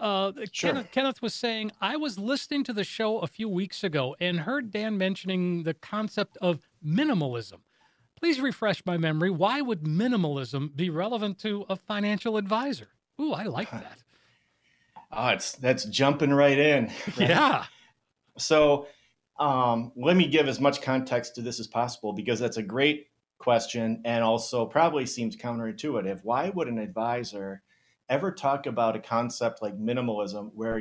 uh, 0.00 0.32
sure. 0.50 0.72
Kenneth, 0.72 0.90
Kenneth 0.90 1.22
was 1.22 1.34
saying, 1.34 1.72
I 1.80 1.96
was 1.96 2.18
listening 2.18 2.64
to 2.64 2.72
the 2.72 2.84
show 2.84 3.18
a 3.18 3.26
few 3.26 3.48
weeks 3.48 3.84
ago 3.84 4.16
and 4.18 4.40
heard 4.40 4.70
Dan 4.70 4.98
mentioning 4.98 5.62
the 5.62 5.74
concept 5.74 6.38
of 6.40 6.58
minimalism. 6.84 7.58
Please 8.18 8.40
refresh 8.40 8.84
my 8.84 8.96
memory. 8.96 9.30
Why 9.30 9.60
would 9.60 9.82
minimalism 9.84 10.74
be 10.74 10.90
relevant 10.90 11.38
to 11.40 11.64
a 11.68 11.76
financial 11.76 12.36
advisor? 12.36 12.88
Ooh, 13.20 13.32
I 13.32 13.44
like 13.44 13.70
that. 13.70 13.98
Oh, 15.12 15.28
it's 15.28 15.52
that's 15.52 15.84
jumping 15.84 16.32
right 16.32 16.58
in. 16.58 16.90
Right? 17.18 17.30
Yeah. 17.30 17.64
So 18.38 18.86
um, 19.38 19.92
let 19.96 20.16
me 20.16 20.26
give 20.26 20.48
as 20.48 20.60
much 20.60 20.82
context 20.82 21.34
to 21.34 21.42
this 21.42 21.60
as 21.60 21.66
possible 21.66 22.12
because 22.12 22.38
that's 22.38 22.58
a 22.58 22.62
great 22.62 23.08
question 23.38 24.02
and 24.04 24.22
also 24.22 24.66
probably 24.66 25.06
seems 25.06 25.36
counterintuitive. 25.36 26.20
Why 26.22 26.50
would 26.50 26.68
an 26.68 26.78
advisor 26.78 27.62
ever 28.10 28.30
talk 28.30 28.66
about 28.66 28.96
a 28.96 29.00
concept 29.00 29.62
like 29.62 29.78
minimalism 29.78 30.50
where 30.54 30.78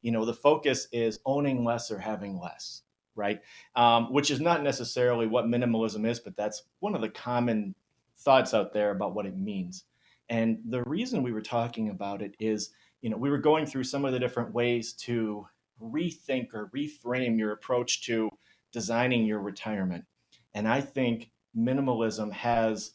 you 0.00 0.12
know 0.12 0.24
the 0.24 0.34
focus 0.34 0.88
is 0.92 1.20
owning 1.26 1.64
less 1.64 1.90
or 1.90 1.98
having 1.98 2.38
less, 2.38 2.82
right? 3.14 3.40
Um, 3.76 4.12
which 4.12 4.30
is 4.30 4.40
not 4.40 4.62
necessarily 4.62 5.26
what 5.26 5.44
minimalism 5.44 6.08
is, 6.08 6.20
but 6.20 6.36
that's 6.36 6.62
one 6.80 6.94
of 6.94 7.02
the 7.02 7.10
common 7.10 7.74
thoughts 8.18 8.54
out 8.54 8.72
there 8.72 8.92
about 8.92 9.14
what 9.14 9.26
it 9.26 9.36
means. 9.36 9.84
And 10.30 10.58
the 10.66 10.82
reason 10.84 11.22
we 11.22 11.32
were 11.32 11.42
talking 11.42 11.90
about 11.90 12.22
it 12.22 12.34
is 12.38 12.70
you 13.00 13.10
know, 13.10 13.16
we 13.16 13.30
were 13.30 13.38
going 13.38 13.66
through 13.66 13.84
some 13.84 14.04
of 14.04 14.12
the 14.12 14.18
different 14.18 14.52
ways 14.52 14.92
to 14.92 15.46
rethink 15.80 16.48
or 16.52 16.70
reframe 16.74 17.38
your 17.38 17.52
approach 17.52 18.02
to 18.06 18.28
designing 18.72 19.24
your 19.24 19.40
retirement. 19.40 20.04
And 20.54 20.66
I 20.66 20.80
think 20.80 21.30
minimalism 21.56 22.32
has 22.32 22.92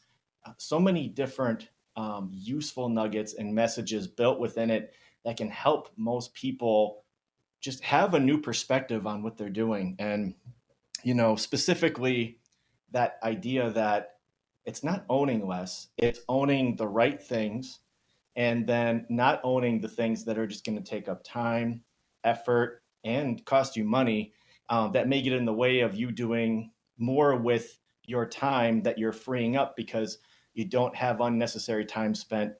so 0.58 0.78
many 0.78 1.08
different 1.08 1.70
um, 1.96 2.30
useful 2.32 2.88
nuggets 2.88 3.34
and 3.34 3.54
messages 3.54 4.06
built 4.06 4.38
within 4.38 4.70
it 4.70 4.94
that 5.24 5.36
can 5.36 5.48
help 5.48 5.90
most 5.96 6.34
people 6.34 7.04
just 7.60 7.82
have 7.82 8.14
a 8.14 8.20
new 8.20 8.38
perspective 8.40 9.06
on 9.06 9.22
what 9.22 9.36
they're 9.36 9.48
doing. 9.48 9.96
And, 9.98 10.34
you 11.02 11.14
know, 11.14 11.36
specifically 11.36 12.38
that 12.90 13.18
idea 13.22 13.70
that 13.70 14.16
it's 14.66 14.84
not 14.84 15.04
owning 15.08 15.46
less, 15.46 15.88
it's 15.96 16.20
owning 16.28 16.76
the 16.76 16.86
right 16.86 17.20
things 17.20 17.80
and 18.36 18.66
then 18.66 19.06
not 19.08 19.40
owning 19.44 19.80
the 19.80 19.88
things 19.88 20.24
that 20.24 20.38
are 20.38 20.46
just 20.46 20.66
going 20.66 20.76
to 20.76 20.84
take 20.84 21.08
up 21.08 21.22
time, 21.24 21.82
effort, 22.24 22.82
and 23.04 23.44
cost 23.44 23.76
you 23.76 23.84
money 23.84 24.32
um, 24.68 24.92
that 24.92 25.08
may 25.08 25.22
get 25.22 25.32
in 25.32 25.44
the 25.44 25.52
way 25.52 25.80
of 25.80 25.94
you 25.94 26.10
doing 26.10 26.70
more 26.98 27.36
with 27.36 27.78
your 28.06 28.26
time 28.26 28.82
that 28.82 28.98
you're 28.98 29.12
freeing 29.12 29.56
up 29.56 29.76
because 29.76 30.18
you 30.54 30.64
don't 30.64 30.94
have 30.94 31.20
unnecessary 31.20 31.84
time 31.84 32.14
spent 32.14 32.54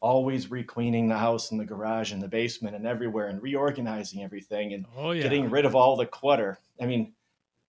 always 0.00 0.50
re-cleaning 0.50 1.08
the 1.08 1.16
house 1.16 1.52
and 1.52 1.60
the 1.60 1.64
garage 1.64 2.12
and 2.12 2.20
the 2.20 2.28
basement 2.28 2.74
and 2.74 2.86
everywhere 2.86 3.28
and 3.28 3.40
reorganizing 3.40 4.22
everything 4.22 4.74
and 4.74 4.84
oh, 4.96 5.12
yeah. 5.12 5.22
getting 5.22 5.48
rid 5.48 5.64
of 5.64 5.76
all 5.76 5.96
the 5.96 6.04
clutter. 6.04 6.58
I 6.80 6.86
mean, 6.86 7.12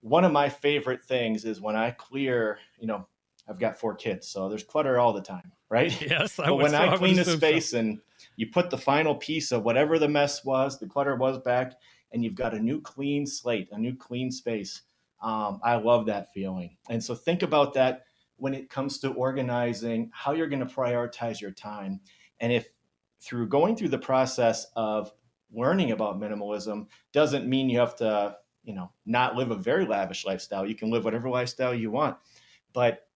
one 0.00 0.24
of 0.24 0.32
my 0.32 0.48
favorite 0.48 1.02
things 1.02 1.44
is 1.44 1.60
when 1.60 1.76
I 1.76 1.92
clear, 1.92 2.58
you 2.78 2.88
know, 2.88 3.06
I've 3.48 3.60
got 3.60 3.78
four 3.78 3.94
kids, 3.94 4.26
so 4.26 4.48
there's 4.48 4.64
clutter 4.64 4.98
all 4.98 5.12
the 5.12 5.22
time, 5.22 5.52
right? 5.68 5.98
Yes. 6.10 6.38
I 6.38 6.48
but 6.48 6.56
when 6.56 6.74
I 6.74 6.96
clean 6.96 7.16
the 7.16 7.24
space 7.24 7.70
so. 7.70 7.78
and 7.78 8.00
you 8.36 8.48
put 8.48 8.68
the 8.68 8.78
final 8.78 9.14
piece 9.14 9.52
of 9.52 9.62
whatever 9.62 9.98
the 9.98 10.08
mess 10.08 10.44
was, 10.44 10.78
the 10.78 10.86
clutter 10.86 11.14
was 11.14 11.38
back, 11.38 11.74
and 12.12 12.24
you've 12.24 12.34
got 12.34 12.52
a 12.52 12.58
new 12.58 12.80
clean 12.80 13.26
slate, 13.26 13.68
a 13.70 13.78
new 13.78 13.94
clean 13.94 14.30
space. 14.30 14.82
Um, 15.22 15.60
I 15.62 15.76
love 15.76 16.06
that 16.06 16.32
feeling. 16.32 16.76
And 16.90 17.02
so 17.02 17.14
think 17.14 17.42
about 17.42 17.74
that 17.74 18.04
when 18.36 18.54
it 18.54 18.70
comes 18.70 18.98
to 18.98 19.12
organizing 19.12 20.10
how 20.12 20.32
you're 20.32 20.48
going 20.48 20.66
to 20.66 20.74
prioritize 20.74 21.40
your 21.40 21.52
time. 21.52 22.00
And 22.40 22.52
if 22.52 22.66
through 23.20 23.48
going 23.48 23.76
through 23.76 23.88
the 23.88 23.98
process 23.98 24.66
of 24.76 25.12
learning 25.52 25.92
about 25.92 26.20
minimalism 26.20 26.86
doesn't 27.12 27.48
mean 27.48 27.70
you 27.70 27.78
have 27.78 27.96
to, 27.96 28.36
you 28.64 28.74
know, 28.74 28.90
not 29.06 29.36
live 29.36 29.50
a 29.50 29.56
very 29.56 29.86
lavish 29.86 30.26
lifestyle. 30.26 30.66
You 30.66 30.74
can 30.74 30.90
live 30.90 31.04
whatever 31.04 31.30
lifestyle 31.30 31.74
you 31.74 31.90
want. 31.90 32.16
But 32.72 33.06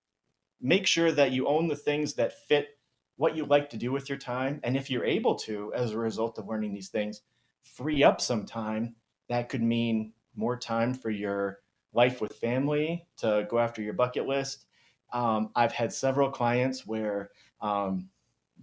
make 0.60 0.86
sure 0.86 1.12
that 1.12 1.32
you 1.32 1.46
own 1.46 1.68
the 1.68 1.76
things 1.76 2.14
that 2.14 2.46
fit 2.46 2.78
what 3.16 3.36
you 3.36 3.44
like 3.44 3.68
to 3.70 3.76
do 3.76 3.90
with 3.90 4.08
your 4.08 4.18
time. 4.18 4.60
And 4.62 4.76
if 4.76 4.88
you're 4.88 5.04
able 5.04 5.34
to, 5.40 5.72
as 5.74 5.90
a 5.92 5.98
result 5.98 6.38
of 6.38 6.46
learning 6.46 6.72
these 6.72 6.88
things, 6.88 7.22
free 7.62 8.04
up 8.04 8.20
some 8.20 8.46
time, 8.46 8.94
that 9.28 9.48
could 9.48 9.62
mean 9.62 10.12
more 10.36 10.56
time 10.56 10.94
for 10.94 11.10
your 11.10 11.58
life 11.92 12.20
with 12.20 12.36
family 12.36 13.06
to 13.18 13.46
go 13.50 13.58
after 13.58 13.82
your 13.82 13.94
bucket 13.94 14.26
list. 14.26 14.66
Um, 15.12 15.50
I've 15.54 15.72
had 15.72 15.92
several 15.92 16.30
clients 16.30 16.86
where 16.86 17.30
um, 17.60 18.08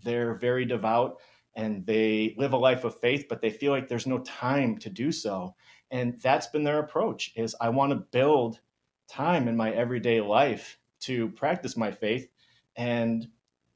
they're 0.04 0.34
very 0.36 0.66
devout 0.66 1.18
and 1.56 1.86
they 1.86 2.36
live 2.38 2.54
a 2.54 2.58
life 2.58 2.84
of 2.84 3.00
faith, 3.00 3.26
but 3.30 3.42
they 3.42 3.50
feel 3.50 3.72
like 3.72 3.88
there's 3.88 4.08
no 4.08 4.20
time 4.20 4.78
to 4.80 4.90
do 4.90 5.12
so. 5.12 5.56
And 5.92 6.20
that's 6.22 6.48
been 6.48 6.64
their 6.64 6.80
approach 6.80 7.32
is 7.36 7.56
I 7.62 7.70
want 7.70 7.92
to 7.92 7.96
build 7.96 8.60
time 9.08 9.48
in 9.48 9.56
my 9.56 9.72
everyday 9.72 10.20
life 10.22 10.78
to 11.02 11.30
practice 11.30 11.78
my 11.78 11.92
faith. 11.92 12.28
And 12.76 13.28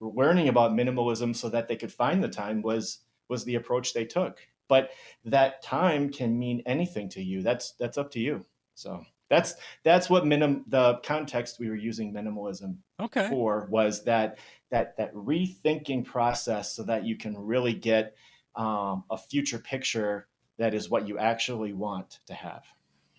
learning 0.02 0.50
about 0.50 0.72
minimalism 0.72 1.36
so 1.36 1.50
that 1.50 1.68
they 1.68 1.76
could 1.76 1.92
find 1.92 2.24
the 2.24 2.30
time 2.30 2.62
was 2.62 3.00
was 3.28 3.44
the 3.46 3.56
approach 3.56 3.94
they 3.94 4.06
took. 4.06 4.40
But 4.68 4.92
that 5.26 5.62
time 5.62 6.10
can 6.10 6.38
mean 6.38 6.64
anything 6.66 7.10
to 7.10 7.24
you. 7.24 7.42
That's 7.42 7.74
that's 7.74 7.98
up 7.98 8.12
to 8.12 8.20
you. 8.20 8.46
So 8.76 9.04
that's 9.30 9.56
that's 9.84 10.10
what 10.10 10.26
minim 10.26 10.64
the 10.68 11.00
context 11.04 11.60
we 11.60 11.70
were 11.70 11.76
using 11.76 12.14
minimalism 12.14 12.76
okay. 13.00 13.28
for 13.30 13.68
was 13.70 14.04
that 14.04 14.38
that 14.72 14.98
that 14.98 15.14
rethinking 15.14 16.06
process 16.06 16.76
so 16.76 16.84
that 16.84 17.06
you 17.06 17.16
can 17.16 17.38
really 17.38 17.74
get 17.74 18.16
um, 18.56 19.04
a 19.10 19.18
future 19.18 19.60
picture 19.60 20.28
that 20.58 20.74
is 20.74 20.90
what 20.90 21.08
you 21.08 21.18
actually 21.18 21.74
want 21.74 22.20
to 22.28 22.34
have 22.34 22.64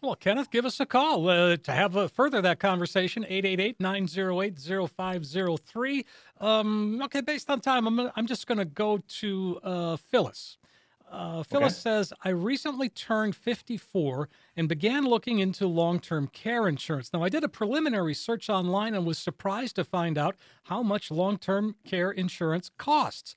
well, 0.02 0.16
Kenneth, 0.16 0.50
give 0.50 0.64
us 0.64 0.80
a 0.80 0.86
call 0.86 1.28
uh, 1.28 1.58
to 1.58 1.72
have 1.72 1.94
a, 1.94 2.08
further 2.08 2.40
that 2.40 2.58
conversation. 2.58 3.26
888-908-0503. 3.28 6.04
Um, 6.40 7.02
okay, 7.02 7.20
based 7.20 7.50
on 7.50 7.60
time, 7.60 7.86
I'm, 7.86 8.10
I'm 8.16 8.26
just 8.26 8.46
going 8.46 8.56
to 8.56 8.64
go 8.64 9.02
to 9.20 9.60
uh, 9.62 9.96
Phyllis. 9.96 10.56
Uh, 11.10 11.42
Phyllis 11.42 11.74
okay. 11.74 11.80
says, 11.80 12.12
I 12.24 12.28
recently 12.28 12.88
turned 12.88 13.34
54 13.34 14.28
and 14.56 14.68
began 14.68 15.04
looking 15.04 15.40
into 15.40 15.66
long 15.66 15.98
term 15.98 16.28
care 16.28 16.68
insurance. 16.68 17.12
Now, 17.12 17.24
I 17.24 17.28
did 17.28 17.42
a 17.42 17.48
preliminary 17.48 18.14
search 18.14 18.48
online 18.48 18.94
and 18.94 19.04
was 19.04 19.18
surprised 19.18 19.76
to 19.76 19.84
find 19.84 20.16
out 20.16 20.36
how 20.64 20.82
much 20.82 21.10
long 21.10 21.36
term 21.36 21.74
care 21.84 22.12
insurance 22.12 22.70
costs. 22.78 23.34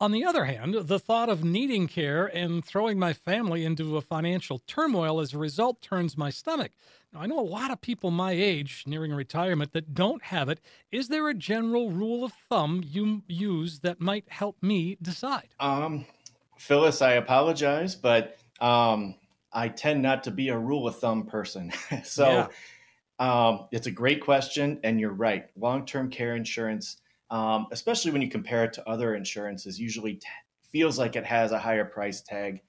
On 0.00 0.10
the 0.10 0.24
other 0.24 0.46
hand, 0.46 0.74
the 0.74 0.98
thought 0.98 1.28
of 1.28 1.44
needing 1.44 1.86
care 1.86 2.26
and 2.26 2.64
throwing 2.64 2.98
my 2.98 3.12
family 3.12 3.64
into 3.64 3.96
a 3.96 4.02
financial 4.02 4.58
turmoil 4.66 5.20
as 5.20 5.32
a 5.32 5.38
result 5.38 5.80
turns 5.80 6.16
my 6.16 6.30
stomach. 6.30 6.72
Now, 7.12 7.20
I 7.20 7.26
know 7.26 7.38
a 7.38 7.42
lot 7.42 7.70
of 7.70 7.80
people 7.80 8.10
my 8.10 8.32
age, 8.32 8.82
nearing 8.86 9.12
retirement, 9.12 9.72
that 9.72 9.94
don't 9.94 10.24
have 10.24 10.48
it. 10.48 10.60
Is 10.90 11.08
there 11.08 11.28
a 11.28 11.34
general 11.34 11.90
rule 11.90 12.24
of 12.24 12.32
thumb 12.50 12.82
you 12.84 13.22
use 13.28 13.80
that 13.80 14.00
might 14.00 14.28
help 14.28 14.56
me 14.60 14.98
decide? 15.00 15.50
Um, 15.60 16.06
Phyllis, 16.58 17.02
I 17.02 17.12
apologize, 17.12 17.94
but 17.94 18.38
um, 18.60 19.16
I 19.52 19.68
tend 19.68 20.02
not 20.02 20.24
to 20.24 20.30
be 20.30 20.48
a 20.48 20.58
rule 20.58 20.86
of 20.86 20.98
thumb 20.98 21.26
person. 21.26 21.72
so 22.04 22.48
yeah. 23.20 23.46
um, 23.46 23.68
it's 23.72 23.86
a 23.86 23.90
great 23.90 24.22
question, 24.22 24.80
and 24.84 25.00
you're 25.00 25.12
right. 25.12 25.46
Long 25.56 25.84
term 25.86 26.10
care 26.10 26.36
insurance 26.36 26.98
um, 27.30 27.66
especially 27.72 28.12
when 28.12 28.22
you 28.22 28.28
compare 28.28 28.64
it 28.64 28.72
to 28.74 28.88
other 28.88 29.14
insurances, 29.14 29.80
usually 29.80 30.14
t- 30.14 30.26
feels 30.70 30.98
like 30.98 31.16
it 31.16 31.24
has 31.24 31.52
a 31.52 31.58
higher 31.58 31.84
price 31.84 32.20
tag 32.20 32.62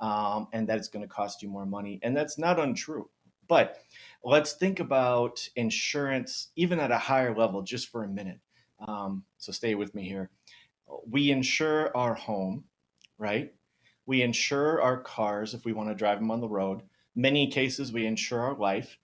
um, 0.00 0.48
and 0.52 0.68
that 0.68 0.78
it's 0.78 0.88
going 0.88 1.04
to 1.04 1.08
cost 1.08 1.42
you 1.42 1.48
more 1.48 1.66
money. 1.66 2.00
And 2.02 2.16
that's 2.16 2.36
not 2.38 2.58
untrue. 2.58 3.08
But 3.46 3.78
let's 4.24 4.54
think 4.54 4.80
about 4.80 5.46
insurance 5.56 6.48
even 6.56 6.80
at 6.80 6.90
a 6.90 6.98
higher 6.98 7.34
level 7.34 7.62
just 7.62 7.90
for 7.90 8.04
a 8.04 8.08
minute. 8.08 8.40
Um, 8.86 9.24
so 9.38 9.52
stay 9.52 9.74
with 9.74 9.94
me 9.94 10.06
here. 10.06 10.30
We 11.08 11.30
insure 11.30 11.96
our 11.96 12.14
home, 12.14 12.64
right? 13.18 13.52
We 14.06 14.22
insure 14.22 14.80
our 14.80 14.98
cars 14.98 15.54
if 15.54 15.64
we 15.64 15.72
want 15.72 15.90
to 15.90 15.94
drive 15.94 16.18
them 16.18 16.30
on 16.30 16.40
the 16.40 16.48
road. 16.48 16.82
Many 17.14 17.50
cases, 17.50 17.92
we 17.92 18.06
insure 18.06 18.40
our 18.40 18.54
life. 18.54 18.96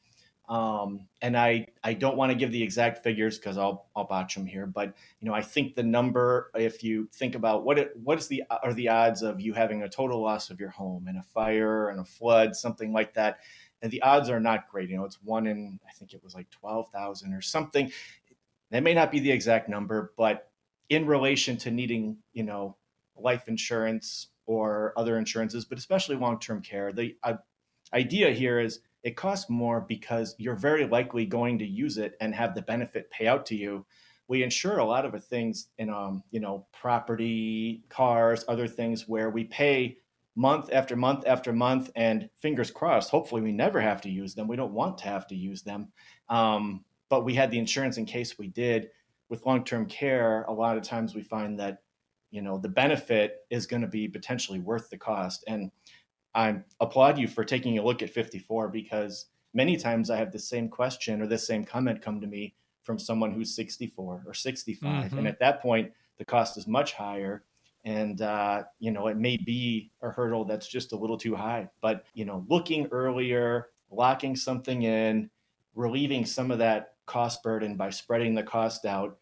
Um, 0.49 1.09
and 1.23 1.39
I, 1.39 1.69
I 1.83 1.95
don't 1.95 2.17
want 2.17 2.31
to 2.31 2.37
give 2.37 2.53
the 2.53 2.63
exact 2.63 3.03
figures 3.03 3.39
because 3.39 3.57
I'll, 3.57 3.87
I'll 3.97 4.05
botch 4.05 4.35
them 4.35 4.45
here. 4.45 4.67
But 4.67 4.95
you 5.21 5.27
know, 5.27 5.35
I 5.35 5.41
think 5.41 5.75
the 5.75 5.83
number, 5.83 6.51
if 6.55 6.85
you 6.85 7.09
think 7.15 7.35
about 7.35 7.65
what 7.65 7.79
it, 7.79 7.93
what 7.97 8.19
is 8.19 8.29
the 8.29 8.43
are 8.63 8.75
the 8.75 8.89
odds 8.91 9.23
of 9.23 9.41
you 9.41 9.55
having 9.55 9.83
a 9.83 9.89
total 9.89 10.21
loss 10.21 10.51
of 10.51 10.61
your 10.61 10.69
home 10.69 11.09
in 11.09 11.17
a 11.17 11.23
fire 11.23 11.89
and 11.89 11.99
a 11.99 12.05
flood, 12.05 12.55
something 12.55 12.93
like 12.93 13.15
that, 13.15 13.39
and 13.81 13.91
the 13.91 14.03
odds 14.03 14.29
are 14.29 14.41
not 14.41 14.69
great. 14.69 14.91
You 14.91 14.99
know, 14.99 15.05
it's 15.05 15.23
one 15.23 15.47
in 15.47 15.81
I 15.89 15.93
think 15.93 16.13
it 16.13 16.23
was 16.23 16.35
like 16.35 16.51
twelve 16.51 16.91
thousand 16.91 17.33
or 17.33 17.41
something. 17.41 17.91
That 18.71 18.83
may 18.83 18.93
not 18.93 19.11
be 19.11 19.21
the 19.21 19.33
exact 19.33 19.71
number, 19.71 20.13
but 20.19 20.51
in 20.91 21.07
relation 21.07 21.57
to 21.59 21.71
needing, 21.71 22.19
you 22.35 22.43
know, 22.43 22.77
life 23.17 23.49
insurance 23.49 24.29
or 24.47 24.93
other 24.97 25.19
insurances, 25.19 25.65
but 25.65 25.79
especially 25.79 26.17
long 26.17 26.39
term 26.39 26.61
care, 26.61 26.93
the 26.93 27.17
uh, 27.23 27.35
idea 27.93 28.31
here 28.31 28.61
is 28.61 28.81
it 29.03 29.17
costs 29.17 29.51
more 29.51 29.81
because 29.81 30.35
you're 30.39 30.57
very 30.57 30.87
likely 30.87 31.27
going 31.27 31.59
to 31.59 31.67
use 31.67 31.99
it 31.99 32.17
and 32.21 32.35
have 32.35 32.55
the 32.55 32.63
benefit 32.63 33.11
pay 33.11 33.27
out 33.27 33.47
to 33.47 33.55
you. 33.55 33.85
We 34.29 34.43
insure 34.43 34.79
a 34.79 34.85
lot 34.85 35.05
of 35.05 35.25
things 35.25 35.69
in, 35.77 35.91
um, 35.91 36.23
you 36.31 36.41
know, 36.41 36.67
property, 36.73 37.85
cars, 37.91 38.45
other 38.49 38.67
things 38.67 39.07
where 39.07 39.29
we 39.29 39.45
pay 39.45 39.99
month 40.37 40.71
after 40.73 40.97
month 40.97 41.25
after 41.27 41.53
month, 41.53 41.91
and 41.95 42.29
fingers 42.39 42.71
crossed, 42.71 43.11
hopefully 43.11 43.43
we 43.43 43.53
never 43.53 43.81
have 43.81 44.01
to 44.01 44.11
use 44.11 44.35
them. 44.35 44.49
We 44.49 44.57
don't 44.57 44.73
want 44.73 44.99
to 44.99 45.05
have 45.05 45.27
to 45.29 45.37
use 45.37 45.63
them, 45.63 45.93
um, 46.29 46.85
but 47.09 47.25
we 47.25 47.35
had 47.35 47.51
the 47.51 47.59
insurance 47.59 47.99
in 47.99 48.05
case 48.05 48.39
we 48.39 48.49
did. 48.49 48.89
With 49.31 49.47
long-term 49.47 49.87
care, 49.87 50.43
a 50.43 50.53
lot 50.53 50.77
of 50.77 50.83
times 50.83 51.15
we 51.15 51.23
find 51.23 51.59
that, 51.59 51.83
you 52.35 52.43
know, 52.43 52.59
the 52.59 52.69
benefit 52.69 53.47
is 53.49 53.65
going 53.65 53.83
to 53.83 53.89
be 53.89 54.09
potentially 54.09 54.59
worth 54.59 54.91
the 54.91 54.99
cost, 54.99 55.45
and 55.47 55.71
I 56.35 56.57
applaud 56.81 57.17
you 57.17 57.29
for 57.29 57.45
taking 57.45 57.79
a 57.79 57.85
look 57.85 58.03
at 58.03 58.11
54 58.11 58.69
because 58.69 59.27
many 59.53 59.77
times 59.77 60.11
I 60.11 60.17
have 60.17 60.33
the 60.33 60.39
same 60.39 60.69
question 60.69 61.23
or 61.23 61.29
the 61.29 61.39
same 61.39 61.65
comment 61.65 62.03
come 62.03 62.21
to 62.21 62.27
me 62.27 62.55
from 62.83 62.99
someone 62.99 63.33
who's 63.33 63.55
64 63.55 64.25
or 64.27 64.35
65. 64.35 64.91
Mm-hmm. 64.91 65.19
And 65.19 65.29
at 65.29 65.39
that 65.39 65.63
point, 65.63 65.93
the 66.19 66.25
cost 66.25 66.59
is 66.59 66.67
much 66.67 66.95
higher. 66.95 67.45
And, 67.85 68.21
uh, 68.21 68.65
you 68.81 68.91
know, 68.91 69.07
it 69.07 69.17
may 69.17 69.37
be 69.37 69.93
a 70.03 70.11
hurdle 70.11 70.45
that's 70.45 70.67
just 70.67 70.93
a 70.93 70.97
little 70.97 71.17
too 71.17 71.37
high. 71.37 71.69
But, 71.81 72.05
you 72.15 72.25
know, 72.25 72.45
looking 72.49 72.89
earlier, 72.91 73.69
locking 73.93 74.35
something 74.35 74.83
in, 74.83 75.31
relieving 75.77 76.27
some 76.27 76.51
of 76.51 76.59
that 76.59 76.95
cost 77.07 77.45
burden 77.45 77.77
by 77.77 77.91
spreading 77.91 78.35
the 78.35 78.43
cost 78.43 78.87
out 78.87 79.19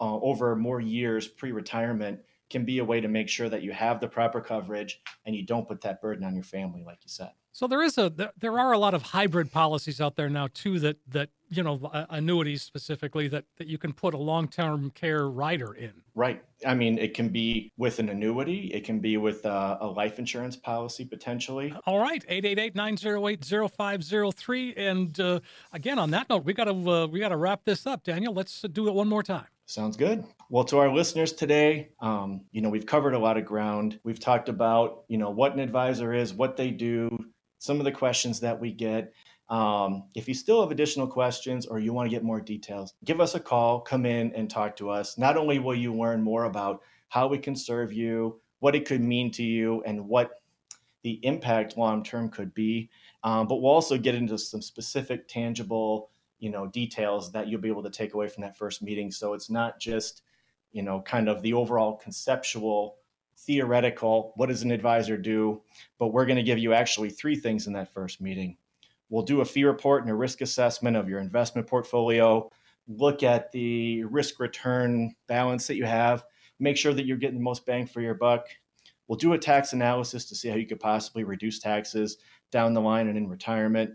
uh, 0.00 0.18
over 0.20 0.56
more 0.56 0.80
years 0.80 1.28
pre 1.28 1.52
retirement 1.52 2.20
can 2.50 2.64
be 2.64 2.78
a 2.78 2.84
way 2.84 3.00
to 3.00 3.08
make 3.08 3.28
sure 3.28 3.48
that 3.48 3.62
you 3.62 3.72
have 3.72 4.00
the 4.00 4.08
proper 4.08 4.40
coverage 4.40 5.00
and 5.24 5.34
you 5.34 5.44
don't 5.44 5.66
put 5.66 5.80
that 5.82 6.00
burden 6.00 6.24
on 6.24 6.34
your 6.34 6.44
family, 6.44 6.82
like 6.84 6.98
you 7.02 7.08
said. 7.08 7.30
So 7.56 7.66
there 7.66 7.82
is 7.82 7.96
a 7.96 8.12
there 8.38 8.58
are 8.58 8.72
a 8.72 8.78
lot 8.78 8.92
of 8.92 9.00
hybrid 9.00 9.50
policies 9.50 9.98
out 9.98 10.14
there 10.14 10.28
now 10.28 10.48
too 10.52 10.78
that 10.80 10.98
that 11.08 11.30
you 11.48 11.62
know 11.62 11.90
annuities 12.10 12.60
specifically 12.60 13.28
that 13.28 13.46
that 13.56 13.66
you 13.66 13.78
can 13.78 13.94
put 13.94 14.12
a 14.12 14.18
long 14.18 14.46
term 14.46 14.90
care 14.90 15.30
rider 15.30 15.72
in. 15.72 15.94
Right. 16.14 16.44
I 16.66 16.74
mean, 16.74 16.98
it 16.98 17.14
can 17.14 17.30
be 17.30 17.72
with 17.78 17.98
an 17.98 18.10
annuity. 18.10 18.70
It 18.74 18.84
can 18.84 18.98
be 18.98 19.16
with 19.16 19.46
a, 19.46 19.78
a 19.80 19.86
life 19.86 20.18
insurance 20.18 20.54
policy 20.54 21.06
potentially. 21.06 21.74
All 21.86 21.98
right, 21.98 22.22
888-908-0503. 22.28 24.74
And 24.76 25.18
uh, 25.18 25.40
again, 25.72 25.98
on 25.98 26.10
that 26.10 26.28
note, 26.28 26.44
we 26.44 26.52
got 26.52 26.64
to 26.64 26.90
uh, 26.90 27.06
we 27.06 27.20
got 27.20 27.30
to 27.30 27.38
wrap 27.38 27.64
this 27.64 27.86
up. 27.86 28.04
Daniel, 28.04 28.34
let's 28.34 28.60
do 28.60 28.86
it 28.86 28.92
one 28.92 29.08
more 29.08 29.22
time. 29.22 29.46
Sounds 29.64 29.96
good. 29.96 30.26
Well, 30.48 30.64
to 30.64 30.78
our 30.78 30.94
listeners 30.94 31.32
today, 31.32 31.90
um, 32.00 32.42
you 32.52 32.60
know, 32.60 32.68
we've 32.68 32.86
covered 32.86 33.14
a 33.14 33.18
lot 33.18 33.36
of 33.36 33.44
ground. 33.44 33.98
We've 34.04 34.20
talked 34.20 34.48
about, 34.48 35.02
you 35.08 35.18
know, 35.18 35.30
what 35.30 35.52
an 35.54 35.58
advisor 35.58 36.14
is, 36.14 36.32
what 36.32 36.56
they 36.56 36.70
do, 36.70 37.18
some 37.58 37.80
of 37.80 37.84
the 37.84 37.90
questions 37.90 38.38
that 38.40 38.60
we 38.60 38.70
get. 38.70 39.12
Um, 39.48 40.04
if 40.14 40.28
you 40.28 40.34
still 40.34 40.60
have 40.60 40.70
additional 40.70 41.08
questions 41.08 41.66
or 41.66 41.80
you 41.80 41.92
want 41.92 42.06
to 42.08 42.14
get 42.14 42.22
more 42.22 42.40
details, 42.40 42.94
give 43.04 43.20
us 43.20 43.34
a 43.34 43.40
call, 43.40 43.80
come 43.80 44.06
in 44.06 44.32
and 44.34 44.48
talk 44.48 44.76
to 44.76 44.88
us. 44.88 45.18
Not 45.18 45.36
only 45.36 45.58
will 45.58 45.74
you 45.74 45.92
learn 45.92 46.22
more 46.22 46.44
about 46.44 46.80
how 47.08 47.26
we 47.26 47.38
can 47.38 47.56
serve 47.56 47.92
you, 47.92 48.40
what 48.60 48.76
it 48.76 48.84
could 48.84 49.02
mean 49.02 49.32
to 49.32 49.42
you, 49.42 49.82
and 49.84 50.06
what 50.06 50.42
the 51.02 51.18
impact 51.24 51.76
long 51.76 52.04
term 52.04 52.28
could 52.30 52.54
be, 52.54 52.88
um, 53.24 53.48
but 53.48 53.56
we'll 53.56 53.72
also 53.72 53.98
get 53.98 54.14
into 54.14 54.38
some 54.38 54.62
specific, 54.62 55.26
tangible 55.26 56.10
you 56.38 56.50
know 56.50 56.66
details 56.66 57.32
that 57.32 57.48
you'll 57.48 57.60
be 57.60 57.68
able 57.68 57.82
to 57.82 57.90
take 57.90 58.14
away 58.14 58.28
from 58.28 58.42
that 58.42 58.56
first 58.56 58.82
meeting 58.82 59.10
so 59.10 59.32
it's 59.32 59.48
not 59.48 59.80
just 59.80 60.22
you 60.76 60.82
know 60.82 61.00
kind 61.00 61.26
of 61.26 61.40
the 61.40 61.54
overall 61.54 61.96
conceptual 61.96 62.98
theoretical 63.38 64.32
what 64.36 64.48
does 64.48 64.62
an 64.62 64.70
advisor 64.70 65.16
do? 65.16 65.62
But 65.98 66.08
we're 66.08 66.26
going 66.26 66.36
to 66.36 66.42
give 66.42 66.58
you 66.58 66.74
actually 66.74 67.08
three 67.10 67.34
things 67.34 67.66
in 67.66 67.72
that 67.72 67.92
first 67.92 68.20
meeting. 68.20 68.58
We'll 69.08 69.22
do 69.22 69.40
a 69.40 69.44
fee 69.44 69.64
report 69.64 70.02
and 70.02 70.10
a 70.10 70.14
risk 70.14 70.42
assessment 70.42 70.96
of 70.96 71.08
your 71.08 71.20
investment 71.20 71.66
portfolio. 71.66 72.50
Look 72.88 73.22
at 73.22 73.50
the 73.52 74.04
risk 74.04 74.38
return 74.38 75.14
balance 75.28 75.66
that 75.66 75.76
you 75.76 75.84
have. 75.84 76.24
Make 76.58 76.76
sure 76.76 76.92
that 76.92 77.06
you're 77.06 77.16
getting 77.16 77.38
the 77.38 77.42
most 77.42 77.64
bang 77.64 77.86
for 77.86 78.02
your 78.02 78.14
buck. 78.14 78.48
We'll 79.08 79.16
do 79.16 79.32
a 79.32 79.38
tax 79.38 79.72
analysis 79.72 80.26
to 80.26 80.34
see 80.34 80.48
how 80.48 80.56
you 80.56 80.66
could 80.66 80.80
possibly 80.80 81.24
reduce 81.24 81.58
taxes 81.58 82.18
down 82.50 82.74
the 82.74 82.80
line 82.80 83.08
and 83.08 83.16
in 83.16 83.28
retirement. 83.28 83.92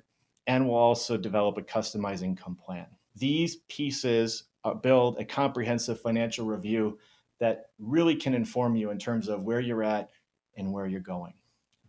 And 0.47 0.67
we'll 0.67 0.77
also 0.77 1.17
develop 1.17 1.57
a 1.57 1.61
customized 1.61 2.23
income 2.23 2.55
plan. 2.55 2.87
These 3.15 3.57
pieces 3.67 4.45
uh, 4.63 4.73
build 4.73 5.17
a 5.19 5.25
comprehensive 5.25 5.99
financial 5.99 6.45
review 6.45 6.99
that 7.39 7.67
really 7.79 8.15
can 8.15 8.33
inform 8.33 8.75
you 8.75 8.91
in 8.91 8.99
terms 8.99 9.27
of 9.27 9.43
where 9.43 9.59
you're 9.59 9.83
at 9.83 10.09
and 10.57 10.71
where 10.71 10.85
you're 10.85 10.99
going. 10.99 11.33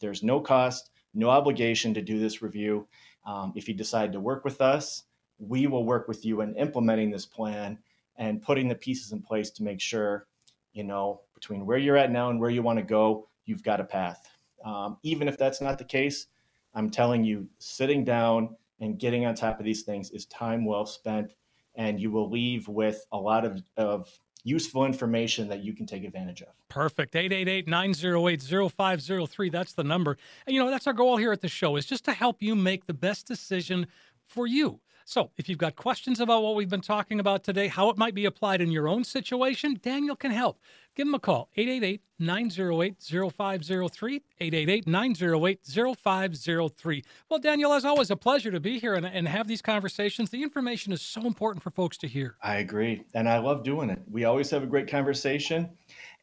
There's 0.01 0.23
no 0.23 0.41
cost, 0.41 0.91
no 1.15 1.29
obligation 1.29 1.93
to 1.95 2.03
do 2.03 2.19
this 2.19 2.43
review. 2.43 2.87
Um, 3.27 3.53
if 3.55 3.69
you 3.69 3.75
decide 3.75 4.13
to 4.13 4.21
work 4.21 4.45
with 4.45 4.61
us, 4.61 5.05
we 5.39 5.67
will 5.67 5.85
work 5.85 6.09
with 6.09 6.25
you 6.25 6.41
in 6.41 6.55
implementing 6.57 7.11
this 7.11 7.27
plan 7.27 7.79
and 8.17 8.43
putting 8.43 8.69
the 8.69 8.75
pieces 8.75 9.13
in 9.13 9.21
place 9.23 9.51
to 9.51 9.63
make 9.63 9.81
sure, 9.81 10.27
you 10.73 10.85
know, 10.85 11.21
between 11.35 11.67
where 11.67 11.79
you're 11.79 11.97
at 11.97 12.11
now 12.11 12.31
and 12.31 12.41
where 12.41 12.51
you 12.51 12.63
want 12.63 12.79
to 12.79 12.85
go, 12.85 13.29
you've 13.45 13.63
got 13.63 13.81
a 13.81 13.85
path. 13.85 14.29
Um, 14.65 14.97
even 15.03 15.29
if 15.29 15.37
that's 15.37 15.61
not 15.61 15.79
the 15.79 15.85
case, 15.85 16.27
I'm 16.75 16.89
telling 16.89 17.25
you, 17.25 17.49
sitting 17.59 18.05
down 18.05 18.57
and 18.81 18.99
getting 18.99 19.27
on 19.27 19.35
top 19.35 19.59
of 19.59 19.65
these 19.65 19.83
things 19.83 20.11
is 20.11 20.27
time 20.27 20.65
well 20.65 20.87
spent, 20.87 21.33
and 21.75 22.01
you 22.01 22.11
will 22.11 22.31
leave 22.31 22.69
with 22.69 23.05
a 23.13 23.19
lot 23.19 23.45
of, 23.45 23.63
of 23.77 24.09
useful 24.45 24.85
information 24.85 25.49
that 25.49 25.65
you 25.65 25.73
can 25.73 25.87
take 25.87 26.05
advantage 26.05 26.43
of. 26.43 26.49
Perfect. 26.69 27.15
888-908-0503. 27.15 29.53
That's 29.53 29.73
the 29.73 29.85
number. 29.85 30.19
And 30.47 30.55
you 30.55 30.63
know, 30.63 30.71
that's 30.71 30.87
our 30.87 30.93
goal 30.93 31.17
here 31.17 31.33
at 31.33 31.41
the 31.41 31.49
show 31.49 31.77
is 31.77 31.87
just 31.87 32.05
to 32.07 32.13
help 32.13 32.43
you 32.43 32.55
make 32.55 32.87
the 32.87 32.95
best 32.95 33.27
decision 33.27 33.87
for 34.27 34.47
you. 34.47 34.81
So, 35.05 35.31
if 35.37 35.49
you've 35.49 35.59
got 35.59 35.77
questions 35.77 36.21
about 36.21 36.43
what 36.43 36.55
we've 36.55 36.69
been 36.69 36.81
talking 36.81 37.21
about 37.21 37.45
today, 37.45 37.69
how 37.69 37.91
it 37.91 37.99
might 37.99 38.15
be 38.15 38.25
applied 38.25 38.61
in 38.61 38.71
your 38.71 38.89
own 38.89 39.05
situation, 39.05 39.79
Daniel 39.83 40.17
can 40.17 40.31
help. 40.31 40.59
Give 40.95 41.07
him 41.07 41.15
a 41.15 41.19
call, 41.19 41.49
888 41.57 42.03
908 42.19 42.97
0503. 43.33 44.23
888 44.41 44.87
908 44.87 45.61
0503. 45.97 47.05
Well, 47.31 47.41
Daniel, 47.41 47.73
as 47.73 47.85
always, 47.85 48.11
a 48.11 48.17
pleasure 48.17 48.51
to 48.51 48.61
be 48.61 48.79
here 48.79 48.95
and, 48.95 49.07
and 49.07 49.27
have 49.27 49.49
these 49.49 49.63
conversations. 49.63 50.29
The 50.29 50.43
information 50.43 50.93
is 50.93 51.01
so 51.01 51.23
important 51.23 51.63
for 51.63 51.71
folks 51.71 51.97
to 51.99 52.09
hear. 52.09 52.37
I 52.43 52.57
agree. 52.57 53.05
And 53.15 53.27
I 53.29 53.39
love 53.39 53.63
doing 53.65 53.89
it. 53.89 54.01
We 54.11 54.25
always 54.25 54.51
have 54.51 54.63
a 54.63 54.67
great 54.67 54.89
conversation. 54.89 55.71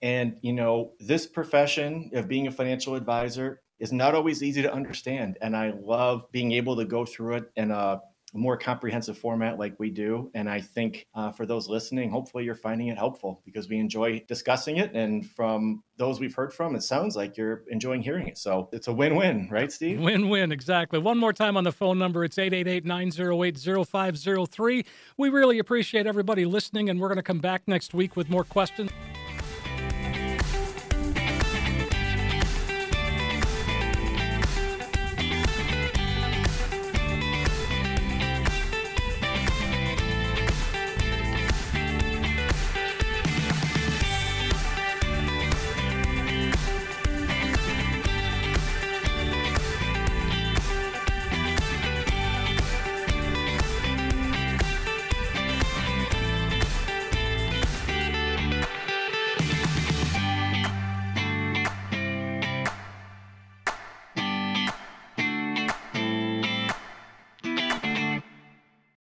And, 0.04 0.38
you 0.42 0.54
know, 0.54 0.94
this 1.00 1.26
profession 1.26 2.12
of 2.14 2.28
being 2.28 2.48
a 2.48 2.52
financial 2.52 2.96
advisor 2.96 3.62
is 3.80 3.92
not 3.92 4.14
always 4.14 4.44
easy 4.44 4.62
to 4.62 4.72
understand. 4.72 5.38
And 5.42 5.56
I 5.56 5.74
love 5.82 6.32
being 6.32 6.52
able 6.52 6.76
to 6.76 6.86
go 6.86 7.06
through 7.06 7.38
it 7.38 7.52
in 7.56 7.72
a 7.72 8.02
more 8.34 8.58
comprehensive 8.58 9.18
format 9.18 9.58
like 9.58 9.80
we 9.80 9.90
do. 9.90 10.30
And 10.34 10.50
I 10.50 10.62
think 10.62 11.08
uh, 11.16 11.32
for 11.32 11.46
those 11.46 11.68
listening, 11.68 12.10
hopefully 12.10 12.44
you're 12.44 12.56
finding 12.56 12.88
it 12.88 12.98
helpful 12.98 13.42
because 13.46 13.70
we 13.70 13.80
enjoy 13.80 14.24
discussing 14.28 14.78
it. 14.78 14.94
And 14.94 15.30
from 15.30 15.84
those 15.98 16.20
we've 16.20 16.34
heard 16.34 16.54
from, 16.54 16.76
it 16.76 16.84
sounds 16.84 17.16
like 17.16 17.38
you're 17.38 17.64
enjoying 17.70 18.02
hearing 18.02 18.28
it. 18.28 18.38
So 18.38 18.70
it's 18.72 18.88
a 18.88 18.94
win 18.94 19.16
win, 19.16 19.48
right, 19.50 19.72
Steve? 19.72 20.00
Win 20.00 20.30
win, 20.30 20.52
exactly. 20.52 21.00
One 21.00 21.18
more 21.18 21.34
time 21.34 21.58
on 21.58 21.64
the 21.64 21.72
phone 21.72 21.98
number 21.98 22.24
it's 22.24 22.38
888 22.38 22.86
908 22.86 23.86
0503. 23.88 24.86
We 25.18 25.30
really 25.30 25.60
appreciate 25.60 26.08
everybody 26.08 26.46
listening, 26.46 26.90
and 26.90 27.00
we're 27.00 27.10
going 27.10 27.18
to 27.18 27.24
come 27.24 27.40
back 27.40 27.64
next 27.68 27.94
week 27.94 28.16
with 28.16 28.30
more 28.30 28.44
questions. 28.44 28.92